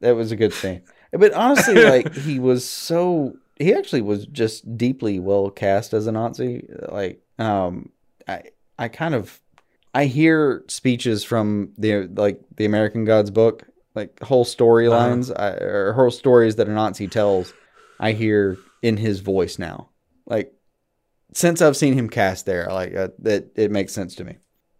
[0.00, 0.82] that was a good thing.
[1.12, 6.12] But honestly, like he was so he actually was just deeply well cast as a
[6.12, 6.68] Nazi.
[6.88, 7.90] Like, um,
[8.26, 8.42] I
[8.78, 9.40] I kind of
[9.94, 13.64] I hear speeches from the like the American Gods book,
[13.94, 17.52] like whole storylines I or whole stories that a Nazi tells.
[18.00, 19.90] I hear in his voice now,
[20.26, 20.52] like
[21.34, 24.36] since I've seen him cast there, like uh, that it makes sense to me.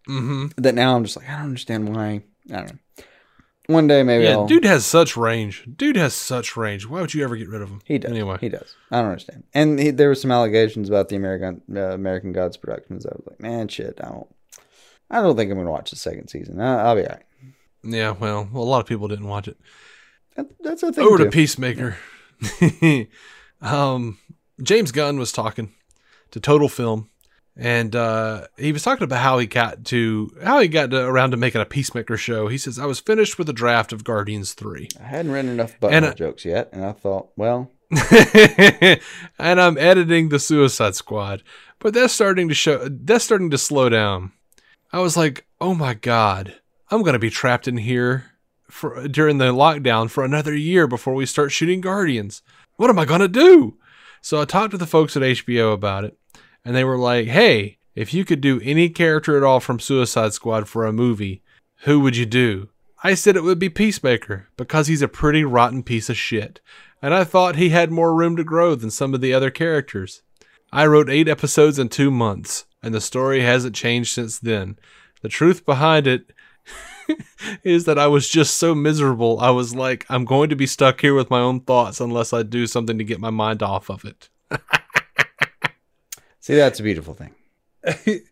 [0.09, 0.47] Mm-hmm.
[0.63, 2.23] That now I'm just like I don't understand why.
[2.51, 3.05] I don't know.
[3.69, 4.47] One day maybe Yeah, I'll.
[4.47, 5.69] dude has such range.
[5.77, 6.87] Dude has such range.
[6.87, 7.81] Why would you ever get rid of him?
[7.85, 8.11] He does.
[8.11, 8.39] Anyway.
[8.41, 8.75] he does.
[8.91, 9.45] I don't understand.
[9.55, 13.07] And he, there were some allegations about the American uh, American Gods productions.
[13.07, 14.27] I was like, man, shit, I don't.
[15.13, 16.61] I don't think I'm gonna watch the second season.
[16.61, 17.23] I, I'll be alright.
[17.85, 19.59] Yeah, well, a lot of people didn't watch it.
[20.37, 21.05] That, that's a thing.
[21.05, 21.31] Over to too.
[21.31, 21.97] Peacemaker.
[23.61, 24.19] um,
[24.63, 25.75] James Gunn was talking
[26.31, 27.11] to Total Film,
[27.57, 31.33] and uh, he was talking about how he got to how he got to, around
[31.33, 32.49] to making a Peacemaker show.
[32.49, 34.89] He says, "I was finished with the draft of Guardians 3.
[34.99, 37.71] I hadn't written enough button And, uh, jokes yet, and I thought, well,
[39.39, 41.43] and I'm editing the Suicide Squad,
[41.79, 42.89] but that's starting to show.
[42.89, 44.33] That's starting to slow down.
[44.95, 46.61] I was like, oh my god,
[46.91, 48.33] I'm gonna be trapped in here
[48.69, 52.43] for during the lockdown for another year before we start shooting Guardians.
[52.77, 53.79] What am I gonna do?
[54.21, 56.19] So I talked to the folks at HBO about it,
[56.63, 60.35] and they were like, hey, if you could do any character at all from Suicide
[60.35, 61.43] Squad for a movie,
[61.85, 62.69] who would you do?
[63.03, 66.61] I said it would be Peacemaker because he's a pretty rotten piece of shit,
[67.01, 70.21] and I thought he had more room to grow than some of the other characters.
[70.71, 74.79] I wrote eight episodes in two months, and the story hasn't changed since then.
[75.23, 76.33] The truth behind it
[77.63, 79.39] is that I was just so miserable.
[79.41, 82.43] I was like, I'm going to be stuck here with my own thoughts unless I
[82.43, 84.29] do something to get my mind off of it.
[86.41, 87.35] see, that's a beautiful thing.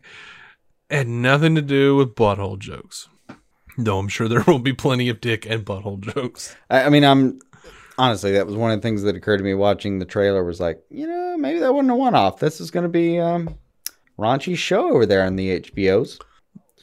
[0.89, 3.07] and nothing to do with butthole jokes.
[3.77, 6.55] Though I'm sure there will be plenty of dick and butthole jokes.
[6.69, 7.39] I, I mean, I'm
[7.97, 10.43] honestly that was one of the things that occurred to me watching the trailer.
[10.43, 12.39] Was like, you know, maybe that wasn't a one-off.
[12.39, 13.57] This is going to be um,
[14.21, 16.19] raunchy show over there on the HBOs.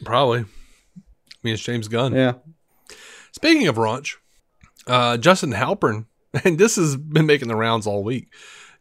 [0.05, 0.40] Probably.
[0.40, 2.15] I mean, it's James Gunn.
[2.15, 2.35] Yeah.
[3.32, 4.16] Speaking of raunch,
[4.86, 6.06] uh, Justin Halpern,
[6.44, 8.32] and this has been making the rounds all week.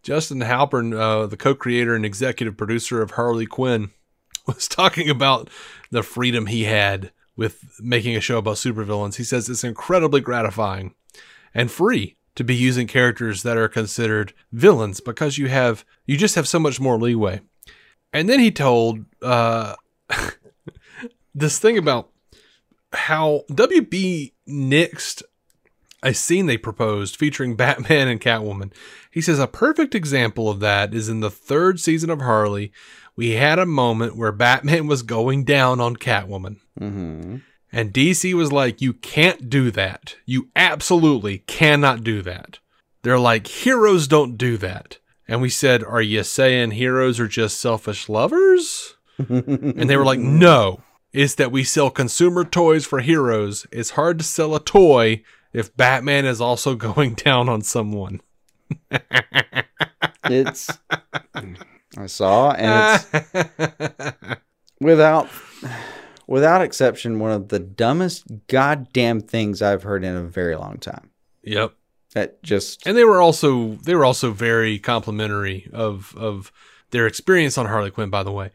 [0.03, 3.91] Justin Halpern, uh, the co-creator and executive producer of Harley Quinn,
[4.47, 5.49] was talking about
[5.91, 9.15] the freedom he had with making a show about supervillains.
[9.15, 10.95] He says it's incredibly gratifying
[11.53, 16.35] and free to be using characters that are considered villains because you have you just
[16.35, 17.41] have so much more leeway.
[18.13, 19.75] And then he told uh,
[21.35, 22.09] this thing about
[22.93, 25.23] how WB nixed
[26.03, 28.71] a scene they proposed featuring Batman and Catwoman.
[29.11, 32.71] He says a perfect example of that is in the third season of Harley.
[33.15, 36.57] We had a moment where Batman was going down on Catwoman.
[36.79, 37.37] Mm-hmm.
[37.71, 40.15] And DC was like, you can't do that.
[40.25, 42.59] You absolutely cannot do that.
[43.01, 44.99] They're like, heroes don't do that.
[45.27, 48.95] And we said, are you saying heroes are just selfish lovers?
[49.17, 50.81] and they were like, no.
[51.13, 53.65] It's that we sell consumer toys for heroes.
[53.71, 55.23] It's hard to sell a toy
[55.53, 58.21] if Batman is also going down on someone.
[60.29, 60.77] It's
[61.97, 64.39] I saw, and it's
[64.81, 65.29] without
[66.27, 71.11] without exception one of the dumbest goddamn things I've heard in a very long time.
[71.43, 71.73] yep.
[72.17, 76.51] That just And they were also they were also very complimentary of of
[76.89, 78.49] their experience on Harley Quinn, by the way,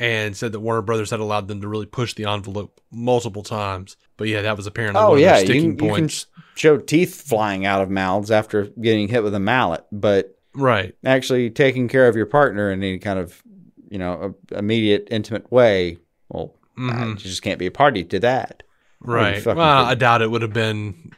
[0.00, 3.96] and said that Warner Brothers had allowed them to really push the envelope multiple times.
[4.16, 6.10] But yeah, that was apparently oh one yeah, you can, you can
[6.56, 10.92] show teeth flying out of mouths after getting hit with a mallet, but right.
[11.04, 13.40] actually taking care of your partner in any kind of
[13.88, 15.98] you know a, immediate intimate way,
[16.30, 17.10] well, Mhm.
[17.10, 18.64] you just can't be a party to that.
[19.00, 19.46] Right.
[19.46, 19.60] Well.
[19.60, 21.12] I doubt it would have been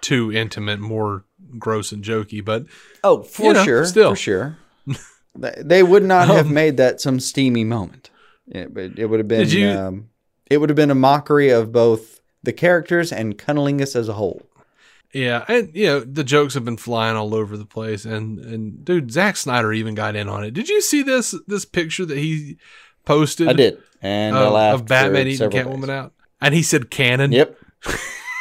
[0.00, 1.24] too intimate, more
[1.58, 2.66] gross and jokey, but
[3.04, 4.10] Oh, for You know, sure, still.
[4.10, 4.58] for sure.
[5.38, 8.10] They- would not have Um, made that some steamy moment.
[8.48, 9.48] It, but it would have been.
[9.48, 10.08] You- Um,
[10.50, 14.42] it would have been a mockery of both the characters and cunnilingus as a whole.
[15.12, 18.84] yeah, and you know the jokes have been flying all over the place, and and
[18.84, 20.52] dude, Zack Snyder even got in on it.
[20.54, 22.56] Did you see this this picture that he
[23.04, 23.48] posted?
[23.48, 25.90] I did, and I of, laughed of Batman eating Catwoman days.
[25.90, 27.32] out, and he said canon.
[27.32, 27.56] Yep.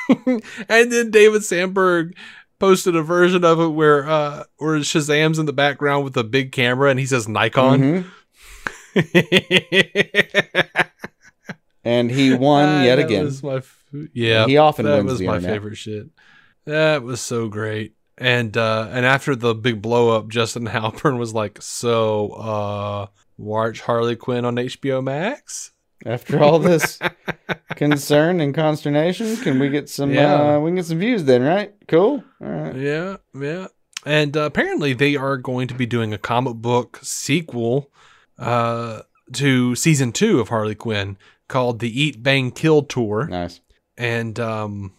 [0.69, 2.15] and then David Sandberg
[2.59, 6.51] posted a version of it where uh where Shazam's in the background with a big
[6.51, 8.05] camera and he says Nikon.
[8.95, 10.88] Mhm.
[11.84, 13.23] And he won Ah, yet that again.
[13.25, 13.61] was my
[14.11, 15.49] Yeah, He often that wins was my internet.
[15.55, 16.07] favorite shit.
[16.65, 17.93] That was so great.
[18.17, 23.05] And uh and after the big blow up, Justin Halpern was like, "So, uh,
[23.38, 25.71] watch Harley Quinn on HBO Max."
[26.07, 26.99] After all this
[27.75, 30.11] concern and consternation, can we get some?
[30.11, 30.55] Yeah.
[30.55, 31.75] Uh, we can get some views then, right?
[31.88, 32.23] Cool.
[32.41, 32.75] All right.
[32.75, 33.67] Yeah, yeah.
[34.05, 37.91] And uh, apparently, they are going to be doing a comic book sequel
[38.39, 39.01] uh,
[39.34, 41.17] to season two of Harley Quinn
[41.49, 43.27] called the Eat Bang Kill Tour.
[43.27, 43.59] Nice.
[43.97, 44.93] And um,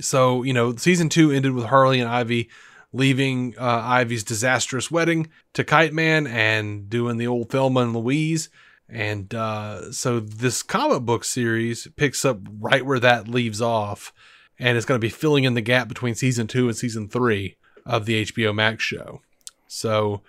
[0.00, 2.48] so, you know, season two ended with Harley and Ivy
[2.92, 8.48] leaving uh, Ivy's disastrous wedding to Kite Man and doing the old Thelma and Louise.
[8.94, 14.12] And uh, so this comic book series picks up right where that leaves off.
[14.58, 17.56] And it's going to be filling in the gap between season two and season three
[17.84, 19.20] of the HBO Max show.
[19.66, 20.22] So,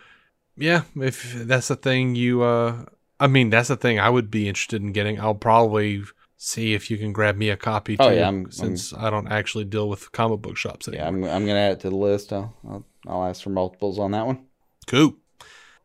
[0.58, 2.86] yeah, if that's the thing you, uh,
[3.20, 5.20] I mean, that's the thing I would be interested in getting.
[5.22, 6.02] I'll probably
[6.38, 9.28] see if you can grab me a copy too, Oh, yeah, I'm- since I don't
[9.32, 11.04] actually deal with comic book shops anymore.
[11.04, 12.34] Yeah, I'm, I'm gonna add it to the list.
[12.34, 14.46] I'll, I'll I'll ask for multiples on that one.
[14.88, 15.16] Cool.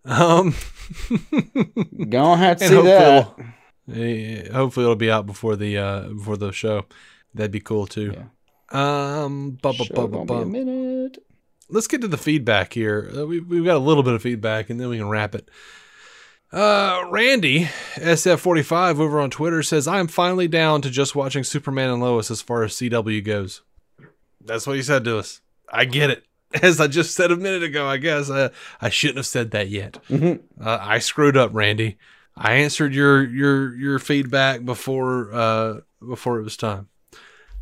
[0.04, 0.54] Um,
[2.08, 3.44] Gonna have to see hopefully
[3.88, 3.98] that.
[4.48, 6.86] eh, hopefully it'll be out before the uh before the show.
[7.34, 8.14] That'd be cool too.
[8.70, 11.18] Um, bu- bu- bu- bu- be a minute.
[11.68, 13.10] let's get to the feedback here.
[13.16, 15.48] Uh, we, we've got a little bit of feedback, and then we can wrap it.
[16.52, 21.90] Uh, Randy SF45 over on Twitter says, "I am finally down to just watching Superman
[21.90, 23.62] and Lois as far as CW goes."
[24.40, 25.40] That's what he said to us.
[25.72, 26.24] I get it.
[26.62, 28.48] As I just said a minute ago, I guess uh,
[28.80, 29.98] I shouldn't have said that yet.
[30.10, 31.96] Uh, I screwed up, Randy.
[32.36, 36.88] I answered your your your feedback before uh before it was time.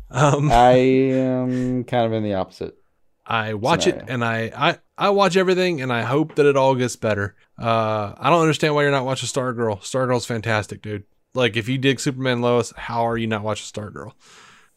[0.09, 2.77] Um, I am kind of in the opposite.
[3.25, 6.73] I watch it and I, I I watch everything and I hope that it all
[6.73, 7.35] gets better.
[7.59, 9.81] Uh, I don't understand why you're not watching Stargirl.
[9.81, 11.03] Stargirl's fantastic, dude.
[11.35, 14.13] Like if you dig Superman Lois, how are you not watching Stargirl?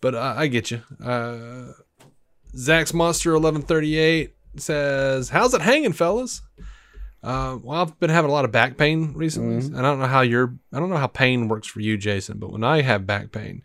[0.03, 0.83] But uh, I get you.
[1.03, 1.73] Uh,
[2.57, 6.43] Zach's Monster eleven thirty eight says, "How's it hanging, fellas?"
[7.23, 10.07] Uh, well, I've been having a lot of back pain recently, and I don't know
[10.07, 12.39] how your I don't know how pain works for you, Jason.
[12.39, 13.63] But when I have back pain,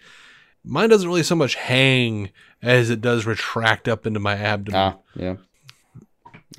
[0.64, 2.30] mine doesn't really so much hang
[2.62, 4.80] as it does retract up into my abdomen.
[4.80, 5.36] Ah, yeah,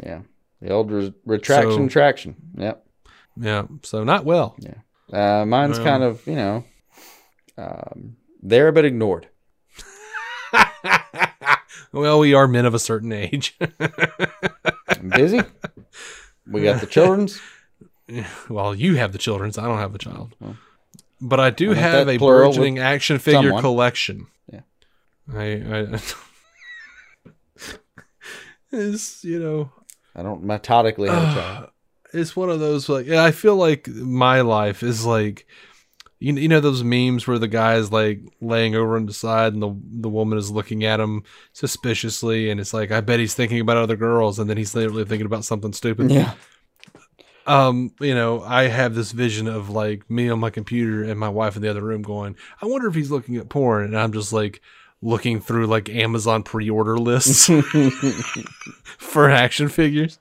[0.03, 0.21] yeah.
[0.61, 2.35] The old re- retraction, So- traction.
[2.57, 2.85] Yep.
[3.41, 4.57] Yeah, so not well.
[4.59, 4.75] Yeah.
[5.13, 5.87] Uh, mine's Well.
[5.87, 6.65] kind of you know,
[7.57, 9.29] um, there but ignored.
[11.93, 13.57] well, we are men of a certain age.
[14.89, 15.41] I'm busy.
[16.47, 17.41] we got the children's.
[18.49, 19.59] well, you have the children's.
[19.59, 20.57] I don't have a child, Well.
[21.21, 23.63] but I do I have a burgeoning action figure someone.
[23.63, 24.27] collection.
[24.53, 24.61] Yeah.
[25.35, 25.99] I, I
[28.73, 29.73] it's you know
[30.15, 31.71] I don't methodically have a child.
[32.13, 35.47] it's one of those like I feel like my life is like
[36.21, 39.63] you, you know those memes where the guy's like laying over on the side and
[39.63, 41.23] the the woman is looking at him
[41.53, 45.05] suspiciously and it's like I bet he's thinking about other girls and then he's literally
[45.05, 46.11] thinking about something stupid.
[46.11, 46.35] Yeah.
[47.47, 51.31] Um, you know, I have this vision of like me on my computer and my
[51.31, 54.13] wife in the other room going, I wonder if he's looking at porn and I'm
[54.13, 54.61] just like
[55.01, 57.47] looking through like Amazon pre-order lists
[58.99, 60.19] for action figures.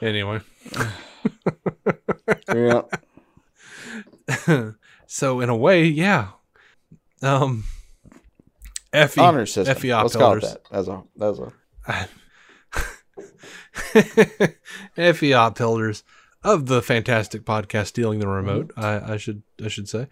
[0.00, 0.40] Anyway.
[2.48, 2.82] yeah.
[5.06, 6.28] so in a way, yeah.
[7.22, 7.64] Um
[8.92, 9.76] Effie Honor system.
[9.76, 10.62] Effie Let's call it that.
[10.70, 11.52] That's a that's a
[14.96, 16.02] Effie Oppilders
[16.42, 19.10] of the fantastic podcast Stealing the Remote, Mm-hmm.
[19.10, 20.06] I, I should I should say,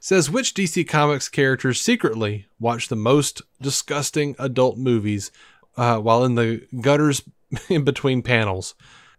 [0.00, 5.30] says which DC Comics characters secretly watch the most disgusting adult movies
[5.76, 7.22] uh, while in the gutters
[7.68, 8.74] in between panels.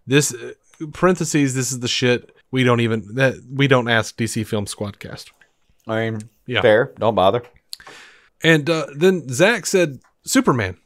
[0.05, 0.53] This uh,
[0.93, 1.55] parentheses.
[1.55, 5.31] This is the shit we don't even that we don't ask DC Film Squadcast.
[5.87, 6.61] I mean, Yeah.
[6.61, 6.93] fair.
[6.99, 7.43] Don't bother.
[8.43, 10.77] And uh, then Zach said Superman.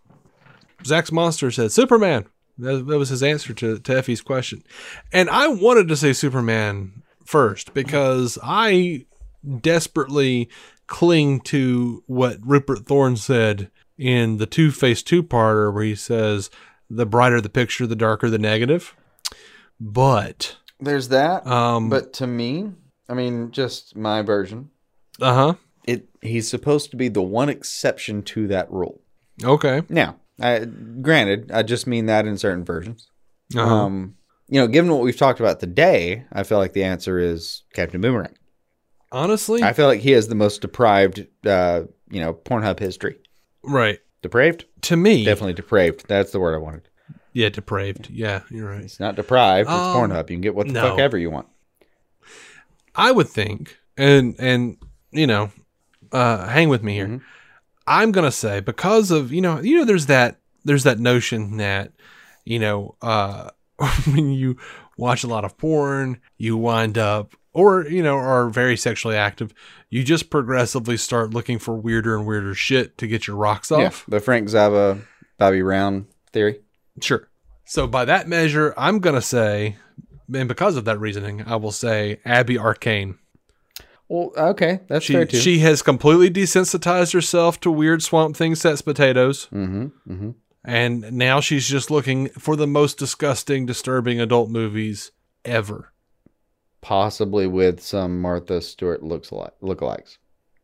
[0.86, 2.26] Zach's monster said Superman.
[2.58, 4.64] That, that was his answer to, to Effie's question.
[5.12, 9.06] And I wanted to say Superman first because I
[9.60, 10.50] desperately
[10.88, 16.50] cling to what Rupert Thorne said in the Two Face Two parter, where he says,
[16.90, 18.96] "The brighter the picture, the darker the negative."
[19.80, 21.46] But There's that.
[21.48, 22.72] um, but to me,
[23.08, 24.70] I mean, just my version.
[25.22, 25.54] uh huh,
[25.86, 29.02] It he's supposed to be the one exception to that rule.
[29.44, 30.66] okay, Now, I,
[31.02, 33.08] granted, I just mean that in certain versions.
[33.56, 33.62] uh-huh.
[33.86, 34.16] Um,
[34.48, 38.02] you know, given what we've talked about today, I feel like the answer is Captain
[38.02, 38.36] Boomerang.
[39.12, 43.18] honestly, I feel like he has the most deprived, uh, you know, Pornhub history.
[43.64, 44.66] right Depraved?
[44.82, 46.06] to me, Definitely depraved.
[46.08, 46.88] That's the word I wanted.
[47.34, 48.10] Yeah, depraved.
[48.10, 48.82] Yeah, you're right.
[48.84, 49.70] It's not deprived.
[49.70, 50.30] It's Um, Pornhub.
[50.30, 50.90] You can get what the no.
[50.90, 51.48] fuck ever you want.
[52.96, 54.78] I would think, and and
[55.12, 55.52] you know,
[56.12, 57.08] uh, hang with me here.
[57.08, 57.22] Mhm.
[57.88, 61.92] I'm gonna say because of you know you know there's that there's that notion that
[62.46, 63.50] you know uh
[64.14, 64.58] when you
[64.98, 69.52] watch a lot of porn you wind up or you know are very sexually active
[69.90, 73.88] you just progressively start looking for weirder and weirder shit to get your rocks Yeah,
[73.88, 75.02] off the Frank Zappa,
[75.40, 76.60] Bobby Brown theory.
[77.02, 77.28] Sure
[77.66, 79.76] so by that measure i'm gonna say
[80.34, 83.18] and because of that reasoning i will say abby arcane
[84.08, 85.38] Well, okay, that's fair she, too.
[85.38, 90.32] she has completely desensitized herself to weird swamp thing sets potatoes mm-hmm, mm-hmm.
[90.66, 95.12] and now she's just looking for the most disgusting disturbing adult movies
[95.46, 95.88] ever
[96.82, 100.18] Possibly with some Martha Stewart looks alike, lookalikes.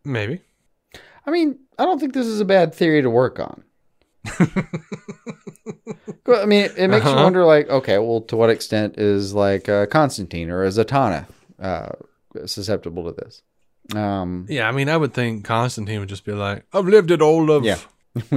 [0.04, 0.42] maybe
[1.28, 3.64] I mean, I don't think this is a bad theory to work on.
[6.28, 7.24] Well, I mean, it makes you Uh-huh.
[7.24, 11.26] wonder, like, okay, well, to what extent is like uh, Constantine or a Zatanna
[11.60, 11.90] uh,
[12.46, 13.42] susceptible to this?
[13.96, 17.22] Um, yeah i mean i would think constantine would just be like i've lived it
[17.22, 17.80] all of Yeah.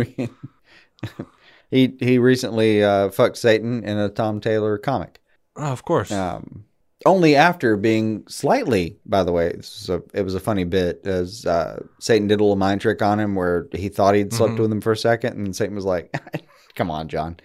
[1.73, 5.21] he he recently uh, fucked Satan in a Tom Taylor comic.
[5.57, 6.65] Oh, of course Um,
[7.07, 11.07] only after being slightly, by the way, this was a, it was a funny bit
[11.07, 14.55] as uh, Satan did a little mind trick on him where he thought he'd slept
[14.55, 14.59] Mhm.
[14.61, 16.15] with him for a second, and Satan was like,
[16.77, 17.39] "Come on, John."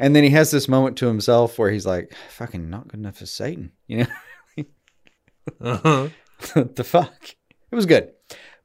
[0.00, 3.18] And then he has this moment to himself where he's like, "Fucking not good enough
[3.18, 4.64] for Satan," you know?
[5.60, 6.08] uh-huh.
[6.54, 7.36] what the fuck?
[7.70, 8.10] It was good,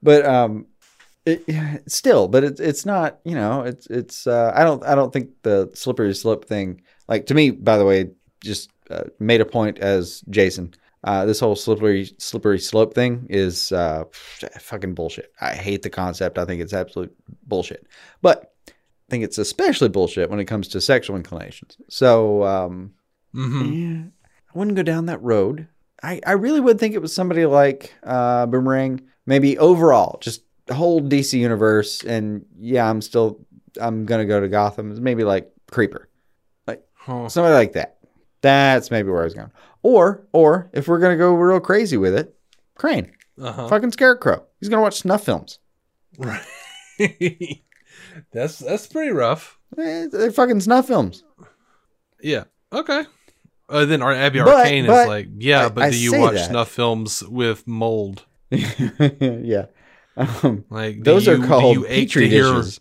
[0.01, 0.67] but um,
[1.25, 3.19] it, still, but it's it's not.
[3.25, 4.25] You know, it's it's.
[4.25, 6.81] Uh, I don't I don't think the slippery slope thing.
[7.09, 10.73] Like to me, by the way, just uh, made a point as Jason.
[11.03, 14.05] Uh, this whole slippery slippery slope thing is uh,
[14.57, 15.33] fucking bullshit.
[15.41, 16.37] I hate the concept.
[16.37, 17.13] I think it's absolute
[17.45, 17.87] bullshit.
[18.21, 18.54] But
[19.09, 21.77] think it's especially bullshit when it comes to sexual inclinations.
[21.89, 22.93] So um,
[23.33, 24.03] hmm yeah,
[24.53, 25.67] I wouldn't go down that road.
[26.03, 30.73] I, I really would think it was somebody like uh, Boomerang, maybe overall, just the
[30.75, 32.03] whole DC universe.
[32.03, 33.45] And yeah, I'm still
[33.79, 35.01] I'm gonna go to Gotham.
[35.01, 36.09] Maybe like Creeper,
[36.67, 37.29] like Huh.
[37.29, 37.97] somebody like that.
[38.41, 39.51] That's maybe where I was going.
[39.83, 42.35] Or or if we're gonna go real crazy with it,
[42.75, 43.11] Crane,
[43.41, 43.67] Uh-huh.
[43.67, 44.45] fucking Scarecrow.
[44.59, 45.59] He's gonna watch snuff films.
[46.17, 46.41] Right.
[48.31, 49.57] that's that's pretty rough.
[49.77, 51.23] Eh, they're fucking snuff films.
[52.21, 52.45] Yeah.
[52.71, 53.03] Okay.
[53.67, 56.11] Uh, then our Abby But- Arcane but is like, yeah, I- but I do you
[56.11, 56.49] say watch that.
[56.49, 58.25] snuff films with mold?
[58.51, 59.65] yeah.
[60.17, 62.79] Um, Like do those you- are do called you ache petri to hear- dishes.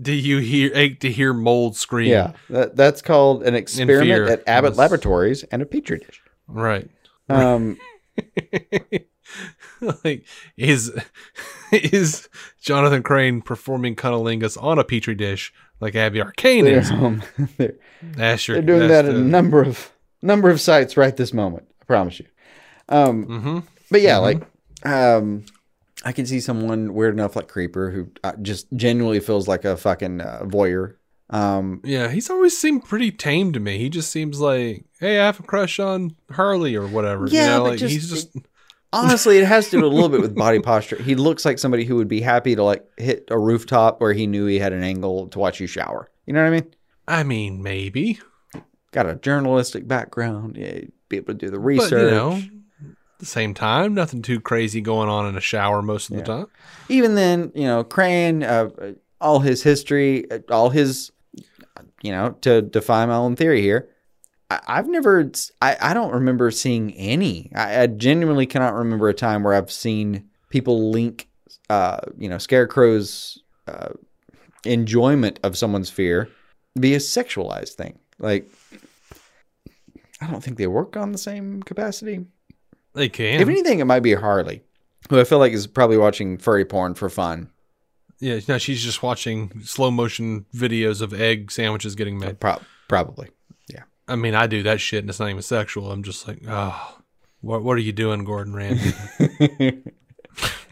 [0.00, 2.10] Do you hear ache to hear mold scream?
[2.10, 4.78] Yeah, that, that's called an experiment at Abbott Yes.
[4.78, 6.20] Laboratories and a petri dish.
[6.48, 6.90] Right.
[7.28, 7.78] Um,
[10.04, 10.24] like
[10.56, 10.90] is
[11.92, 12.28] is
[12.60, 16.90] Jonathan Crane performing cunnilingus on a petri dish like Abby Arcane they're, is?
[16.90, 17.22] um,
[17.56, 19.90] they're, That's your, they're doing that's that at the- a number of
[20.22, 21.66] number of sites right this moment.
[21.82, 22.26] I promise you.
[22.88, 23.62] Um, Mhm.
[23.90, 24.22] but yeah, Mhm.
[24.22, 24.42] like
[24.86, 25.44] um,
[26.04, 29.76] I can see someone weird enough like Creeper who uh, just genuinely feels like a
[29.76, 30.96] fucking uh, voyeur.
[31.30, 33.78] Um, Yeah, he's always seemed pretty tame to me.
[33.78, 37.26] He just seems like, hey, I have a crush on Harley or whatever.
[37.28, 38.36] Yeah, you know, like just- he's just
[38.94, 40.96] honestly, it has to do a little bit with body posture.
[41.02, 44.26] He looks like somebody who would be happy to like hit a rooftop where he
[44.26, 46.10] knew he had an angle to watch you shower.
[46.26, 46.74] You know what I mean?
[47.06, 48.20] I mean, maybe.
[48.92, 51.92] got a journalistic background, yeah, be able to do the But research.
[51.92, 56.10] you know, at the same time, nothing too crazy going on in a shower most
[56.10, 56.46] of the time.
[56.88, 58.70] Even then, you know, Crane, uh,
[59.20, 61.10] all his history, uh, all his,
[62.02, 63.88] you know, to define my own theory here,
[64.50, 65.30] I, I've never,
[65.62, 67.50] I, I don't remember seeing any.
[67.54, 71.28] I, I genuinely cannot remember a time where I've seen people link,
[71.70, 73.90] uh, you know, Scarecrow's uh,
[74.64, 76.28] enjoyment of someone's fear
[76.78, 77.98] be a sexualized thing.
[78.18, 78.50] Like,
[80.20, 82.26] I don't think they work on the same capacity.
[82.94, 83.40] They can.
[83.40, 84.62] If anything, it might be Harley,
[85.10, 87.50] who I feel like is probably watching furry porn for fun.
[88.20, 92.40] yeah, no, she's just watching slow motion videos of egg sandwiches getting made.
[92.40, 93.30] Pro- probably.
[94.06, 95.90] I mean, I do that shit and it's not even sexual.
[95.90, 96.98] I'm just like, oh,
[97.40, 98.94] what, what are you doing, Gordon Ramsay?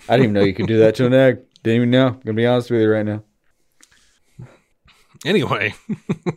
[0.08, 1.40] I didn't even know you could do that to an egg.
[1.62, 2.08] Didn't even know.
[2.08, 3.22] I'm gonna be honest with you right now.
[5.24, 5.72] Anyway,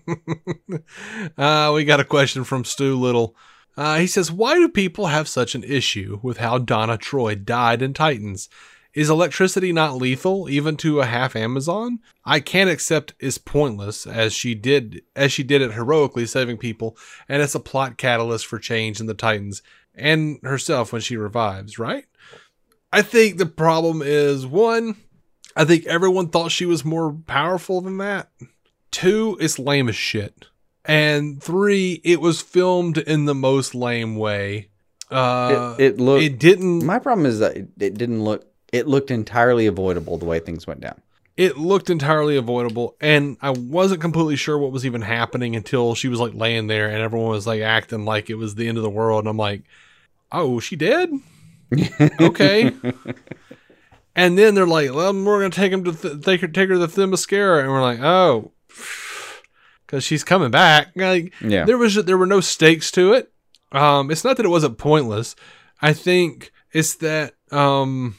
[1.37, 3.35] uh, we got a question from Stu Little.
[3.75, 7.81] Uh, he says, Why do people have such an issue with how Donna Troy died
[7.81, 8.47] in Titans?
[8.95, 11.99] Is electricity not lethal, even to a half Amazon?
[12.23, 16.97] I can't accept is pointless, as she did as she did it heroically, saving people,
[17.27, 19.61] and it's a plot catalyst for change in the Titans
[19.93, 22.05] and herself when she revives, right?
[22.91, 24.95] I think the problem is one,
[25.55, 28.29] I think everyone thought she was more powerful than that.
[28.91, 30.45] Two, it's lame as shit.
[30.85, 34.69] And three, it was filmed in the most lame way.
[35.09, 36.23] Uh, it, it looked.
[36.23, 36.85] it didn't.
[36.85, 38.47] my problem is that it, it didn't look.
[38.75, 40.99] It looked entirely avoidable the way things went down.
[41.37, 46.07] it looked entirely avoidable and i wasn't completely sure what was even happening until she
[46.07, 48.83] was like laying there and everyone was like acting like it was the end of
[48.83, 49.61] the world and i'm like
[50.31, 51.09] oh she dead?
[52.21, 52.71] Okay.
[54.15, 56.75] And then they're like well we're gonna take him to th- take her take her
[56.75, 58.51] to the themyscira and we're like oh
[59.85, 60.91] because she's coming back.
[60.95, 61.65] Like Yeah.
[61.65, 63.31] there was there were no stakes to it.
[63.71, 65.35] Um it's not that it wasn't pointless.
[65.81, 68.15] I think it's that um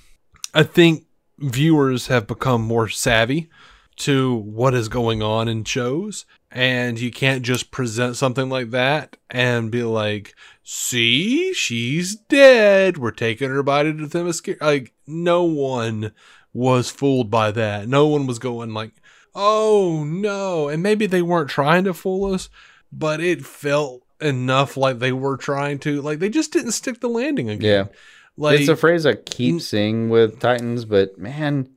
[0.57, 1.05] i think
[1.39, 3.49] viewers have become more savvy
[3.97, 9.17] to what is going on in shows and you can't just present something like that
[9.31, 12.99] and be like see she's dead.
[12.99, 16.13] We're taking her body to Themyscira like no one
[16.53, 17.89] was fooled by that.
[17.89, 18.93] No one was going like
[19.35, 20.69] oh no.
[20.69, 22.49] And maybe they weren't trying to fool us
[22.93, 27.09] but it felt enough like they were trying to like they just didn't stick the
[27.09, 27.89] landing again.
[27.91, 27.97] Yeah.
[28.37, 31.69] Like it's a phrase I keep seeing with Titans, but man,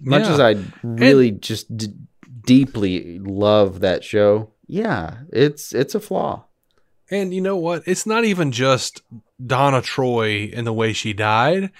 [0.00, 0.32] much Yeah.
[0.34, 1.88] as I really just d-
[2.44, 6.44] deeply love that show, yeah, it's it's a flaw.
[7.10, 7.82] And you know what?
[7.86, 9.02] It's not even just
[9.44, 11.70] Donna Troy and the way she died.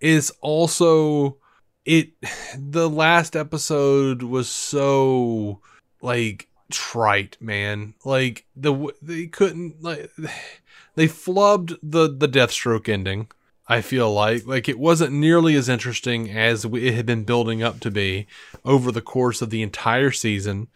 [0.00, 1.38] It's also
[1.84, 2.10] it
[2.58, 5.60] the last episode was so
[6.02, 7.94] like trite, man.
[8.04, 10.10] Like the they couldn't like
[10.94, 13.28] they flubbed the the Deathstroke ending.
[13.68, 17.80] I feel like like it wasn't nearly as interesting as it had been building up
[17.80, 18.26] to be
[18.64, 20.68] over the course of the entire season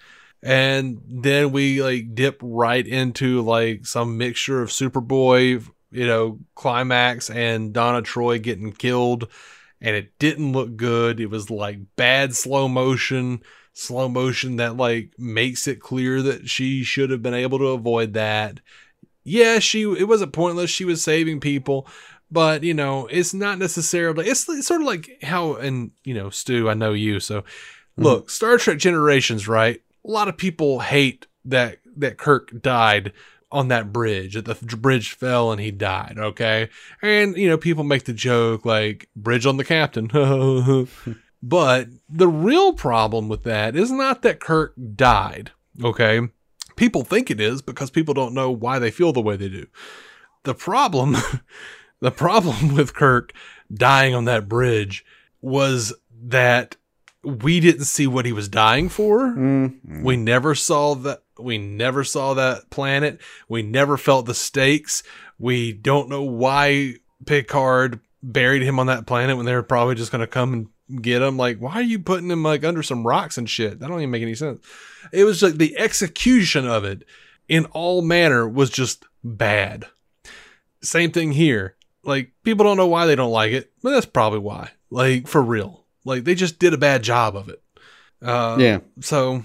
[0.43, 7.29] and then we like dip right into like some mixture of Superboy, you know, climax
[7.29, 9.29] and Donna Troy getting killed,
[9.81, 11.21] and it didn't look good.
[11.21, 13.43] It was like bad slow motion,
[13.75, 18.15] slow motion that like makes it clear that she should have been able to avoid
[18.15, 18.61] that.
[19.23, 20.71] Yeah, she it wasn't pointless.
[20.71, 21.87] She was saving people,
[22.31, 24.27] but you know, it's not necessarily.
[24.27, 28.03] It's, it's sort of like how and you know, Stu, I know you, so mm-hmm.
[28.03, 29.81] look, Star Trek Generations, right?
[30.05, 33.13] A lot of people hate that that Kirk died
[33.53, 34.35] on that bridge.
[34.35, 36.17] That the bridge fell and he died.
[36.19, 36.69] Okay,
[37.03, 40.07] and you know people make the joke like "bridge on the captain,"
[41.43, 45.51] but the real problem with that is not that Kirk died.
[45.83, 46.21] Okay,
[46.77, 49.67] people think it is because people don't know why they feel the way they do.
[50.45, 51.17] The problem,
[52.01, 53.33] the problem with Kirk
[53.73, 55.05] dying on that bridge
[55.41, 56.77] was that
[57.23, 59.21] we didn't see what he was dying for.
[59.29, 60.03] Mm.
[60.03, 61.23] We never saw that.
[61.39, 63.21] We never saw that planet.
[63.49, 65.03] We never felt the stakes.
[65.39, 70.13] We don't know why Picard buried him on that planet when they were probably just
[70.13, 71.37] going to come and get him.
[71.37, 73.81] Like, why are you putting him like under some rocks and shit?
[73.81, 74.61] That don't even make any sense.
[75.13, 77.05] It was like the execution of it
[77.49, 79.87] in all manner was just bad.
[80.83, 81.77] Same thing here.
[82.05, 84.71] Like, people don't know why they don't like it, but that's probably why.
[84.91, 85.85] Like, for real.
[86.05, 87.63] Like, they just did a bad job of it.
[88.23, 89.45] Uh, Yeah, so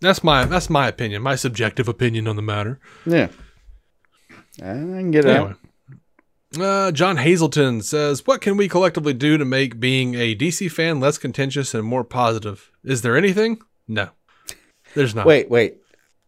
[0.00, 2.78] that's my that's my opinion, my subjective opinion on the matter.
[3.06, 3.28] yeah.
[4.60, 5.30] I can get it.
[5.30, 5.54] Anyway,
[6.60, 11.00] uh, John Hazelton says, "What can we collectively do to make being a DC fan
[11.00, 12.70] less contentious and more positive?
[12.84, 13.58] Is there anything?
[13.88, 14.10] No,
[14.94, 15.26] there's not.
[15.26, 15.78] Wait, wait.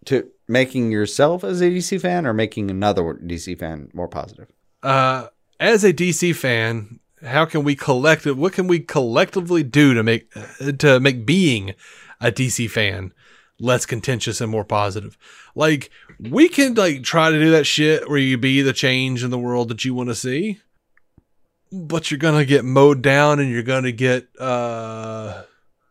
[0.06, 4.48] To making yourself as a DC fan or making another DC fan more positive?
[4.82, 5.28] uh,
[5.60, 8.36] as a DC fan, how can we collective?
[8.38, 10.30] What can we collectively do to make
[10.78, 11.74] to make being
[12.20, 13.12] a DC fan
[13.58, 15.16] less contentious and more positive?
[15.54, 19.30] Like we can like try to do that shit where you be the change in
[19.30, 20.60] the world that you want to see,
[21.72, 25.42] but you're gonna get mowed down and you're gonna get uh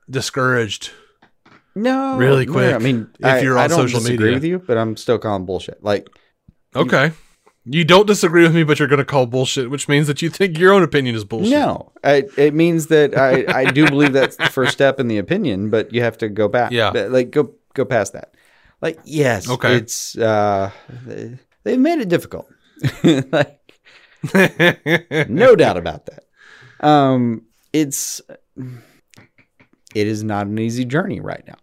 [0.09, 0.91] discouraged.
[1.77, 4.33] No, Really no, quick, I mean, if I, you're I on don't social disagree media.
[4.35, 5.83] with you, but I'm still calling bullshit.
[5.83, 6.07] Like,
[6.73, 7.07] Okay.
[7.07, 7.11] You
[7.65, 10.57] don't disagree with me, but you're going to call bullshit, which means that you think
[10.59, 11.51] your own opinion is bullshit.
[11.51, 15.17] no, I, it means that I, I do believe that's the first step in the
[15.17, 16.71] opinion, but you have to go back.
[16.71, 16.89] Yeah.
[16.91, 18.33] Like go go past that.
[18.81, 19.75] Like, yes, Okay.
[19.77, 20.69] it's uh,
[21.05, 22.47] they, they've made it difficult.
[23.03, 23.59] like,
[25.29, 26.23] no doubt about that.
[26.81, 27.43] Um,
[27.73, 28.21] it's
[29.95, 31.57] it is not an easy journey right now.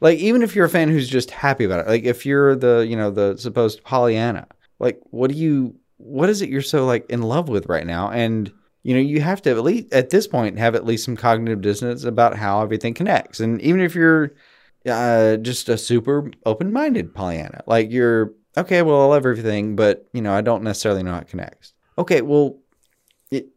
[0.00, 2.86] Like even if you're a fan who's just happy about it, like if you're the
[2.88, 4.46] you know the supposed Pollyanna,
[4.80, 8.10] like what do you what is it you're so like in love with right now?
[8.10, 8.50] And
[8.82, 11.60] you know you have to at least at this point have at least some cognitive
[11.60, 13.38] dissonance about how everything connects.
[13.38, 14.32] And even if you're
[14.88, 20.08] uh, just a super open minded Pollyanna, like you're okay, well I love everything, but
[20.12, 21.74] you know I don't necessarily know how it connects.
[21.98, 22.58] Okay, well
[23.30, 23.48] it,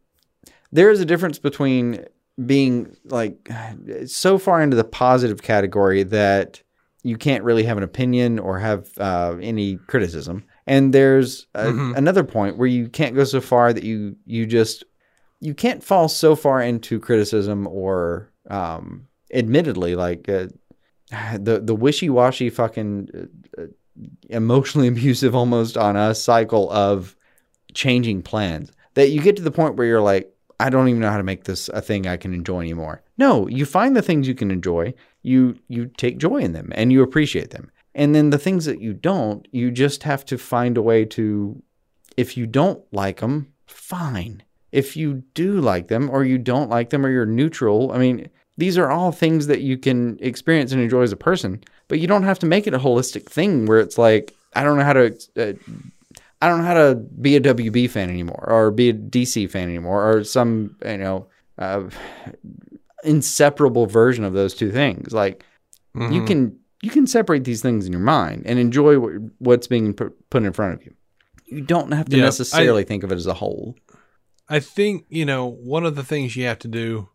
[0.70, 2.04] there is a difference between
[2.44, 3.48] being like
[4.06, 6.62] so far into the positive category that
[7.02, 10.44] you can't really have an opinion or have uh, any criticism.
[10.66, 11.96] And there's a, Mhm.
[11.96, 14.84] another point where you can't go so far that you you just
[15.40, 20.46] you can't fall so far into criticism or um, admittedly, like uh,
[21.38, 23.08] the the wishy washy fucking
[23.58, 23.66] uh, uh,
[24.30, 27.14] emotionally abusive almost on us cycle of
[27.74, 30.30] changing plans that you get to the point where you're like,
[30.60, 33.02] I don't even know how to make this a thing I can enjoy anymore.
[33.18, 36.90] No, you find the things you can enjoy, you you take joy in them and
[36.92, 37.70] you appreciate them.
[37.94, 41.62] And then the things that you don't, you just have to find a way to
[42.16, 44.42] if you don't like them, fine.
[44.72, 48.28] If you do like them or you don't like them or you're neutral, I mean,
[48.56, 52.06] these are all things that you can experience and enjoy as a person, but you
[52.06, 54.92] don't have to make it a holistic thing where it's like, I don't know how
[54.92, 55.52] to uh,
[56.40, 59.68] I don't know how to be a WB fan anymore or be a DC fan
[59.68, 61.26] anymore or some, you know,
[61.58, 61.84] uh,
[63.02, 65.12] inseparable version of those two things.
[65.12, 65.44] Like
[66.12, 69.94] you can you can separate these things in your mind and enjoy what, what's being
[69.94, 70.94] put in front of you.
[71.46, 73.76] You don't have to Yeah, I- necessarily think of it as a whole.
[74.48, 77.08] I think you know one of the things you have to do,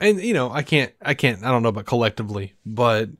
[0.00, 3.10] and you know I can't I can't I don't know about collectively, but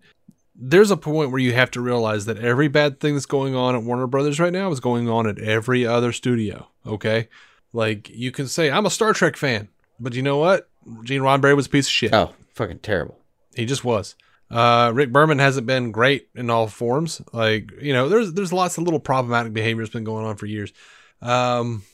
[0.55, 3.74] there's a point where you have to realize that every bad thing that's going on
[3.74, 6.68] at Warner Brothers right now is going on at every other studio.
[6.86, 7.28] Okay,
[7.74, 9.68] like you can say I'm a Star Trek fan,
[9.98, 10.68] but you know what?
[11.05, 12.14] Gene Roddenberry was a piece of shit.
[12.14, 13.18] Oh, fucking terrible.
[13.55, 14.14] He just was.
[14.51, 17.22] Uh, Rick Berman hasn't been great in all forms.
[17.32, 20.47] Like you know, there's there's lots of little problematic behavior that's been going on for
[20.47, 20.72] years.
[21.22, 21.85] Um,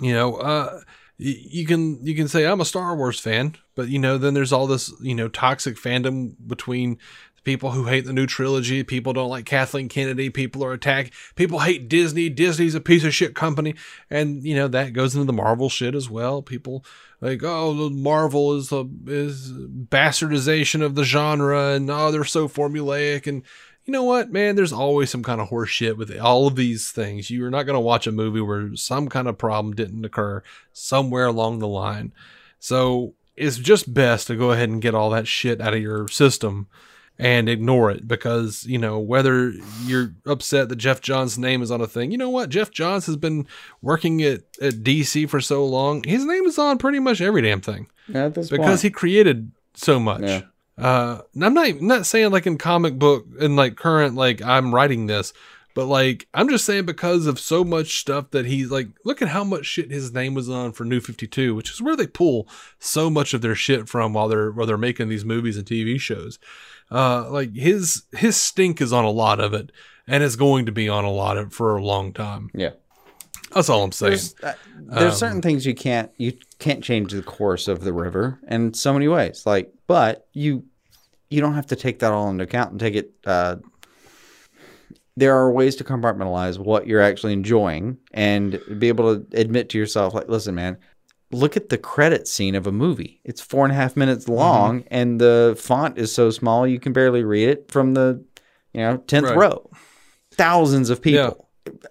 [0.00, 0.80] you know, uh,
[1.18, 4.34] y- you can you can say I'm a Star Wars fan, but you know, then
[4.34, 6.98] there's all this you know toxic fandom between
[7.44, 8.82] people who hate the new trilogy.
[8.82, 10.30] People don't like Kathleen Kennedy.
[10.30, 12.28] People are attacked, People hate Disney.
[12.28, 13.74] Disney's a piece of shit company,
[14.10, 16.42] and you know that goes into the Marvel shit as well.
[16.42, 16.84] People
[17.20, 23.26] like oh Marvel is a is bastardization of the genre, and oh they're so formulaic
[23.26, 23.42] and.
[23.88, 24.56] You know what, man?
[24.56, 27.30] There's always some kind of horse shit with all of these things.
[27.30, 31.26] You're not going to watch a movie where some kind of problem didn't occur somewhere
[31.26, 32.12] along the line.
[32.58, 36.08] So it's just best to go ahead and get all that shit out of your
[36.08, 36.66] system
[37.18, 39.52] and ignore it because, you know, whether
[39.84, 42.50] you're upset that Geoff Johns' name is on a thing, you know what?
[42.50, 43.46] Geoff Johns has been
[43.80, 46.02] working at, at DC for so long.
[46.04, 49.98] His name is on pretty much every damn thing At this because he created so
[49.98, 50.22] much.
[50.22, 50.42] Yeah.
[50.78, 55.06] Uh, I'm not not saying like in comic book and like current like I'm writing
[55.06, 55.32] this,
[55.74, 59.28] but like I'm just saying because of so much stuff that he's like, look at
[59.28, 62.46] how much shit his name was on for New 52, which is where they pull
[62.78, 65.98] so much of their shit from while they're while they're making these movies and TV
[65.98, 66.38] shows.
[66.90, 69.72] Uh, like his his stink is on a lot of it,
[70.06, 72.50] and it's going to be on a lot of for a long time.
[72.54, 72.70] yeah.
[73.54, 74.10] That's all I'm saying.
[74.10, 77.92] There's, uh, there's Um, certain things you can't you can't change the course of the
[77.92, 79.44] river in so many ways.
[79.46, 80.64] Like, but you
[81.30, 83.12] you don't have to take that all into account and take it.
[83.24, 83.56] Uh,
[85.16, 89.78] there are ways to compartmentalize what you're actually enjoying and be able to admit to
[89.78, 90.76] yourself, like, listen, man,
[91.32, 93.20] look at the credit scene of a movie.
[93.24, 94.34] It's four and a half minutes mm-hmm.
[94.34, 98.24] long, and the font is so small you can barely read it from the
[98.72, 99.36] you know tenth Right.
[99.36, 99.70] row.
[100.32, 101.46] Thousands of people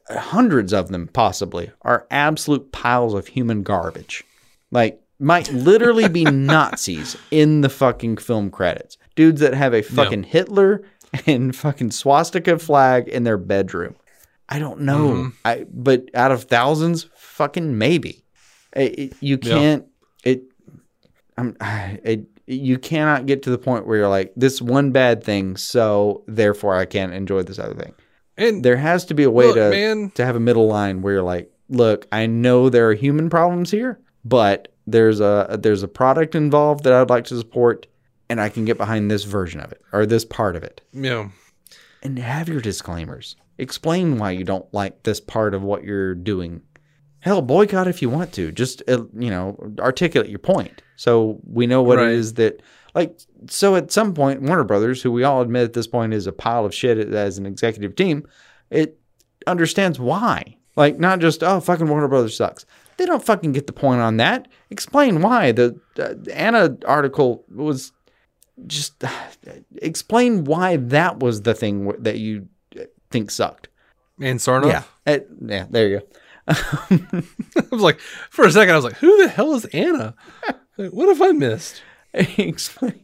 [0.09, 4.23] hundreds of them possibly are absolute piles of human garbage.
[4.71, 8.97] Like might literally be Nazis in the fucking film credits.
[9.15, 10.83] Dudes that have a fucking Hitler
[11.25, 13.95] and fucking swastika flag in their bedroom.
[14.49, 15.07] I don't know.
[15.07, 15.29] Mm-hmm.
[15.43, 18.24] I but out of thousands, fucking maybe.
[18.75, 19.85] It- it- you can't
[20.23, 20.43] it
[21.37, 25.57] I'm it, you cannot get to the point where you're like this one bad thing,
[25.57, 27.93] so therefore I can't enjoy this other thing
[28.37, 30.11] And there has to be a way Look, to man.
[30.15, 33.71] to have a middle line where you're like, look, I know there are human problems
[33.71, 37.87] here, but there's a there's a product involved that I'd like to support,
[38.29, 40.81] and I can get behind this version of it or this part of it.
[40.93, 41.29] yeah.
[42.03, 43.35] And have your disclaimers.
[43.57, 46.61] Explain why you don't like this part of what you're doing.
[47.25, 48.51] Hell, boycott if you want to.
[48.51, 52.09] Just uh, you know, articulate your point so we know what Right.
[52.09, 52.61] it is that
[52.93, 53.19] like.
[53.49, 56.31] So at some point, Warner Brothers, who we all admit at this point is a
[56.31, 58.27] pile of shit as an executive team,
[58.69, 58.99] it
[59.47, 60.55] understands why.
[60.75, 62.63] Like not just oh fucking Warner Brothers sucks.
[62.97, 64.47] They don't fucking get the point on that.
[64.69, 67.91] Explain why the uh, Anna article was
[68.67, 69.03] just
[69.81, 72.47] explain why that was the thing that you
[72.79, 73.67] uh, think sucked.
[74.21, 74.67] And Sarnoff.
[74.69, 75.65] Yeah, Uh, yeah.
[75.69, 76.05] There you go.
[76.47, 77.23] I
[77.71, 80.15] was like, for a second, I was like, who the hell is Anna?
[80.77, 81.81] Like, what have I missed?
[82.13, 83.01] explain.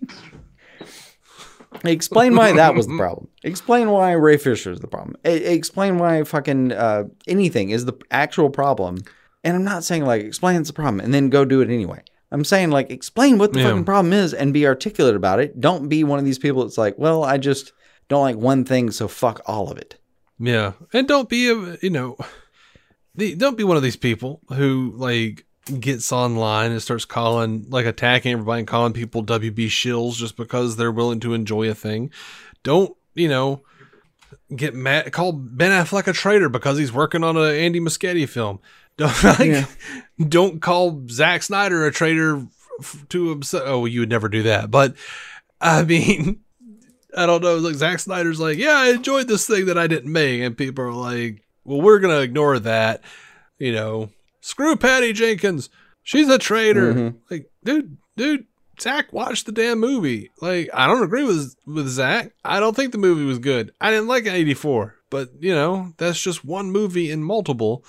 [1.83, 3.27] Explain why that was the problem.
[3.43, 5.15] Explain why Ray Fisher is the problem.
[5.23, 8.97] Explain why fucking uh, anything is the actual problem.
[9.43, 12.03] And I'm not saying like explain it's a problem and then go do it anyway.
[12.31, 13.69] I'm saying like explain what the Yeah.
[13.69, 15.59] fucking problem is and be articulate about it.
[15.59, 17.73] Don't be one of these people that's like, well, I just
[18.09, 19.97] don't like one thing, so fuck all of it.
[20.39, 22.17] Yeah, and don't be a you know,
[23.15, 25.45] the, don't be one of these people who like
[25.79, 30.75] gets online and starts calling, like attacking everybody and calling people WB shills just because
[30.75, 32.09] they're willing to enjoy a thing.
[32.63, 33.61] Don't, you know,
[34.55, 38.59] get mad, call Ben Affleck a traitor because he's working on an Andy Muschietti film.
[38.97, 39.65] Don't, like, Yeah.
[40.27, 42.45] don't call Zack Snyder a traitor
[42.81, 43.63] f- to himself.
[43.65, 44.69] Oh, you would never do that.
[44.69, 44.95] But
[45.61, 46.41] I mean,
[47.17, 47.55] I don't know.
[47.57, 50.83] Like Zack Snyder's like, yeah, I enjoyed this thing that I didn't make, and people
[50.83, 53.01] are like, well, we're gonna ignore that.
[53.59, 54.09] You know,
[54.41, 55.69] screw Patty Jenkins.
[56.03, 56.93] She's a traitor.
[56.93, 57.15] Mhm.
[57.29, 58.45] Like, dude, dude,
[58.79, 60.31] Zach watched the damn movie.
[60.41, 62.31] Like, I don't agree with with Zach.
[62.43, 63.71] I don't think the movie was good.
[63.79, 67.85] I didn't like '84, but you know, that's just one movie in multiple.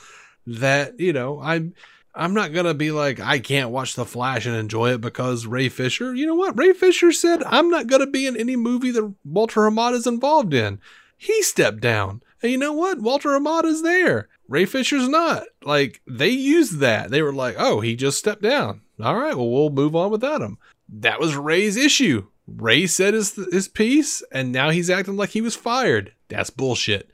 [0.47, 1.75] That you know, I'm.
[2.15, 5.71] I'm not gonna be like I can't watch The Flash and enjoy it because Ray
[5.71, 6.15] Fisher.
[6.15, 6.59] You know what?
[6.59, 10.53] Ray Fisher said I'm not gonna be in any movie that Walter Hamada is involved
[10.53, 10.79] in.
[11.17, 13.01] He stepped down, and you know what?
[13.01, 14.29] Walter Hamada's there.
[14.49, 15.45] Ray Fisher's not.
[15.65, 17.11] Like they used that.
[17.11, 18.83] They were like, "Oh, he just stepped down.
[19.03, 20.59] All right, well, we'll move on without him."
[20.89, 22.27] That was Ray's issue.
[22.47, 26.13] Ray said his his piece, and now he's acting like he was fired.
[26.29, 27.11] That's bullshit.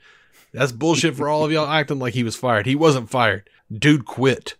[0.53, 2.65] That's bullshit for all of y'all acting like he was fired.
[2.65, 3.47] He wasn't fired.
[3.71, 4.55] Dude quit.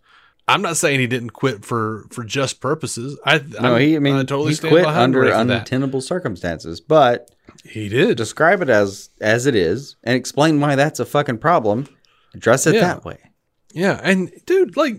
[0.47, 3.19] I'm not saying he didn't quit for for just purposes.
[3.25, 3.95] I No, I'm- he.
[3.95, 5.59] I mean, I totally he quit under Ray for that.
[5.61, 6.79] untenable circumstances.
[6.79, 7.31] But
[7.63, 8.17] He did.
[8.17, 11.87] describe it as as it is, and explain why that's a fucking problem.
[12.33, 12.81] Address it Yeah.
[12.81, 13.17] that way,
[13.73, 14.97] yeah, and dude, like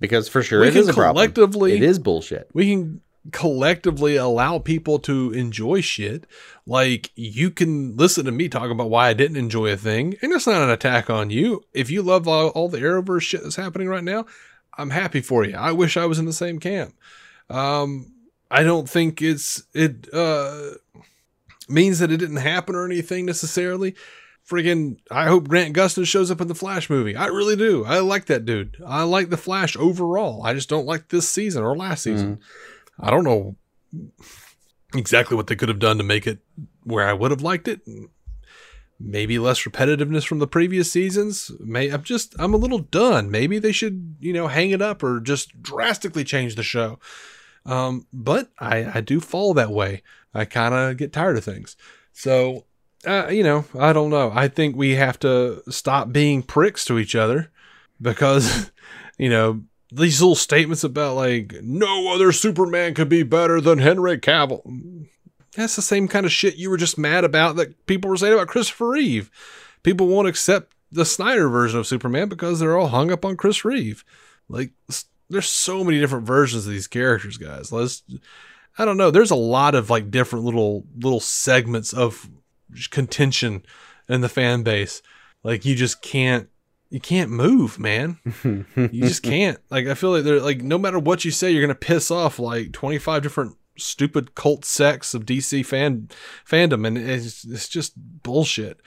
[0.00, 1.14] because for sure it is it can is a problem.
[1.32, 2.48] collectively- It is bullshit.
[2.52, 3.00] we can
[3.32, 6.26] collectively allow people to enjoy shit.
[6.66, 10.32] Like you can listen to me talk about why I didn't enjoy a thing, and
[10.32, 11.62] it's not an attack on you.
[11.72, 14.26] If you love all, all the Arrowverse shit that's happening right now,
[14.76, 15.56] I'm happy for you.
[15.56, 16.94] I wish I was in the same camp.
[17.48, 18.12] Um,
[18.50, 20.72] I don't think it's it uh
[21.68, 23.94] means that it didn't happen or anything necessarily.
[24.48, 27.16] Friggin' I hope Grant Gustin shows up in the Flash movie.
[27.16, 27.84] I really do.
[27.86, 28.76] I like that dude.
[28.86, 30.42] I like the Flash overall.
[30.44, 32.12] I just don't like this season or last hmm.
[32.12, 32.40] season.
[33.00, 33.56] I don't know
[34.94, 36.40] exactly what they could have done to make it
[36.82, 37.80] where I would have liked it.
[39.00, 41.50] Maybe less repetitiveness from the previous seasons.
[41.58, 43.30] May I'm just I'm a little done.
[43.30, 46.98] Maybe they should you know hang it up or just drastically change the show.
[47.66, 50.02] Um, but I I do fall that way.
[50.34, 51.76] I kind of get tired of things.
[52.12, 52.64] So
[53.06, 54.32] uh, you know I don't know.
[54.34, 57.50] I think we have to stop being pricks to each other
[58.00, 58.70] because
[59.18, 64.18] you know these little statements about like no other Superman could be better than Henry
[64.18, 65.06] Cavill.
[65.56, 68.34] That's the same kind of shit you were just mad about that people were saying
[68.34, 69.30] about Christopher Reeve.
[69.84, 73.64] People won't accept the Snyder version of Superman because they're all hung up on Chris
[73.64, 74.04] Reeve.
[74.48, 74.72] Like
[75.34, 77.70] there's so many different versions of these characters, guys.
[77.70, 78.02] Let's
[78.78, 79.10] I don't know.
[79.10, 82.28] There's a lot of like different little little segments of
[82.90, 83.64] contention
[84.08, 85.02] in the fan base.
[85.42, 86.48] Like you just can't
[86.90, 88.18] you can't move, man.
[88.44, 89.58] you just can't.
[89.70, 92.38] Like I feel like they're like no matter what you say, you're gonna piss off
[92.38, 96.08] like 25 different stupid cult sects of DC fan
[96.48, 98.80] fandom, and it's it's just bullshit.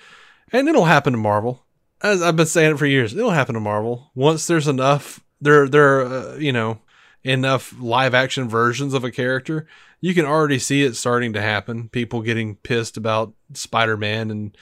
[0.52, 1.65] And it'll happen to Marvel.
[2.02, 5.24] As I've been saying it for years, it'll happen to Marvel once there's enough.
[5.39, 6.80] There, there, uh, you know,
[7.23, 9.68] enough live action versions of a character.
[9.99, 11.89] You can already see it starting to happen.
[11.89, 14.57] People getting pissed about Spider Man and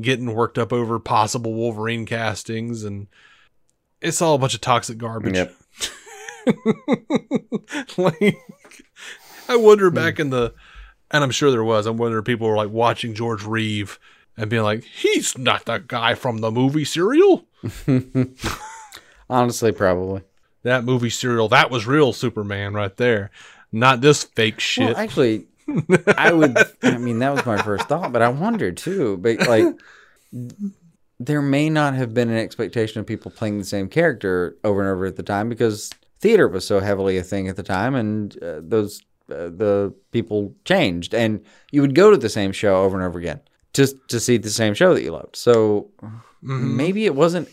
[0.00, 3.08] getting worked up over possible Wolverine castings, and
[4.00, 5.36] it's all a bunch of toxic garbage.
[5.36, 5.54] Yep.
[7.96, 8.36] like,
[9.48, 10.54] I wonder back in the,
[11.10, 11.86] and I'm sure there was.
[11.86, 13.98] I wonder if people were like watching George Reeve
[14.36, 17.46] and being like, "He's not the guy from the movie serial."
[19.30, 20.22] Honestly, probably.
[20.64, 23.30] That movie serial, that was real Superman right there,
[23.72, 24.88] not this fake shit.
[24.88, 25.46] Well, actually,
[26.18, 26.58] I would.
[26.82, 29.16] I mean, that was my first thought, but I wondered too.
[29.16, 29.66] But like,
[31.18, 34.90] there may not have been an expectation of people playing the same character over and
[34.90, 38.36] over at the time because theater was so heavily a thing at the time, and
[38.42, 39.00] uh, those
[39.30, 43.18] uh, the people changed, and you would go to the same show over and over
[43.18, 43.40] again
[43.74, 45.36] to to see the same show that you loved.
[45.36, 46.20] So Mhm.
[46.42, 47.48] maybe it wasn't.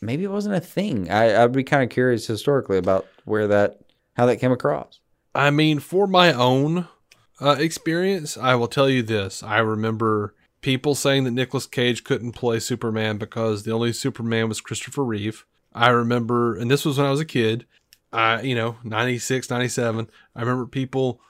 [0.00, 1.10] Maybe it wasn't a thing.
[1.10, 3.80] I, I'd be kind of curious historically about where that
[4.16, 5.00] how that came across.
[5.34, 6.88] I mean, for my own
[7.40, 9.42] uh, experience, I will tell you this.
[9.42, 14.60] I remember people saying that Nicolas Cage couldn't play Superman because the only Superman was
[14.60, 15.44] Christopher Reeve.
[15.72, 17.66] I remember, and this was when I was a kid,
[18.12, 20.10] I, you know, 96, 97.
[20.34, 21.20] I remember people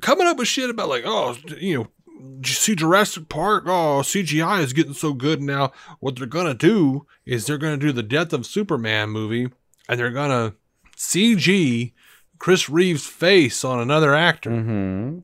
[0.00, 1.88] coming up with shit about, like, oh, you know,
[2.22, 3.64] you see Jurassic Park?
[3.66, 5.72] Oh, CGI is getting so good now.
[6.00, 9.50] What they're going to do is they're going to do the Death of Superman movie
[9.88, 10.56] and they're going to
[10.96, 11.92] CG
[12.38, 14.50] Chris Reeves' face on another actor.
[14.50, 15.18] Mm-hmm.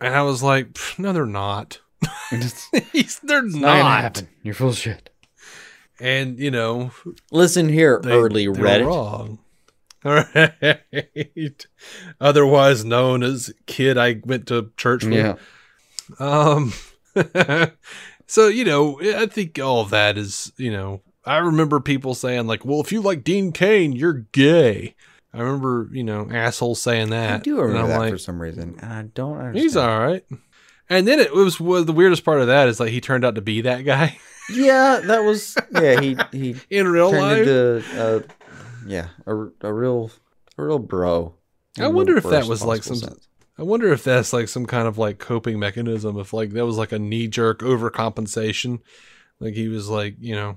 [0.00, 1.80] And I was like, "Pff, no, they're not.
[2.92, 4.22] He's, they're Not not.
[4.42, 5.10] You're full of shit.
[6.00, 6.92] And, you know,
[7.32, 8.86] Listen here, they, early Reddit.
[8.86, 9.38] wrong.
[10.04, 11.66] All right.
[12.20, 15.14] Otherwise known as kid I went to church with.
[15.14, 15.34] Yeah.
[16.18, 16.72] Um,
[18.26, 21.02] so you know, I think all that is you know.
[21.24, 24.94] I remember people saying like, "Well, if you like Dean Cain, you're gay."
[25.34, 27.40] I remember you know assholes saying that.
[27.40, 29.62] I do remember that like, for some reason, and I don't understand.
[29.62, 30.24] He's all right.
[30.90, 33.34] And then it was well, the weirdest part of that is like he turned out
[33.34, 34.18] to be that guy
[34.50, 35.56] Yeah, that was.
[35.72, 37.40] Yeah, he he in real life.
[37.46, 38.20] into uh,
[38.86, 40.10] yeah a, a real
[40.56, 41.34] a real bro.
[41.78, 43.28] I wonder if that was like some- sense.
[43.58, 46.18] I wonder if that's like some kind of like coping mechanism.
[46.18, 48.80] If like that was like a knee jerk overcompensation.
[49.40, 50.56] Like he was like, you know,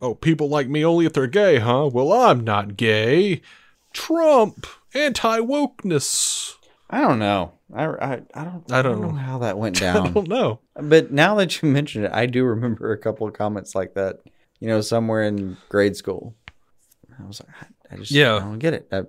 [0.00, 1.88] oh, people like me only if they're gay, huh?
[1.92, 3.40] Well, I'm not gay.
[3.92, 6.54] Trump, anti wokeness.
[6.90, 7.52] I don't know.
[7.74, 9.10] I, I, I don't I don't know.
[9.10, 9.16] know.
[9.16, 10.06] how that went down.
[10.06, 10.60] I don't know.
[10.74, 14.20] But now that you mention it, I do remember a couple of comments like that.
[14.60, 16.34] You know, somewhere in grade school.
[17.18, 17.50] I was like,
[17.90, 18.36] I, I just Yeah.
[18.36, 18.88] I don't get it.
[18.92, 19.02] I,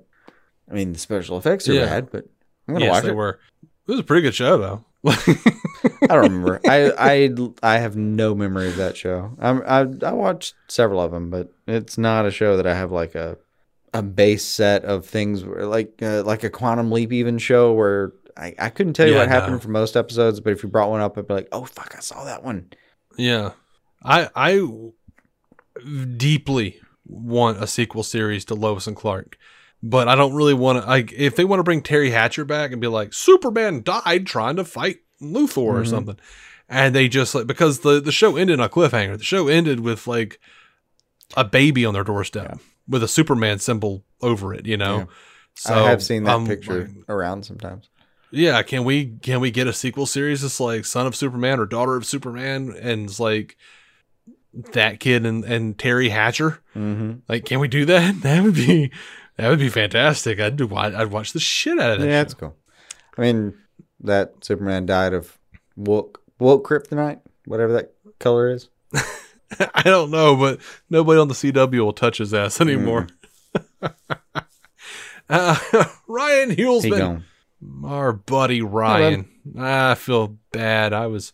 [0.69, 1.85] I mean, the special effects are Yeah.
[1.85, 2.27] bad, but
[2.67, 3.15] I'm gonna Yes, watch they it.
[3.15, 3.39] were.
[3.87, 4.85] It was a pretty good show though.
[5.07, 6.59] I don't remember.
[6.67, 7.29] I, I
[7.61, 9.35] I have no memory of that show.
[9.39, 12.91] I'm, I I watched several of them, but it's not a show that I have
[12.91, 13.37] like a
[13.93, 18.13] a base set of things where like uh, like a Quantum Leap even show where
[18.35, 19.59] I, I couldn't tell you Yeah, what happened no.
[19.59, 21.99] for most episodes, but if you brought one up, I'd be like, oh fuck, I
[22.01, 22.71] saw that one.
[23.17, 23.51] Yeah.
[24.03, 24.59] I I
[26.17, 29.37] deeply want a sequel series to Lois and Clark.
[29.87, 32.71] But I don't really want to like if they want to bring Teri Hatcher back
[32.71, 35.87] and be like Superman died trying to fight Luthor or Mhm.
[35.89, 36.17] something.
[36.67, 39.17] And they just like because the the show ended on a cliffhanger.
[39.19, 40.39] The show ended with like
[41.37, 42.57] a baby on their doorstep
[42.87, 44.97] with a Superman symbol over it, you know.
[44.97, 45.05] Yeah.
[45.55, 47.87] So I have seen that um, picture around sometimes.
[48.31, 51.67] yeah, can we can we get a sequel series that's like Son of Superman or
[51.67, 53.55] Daughter of Superman and it's like
[54.73, 56.61] that kid and, and Teri Hatcher?
[56.75, 57.19] Mm-hmm.
[57.29, 58.15] Like, can we do that?
[58.21, 58.91] That would be
[59.37, 60.39] that would be fantastic.
[60.39, 62.07] I'd do I'd watch the shit out of that.
[62.07, 62.55] Yeah, that's cool.
[63.17, 63.53] I mean,
[64.01, 65.37] that Superman died of
[65.75, 68.69] woke woke kryptonite, whatever that color is.
[69.73, 70.59] I don't know, but
[70.89, 73.07] nobody on the CW will touch his ass anymore.
[73.81, 73.91] uh,
[76.07, 77.23] Ryan Hulsman,
[77.83, 79.29] our buddy Ryan.
[79.57, 80.93] I feel bad.
[80.93, 81.33] I was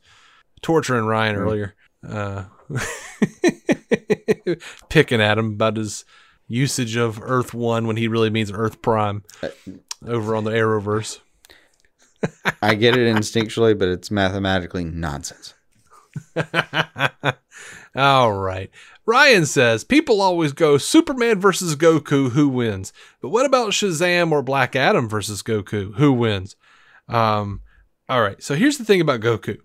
[0.61, 1.75] torturing Ryan earlier,
[2.07, 2.45] uh,
[4.89, 6.05] picking at him about his
[6.51, 9.23] usage of Earth One when he really means Earth Prime
[10.05, 11.19] over on the Arrowverse.
[12.61, 15.53] I get it instinctually, but it's mathematically nonsense.
[17.95, 18.69] All right.
[19.05, 22.93] Ryan says people always go Superman versus Goku, who wins?
[23.21, 26.55] But what about Shazam or Black Adam versus Goku, who wins?
[27.09, 27.61] Um,
[28.07, 28.41] all right.
[28.41, 29.57] So here's the thing about Goku.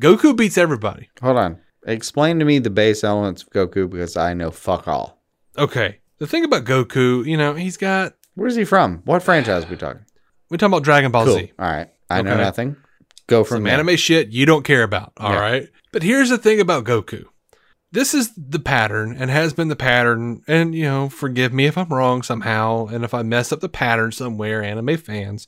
[0.00, 1.10] Goku beats everybody.
[1.20, 1.60] Hold on.
[1.86, 5.20] Explain to me the base elements of Goku because I know fuck all.
[5.56, 5.98] Okay.
[6.18, 9.02] The thing about Goku, you know, he's got Where's he from?
[9.04, 10.02] What franchise are we talking?
[10.50, 11.34] we're talking about Dragon Ball Cool.
[11.38, 11.52] Z.
[11.58, 11.88] All right.
[12.08, 12.76] I know nothing.
[13.26, 13.74] Go from Some there.
[13.74, 15.12] anime shit you don't care about.
[15.18, 15.62] All right.
[15.62, 15.68] Yeah.
[15.92, 17.24] But here's the thing about Goku.
[17.92, 20.42] This is the pattern and has been the pattern.
[20.46, 23.68] And, you know, forgive me if I'm wrong somehow and if I mess up the
[23.68, 25.46] pattern somewhere, anime fans.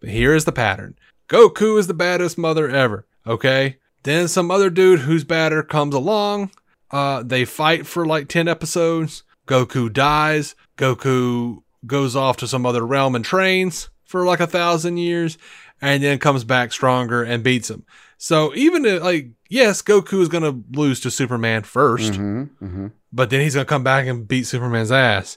[0.00, 0.96] But here is the pattern
[1.28, 3.06] Goku is the baddest mother ever.
[3.26, 3.76] Okay.
[4.02, 6.50] Then some other dude who's badder comes along.
[6.90, 9.22] Uh, they fight for like 10 episodes.
[9.46, 10.54] Goku dies.
[10.76, 15.38] Goku goes off to some other realm and trains for like a thousand years
[15.80, 17.84] and then comes back stronger and beats him.
[18.18, 22.86] So even if, like, yes, Goku is going to lose to Superman 1st hmm hmm
[23.12, 25.36] but then he's going to come back and beat Superman's ass.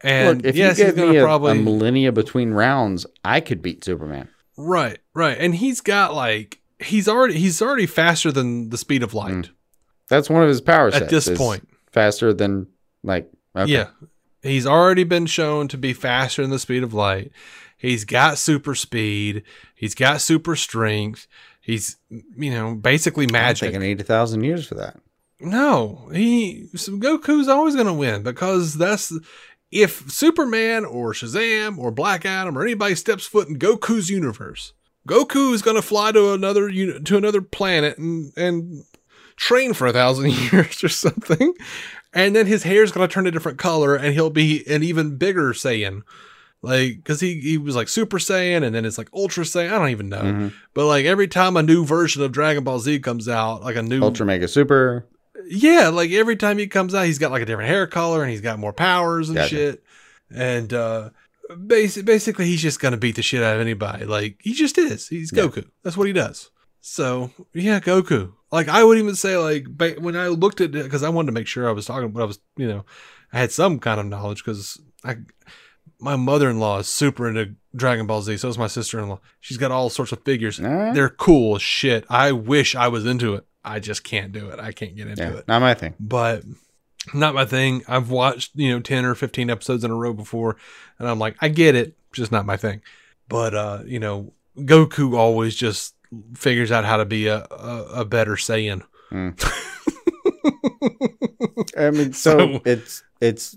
[0.00, 3.40] And Look, if yes, you he's gave me a, probably a millennia between rounds, I
[3.40, 4.28] could beat Superman.
[4.56, 9.14] right, right, and he's got like he's already he's already faster than the speed of
[9.14, 9.50] light
[10.08, 11.04] That's one of his power sets.
[11.04, 11.68] at this point.
[11.92, 12.66] faster than
[13.04, 13.70] like okay.
[13.70, 13.88] Yeah.
[14.42, 17.30] He's already been shown to be faster than the speed of light.
[17.76, 19.44] He's got super speed.
[19.74, 21.26] He's got super strength.
[21.60, 23.70] He's, you know, basically magic.
[23.72, 25.00] think I need a thousand years for that.
[25.40, 29.12] No, he Goku's always going to win because that's
[29.72, 34.72] if Superman or Shazam or Black Adam or anybody steps foot in Goku's universe,
[35.08, 38.84] Goku is going to fly to another to another planet and and
[39.36, 41.54] train for a thousand years or something,
[42.12, 45.16] and then his hair's going to turn a different color and he'll be an even
[45.16, 46.02] bigger Saiyan.
[46.64, 49.72] Like, because he, he was like Super Saiyan and then it's like Ultra Saiyan.
[49.72, 50.22] I don't even know.
[50.22, 50.52] Mhm.
[50.74, 53.82] But like every time a new version of Dragon Ball Z comes out, like a
[53.82, 55.08] new Ultra Mega Super.
[55.46, 58.30] yeah, like every time he comes out, he's got like a different hair color and
[58.30, 59.48] he's got more powers and Gotcha.
[59.48, 59.84] shit.
[60.32, 61.10] And uh
[61.50, 64.04] basi- basically he's just gonna beat the shit out of anybody.
[64.04, 65.08] Like he just is.
[65.08, 65.42] He's Yeah.
[65.44, 65.64] Goku.
[65.82, 66.50] That's what he does.
[66.80, 68.34] So yeah, Goku.
[68.52, 69.66] Like I would even say like
[69.98, 72.22] when I looked at it because I wanted to make sure I was talking, but
[72.22, 72.84] I was you know
[73.32, 75.16] I had some kind of knowledge because I
[75.98, 78.36] my mother in law is super into Dragon Ball Z.
[78.36, 79.20] So is my sister in law.
[79.40, 80.58] She's got all sorts of figures.
[80.58, 82.04] They're cool as shit.
[82.10, 83.46] I wish I was into it.
[83.64, 84.58] I just can't do it.
[84.58, 85.48] I can't get into Yeah, it.
[85.48, 85.94] not my thing.
[86.00, 86.42] But
[87.14, 87.82] not my thing.
[87.86, 90.56] I've watched, you know, 10 or 15 episodes in a row before,
[90.98, 92.82] and I'm like, I get it, just not my thing.
[93.28, 95.94] But, uh, you know, Goku always just
[96.34, 98.82] figures out how to be a, a, a better Saiyan.
[101.76, 103.56] I mean, so, So- it's it's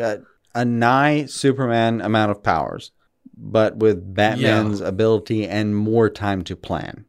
[0.00, 0.16] uh,
[0.54, 2.92] a nigh Superman amount of powers,
[3.36, 7.04] but with Batman's ability and more time to plan.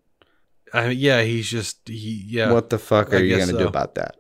[0.74, 2.52] I mean, yeah, he's just, he, yeah.
[2.52, 4.16] What the fuck I are you gonna do about that?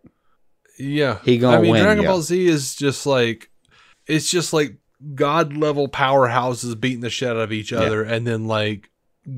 [0.78, 2.10] Yeah, He gonna I mean, win, Dragon yeah.
[2.10, 3.50] Ball Z is just like
[4.08, 4.78] it's just like
[5.16, 8.90] god level powerhouses beating the shit out of each other, and then like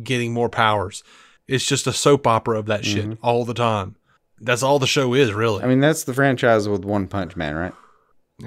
[0.03, 1.03] getting more powers.
[1.47, 3.95] It's just a soap opera of that shit all the time.
[4.41, 5.57] That's all the show is, really.
[5.57, 5.65] Mm-hmm.
[5.65, 7.73] I mean, that's the franchise with One Punch Man, right?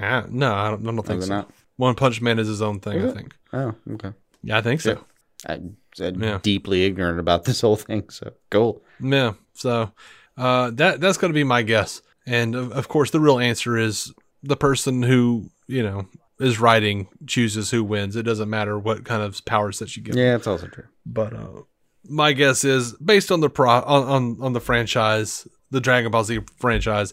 [0.00, 1.28] Ah, no, I don't, I don't think so.
[1.28, 1.50] not?
[1.76, 2.98] One Punch Man is his own thing.
[2.98, 3.14] Is I it?
[3.16, 3.36] think.
[3.52, 4.12] Oh, okay.
[4.42, 5.02] Yeah, I think so.
[5.46, 6.38] I'm I'm Yeah.
[6.42, 8.82] deeply ignorant about this whole thing, so cool.
[9.00, 9.34] Yeah.
[9.54, 9.92] So
[10.36, 12.02] uh, that that's going to be my guess.
[12.26, 14.12] And of, of course, the real answer is
[14.42, 16.06] the person who you know
[16.38, 18.16] is writing chooses who wins.
[18.16, 20.16] It doesn't matter what kind of powers that you give.
[20.16, 20.86] Yeah, it's also true.
[21.04, 21.62] But uh,
[22.08, 26.24] my guess is based on the pro on, on on the franchise, the Dragon Ball
[26.24, 27.12] Z franchise,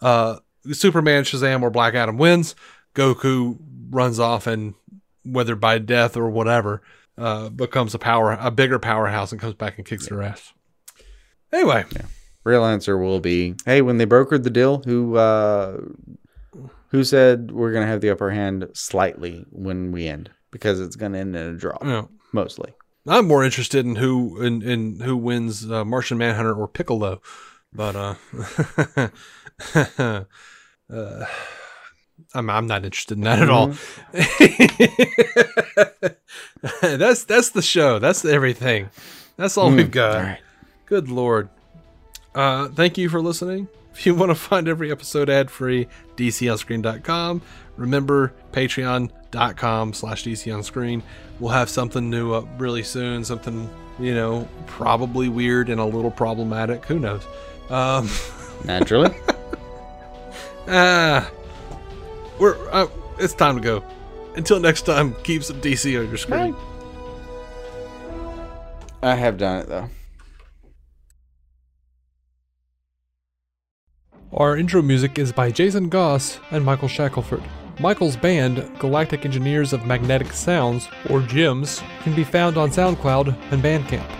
[0.00, 0.38] uh,
[0.72, 2.54] Superman, Shazam, or Black Adam wins.
[2.94, 3.58] Goku
[3.90, 4.74] runs off and
[5.24, 6.82] whether by death or whatever,
[7.18, 10.52] uh, becomes a power, a bigger powerhouse, and comes back and kicks their ass.
[11.52, 11.84] Anyway,
[12.44, 15.80] Real answer will be, hey, when they brokered the deal, who uh,
[16.94, 21.18] who said we're gonna have the upper hand slightly when we end because it's gonna
[21.18, 22.72] end in a draw, know, mostly.
[23.04, 27.20] I'm more interested in who in, in who wins uh, Martian Manhunter or Piccolo,
[27.72, 28.14] but uh,
[30.88, 31.26] uh
[32.32, 33.74] I'm I'm not interested in that at all.
[36.80, 37.98] that's that's the show.
[37.98, 38.88] That's everything.
[39.36, 40.14] That's all we've got.
[40.14, 40.38] all right.
[40.86, 41.48] Good lord.
[42.36, 43.66] Uh, thank you for listening.
[43.94, 47.42] If you want to find every episode ad free, dconscreen.com.
[47.76, 51.02] Remember, patreon.com slash dconscreen.
[51.38, 53.24] We'll have something new up really soon.
[53.24, 56.84] Something, you know, probably weird and a little problematic.
[56.86, 57.24] Who knows?
[57.70, 58.08] Um,
[58.64, 59.14] Naturally.
[60.68, 61.30] ah,
[62.38, 62.88] we're, uh,
[63.18, 63.84] it's time to go.
[64.36, 66.56] Until next time, keep some DC on your screen.
[69.02, 69.88] I have done it though.
[74.36, 77.42] Our intro music is by Jason Goss and Michael Shackelford.
[77.78, 83.62] Michael's band, Galactic Engineers of Magnetic Sounds, or GEMS, can be found on SoundCloud and
[83.62, 84.10] Bandcamp.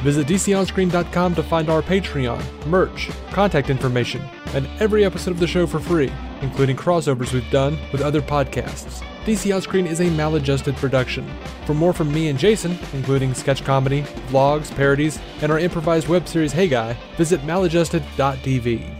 [0.00, 4.20] Visit DCOnScreen.com to find our Patreon, merch, contact information,
[4.54, 6.10] and every episode of the show for free,
[6.42, 9.04] including crossovers we've done with other podcasts.
[9.24, 11.30] DC On Screen is a maladjusted production.
[11.64, 16.26] For more from me and Jason, including sketch comedy, vlogs, parodies, and our improvised web
[16.26, 18.99] series Hey Guy, visit maladjusted.tv.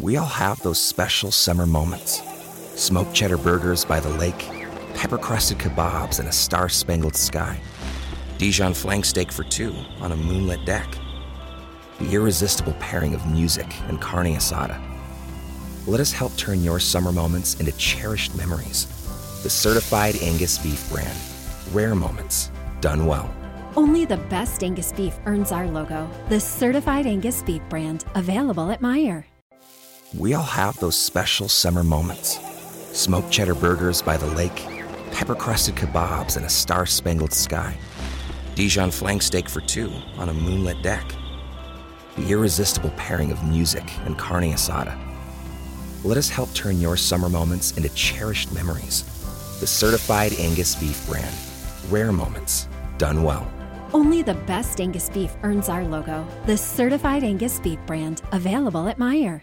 [0.00, 2.20] We all have those special summer moments.
[2.74, 4.50] Smoked cheddar burgers by the lake,
[4.94, 7.60] pepper crusted kebabs, in a star spangled sky.
[8.36, 10.92] Dijon flank steak for two on a moonlit deck.
[12.00, 14.82] The irresistible pairing of music and carne asada.
[15.86, 18.88] Let us help turn your summer moments into cherished memories.
[19.44, 21.16] The certified Angus beef brand.
[21.72, 22.50] Rare moments
[22.80, 23.32] done well.
[23.76, 26.10] Only the best Angus beef earns our logo.
[26.30, 29.24] The certified Angus beef brand, available at Meijer.
[30.16, 32.38] We all have those special summer moments.
[32.92, 34.64] Smoked cheddar burgers by the lake,
[35.10, 37.76] pepper crusted kebabs, in a star spangled sky.
[38.54, 41.04] Dijon flank steak for two on a moonlit deck.
[42.16, 44.96] The irresistible pairing of music and carne asada.
[46.04, 49.02] Let us help turn your summer moments into cherished memories.
[49.58, 51.34] The certified Angus beef brand.
[51.90, 52.68] Rare moments
[52.98, 53.50] done well.
[53.92, 56.24] Only the best Angus beef earns our logo.
[56.46, 59.42] The certified Angus beef brand, available at Meijer.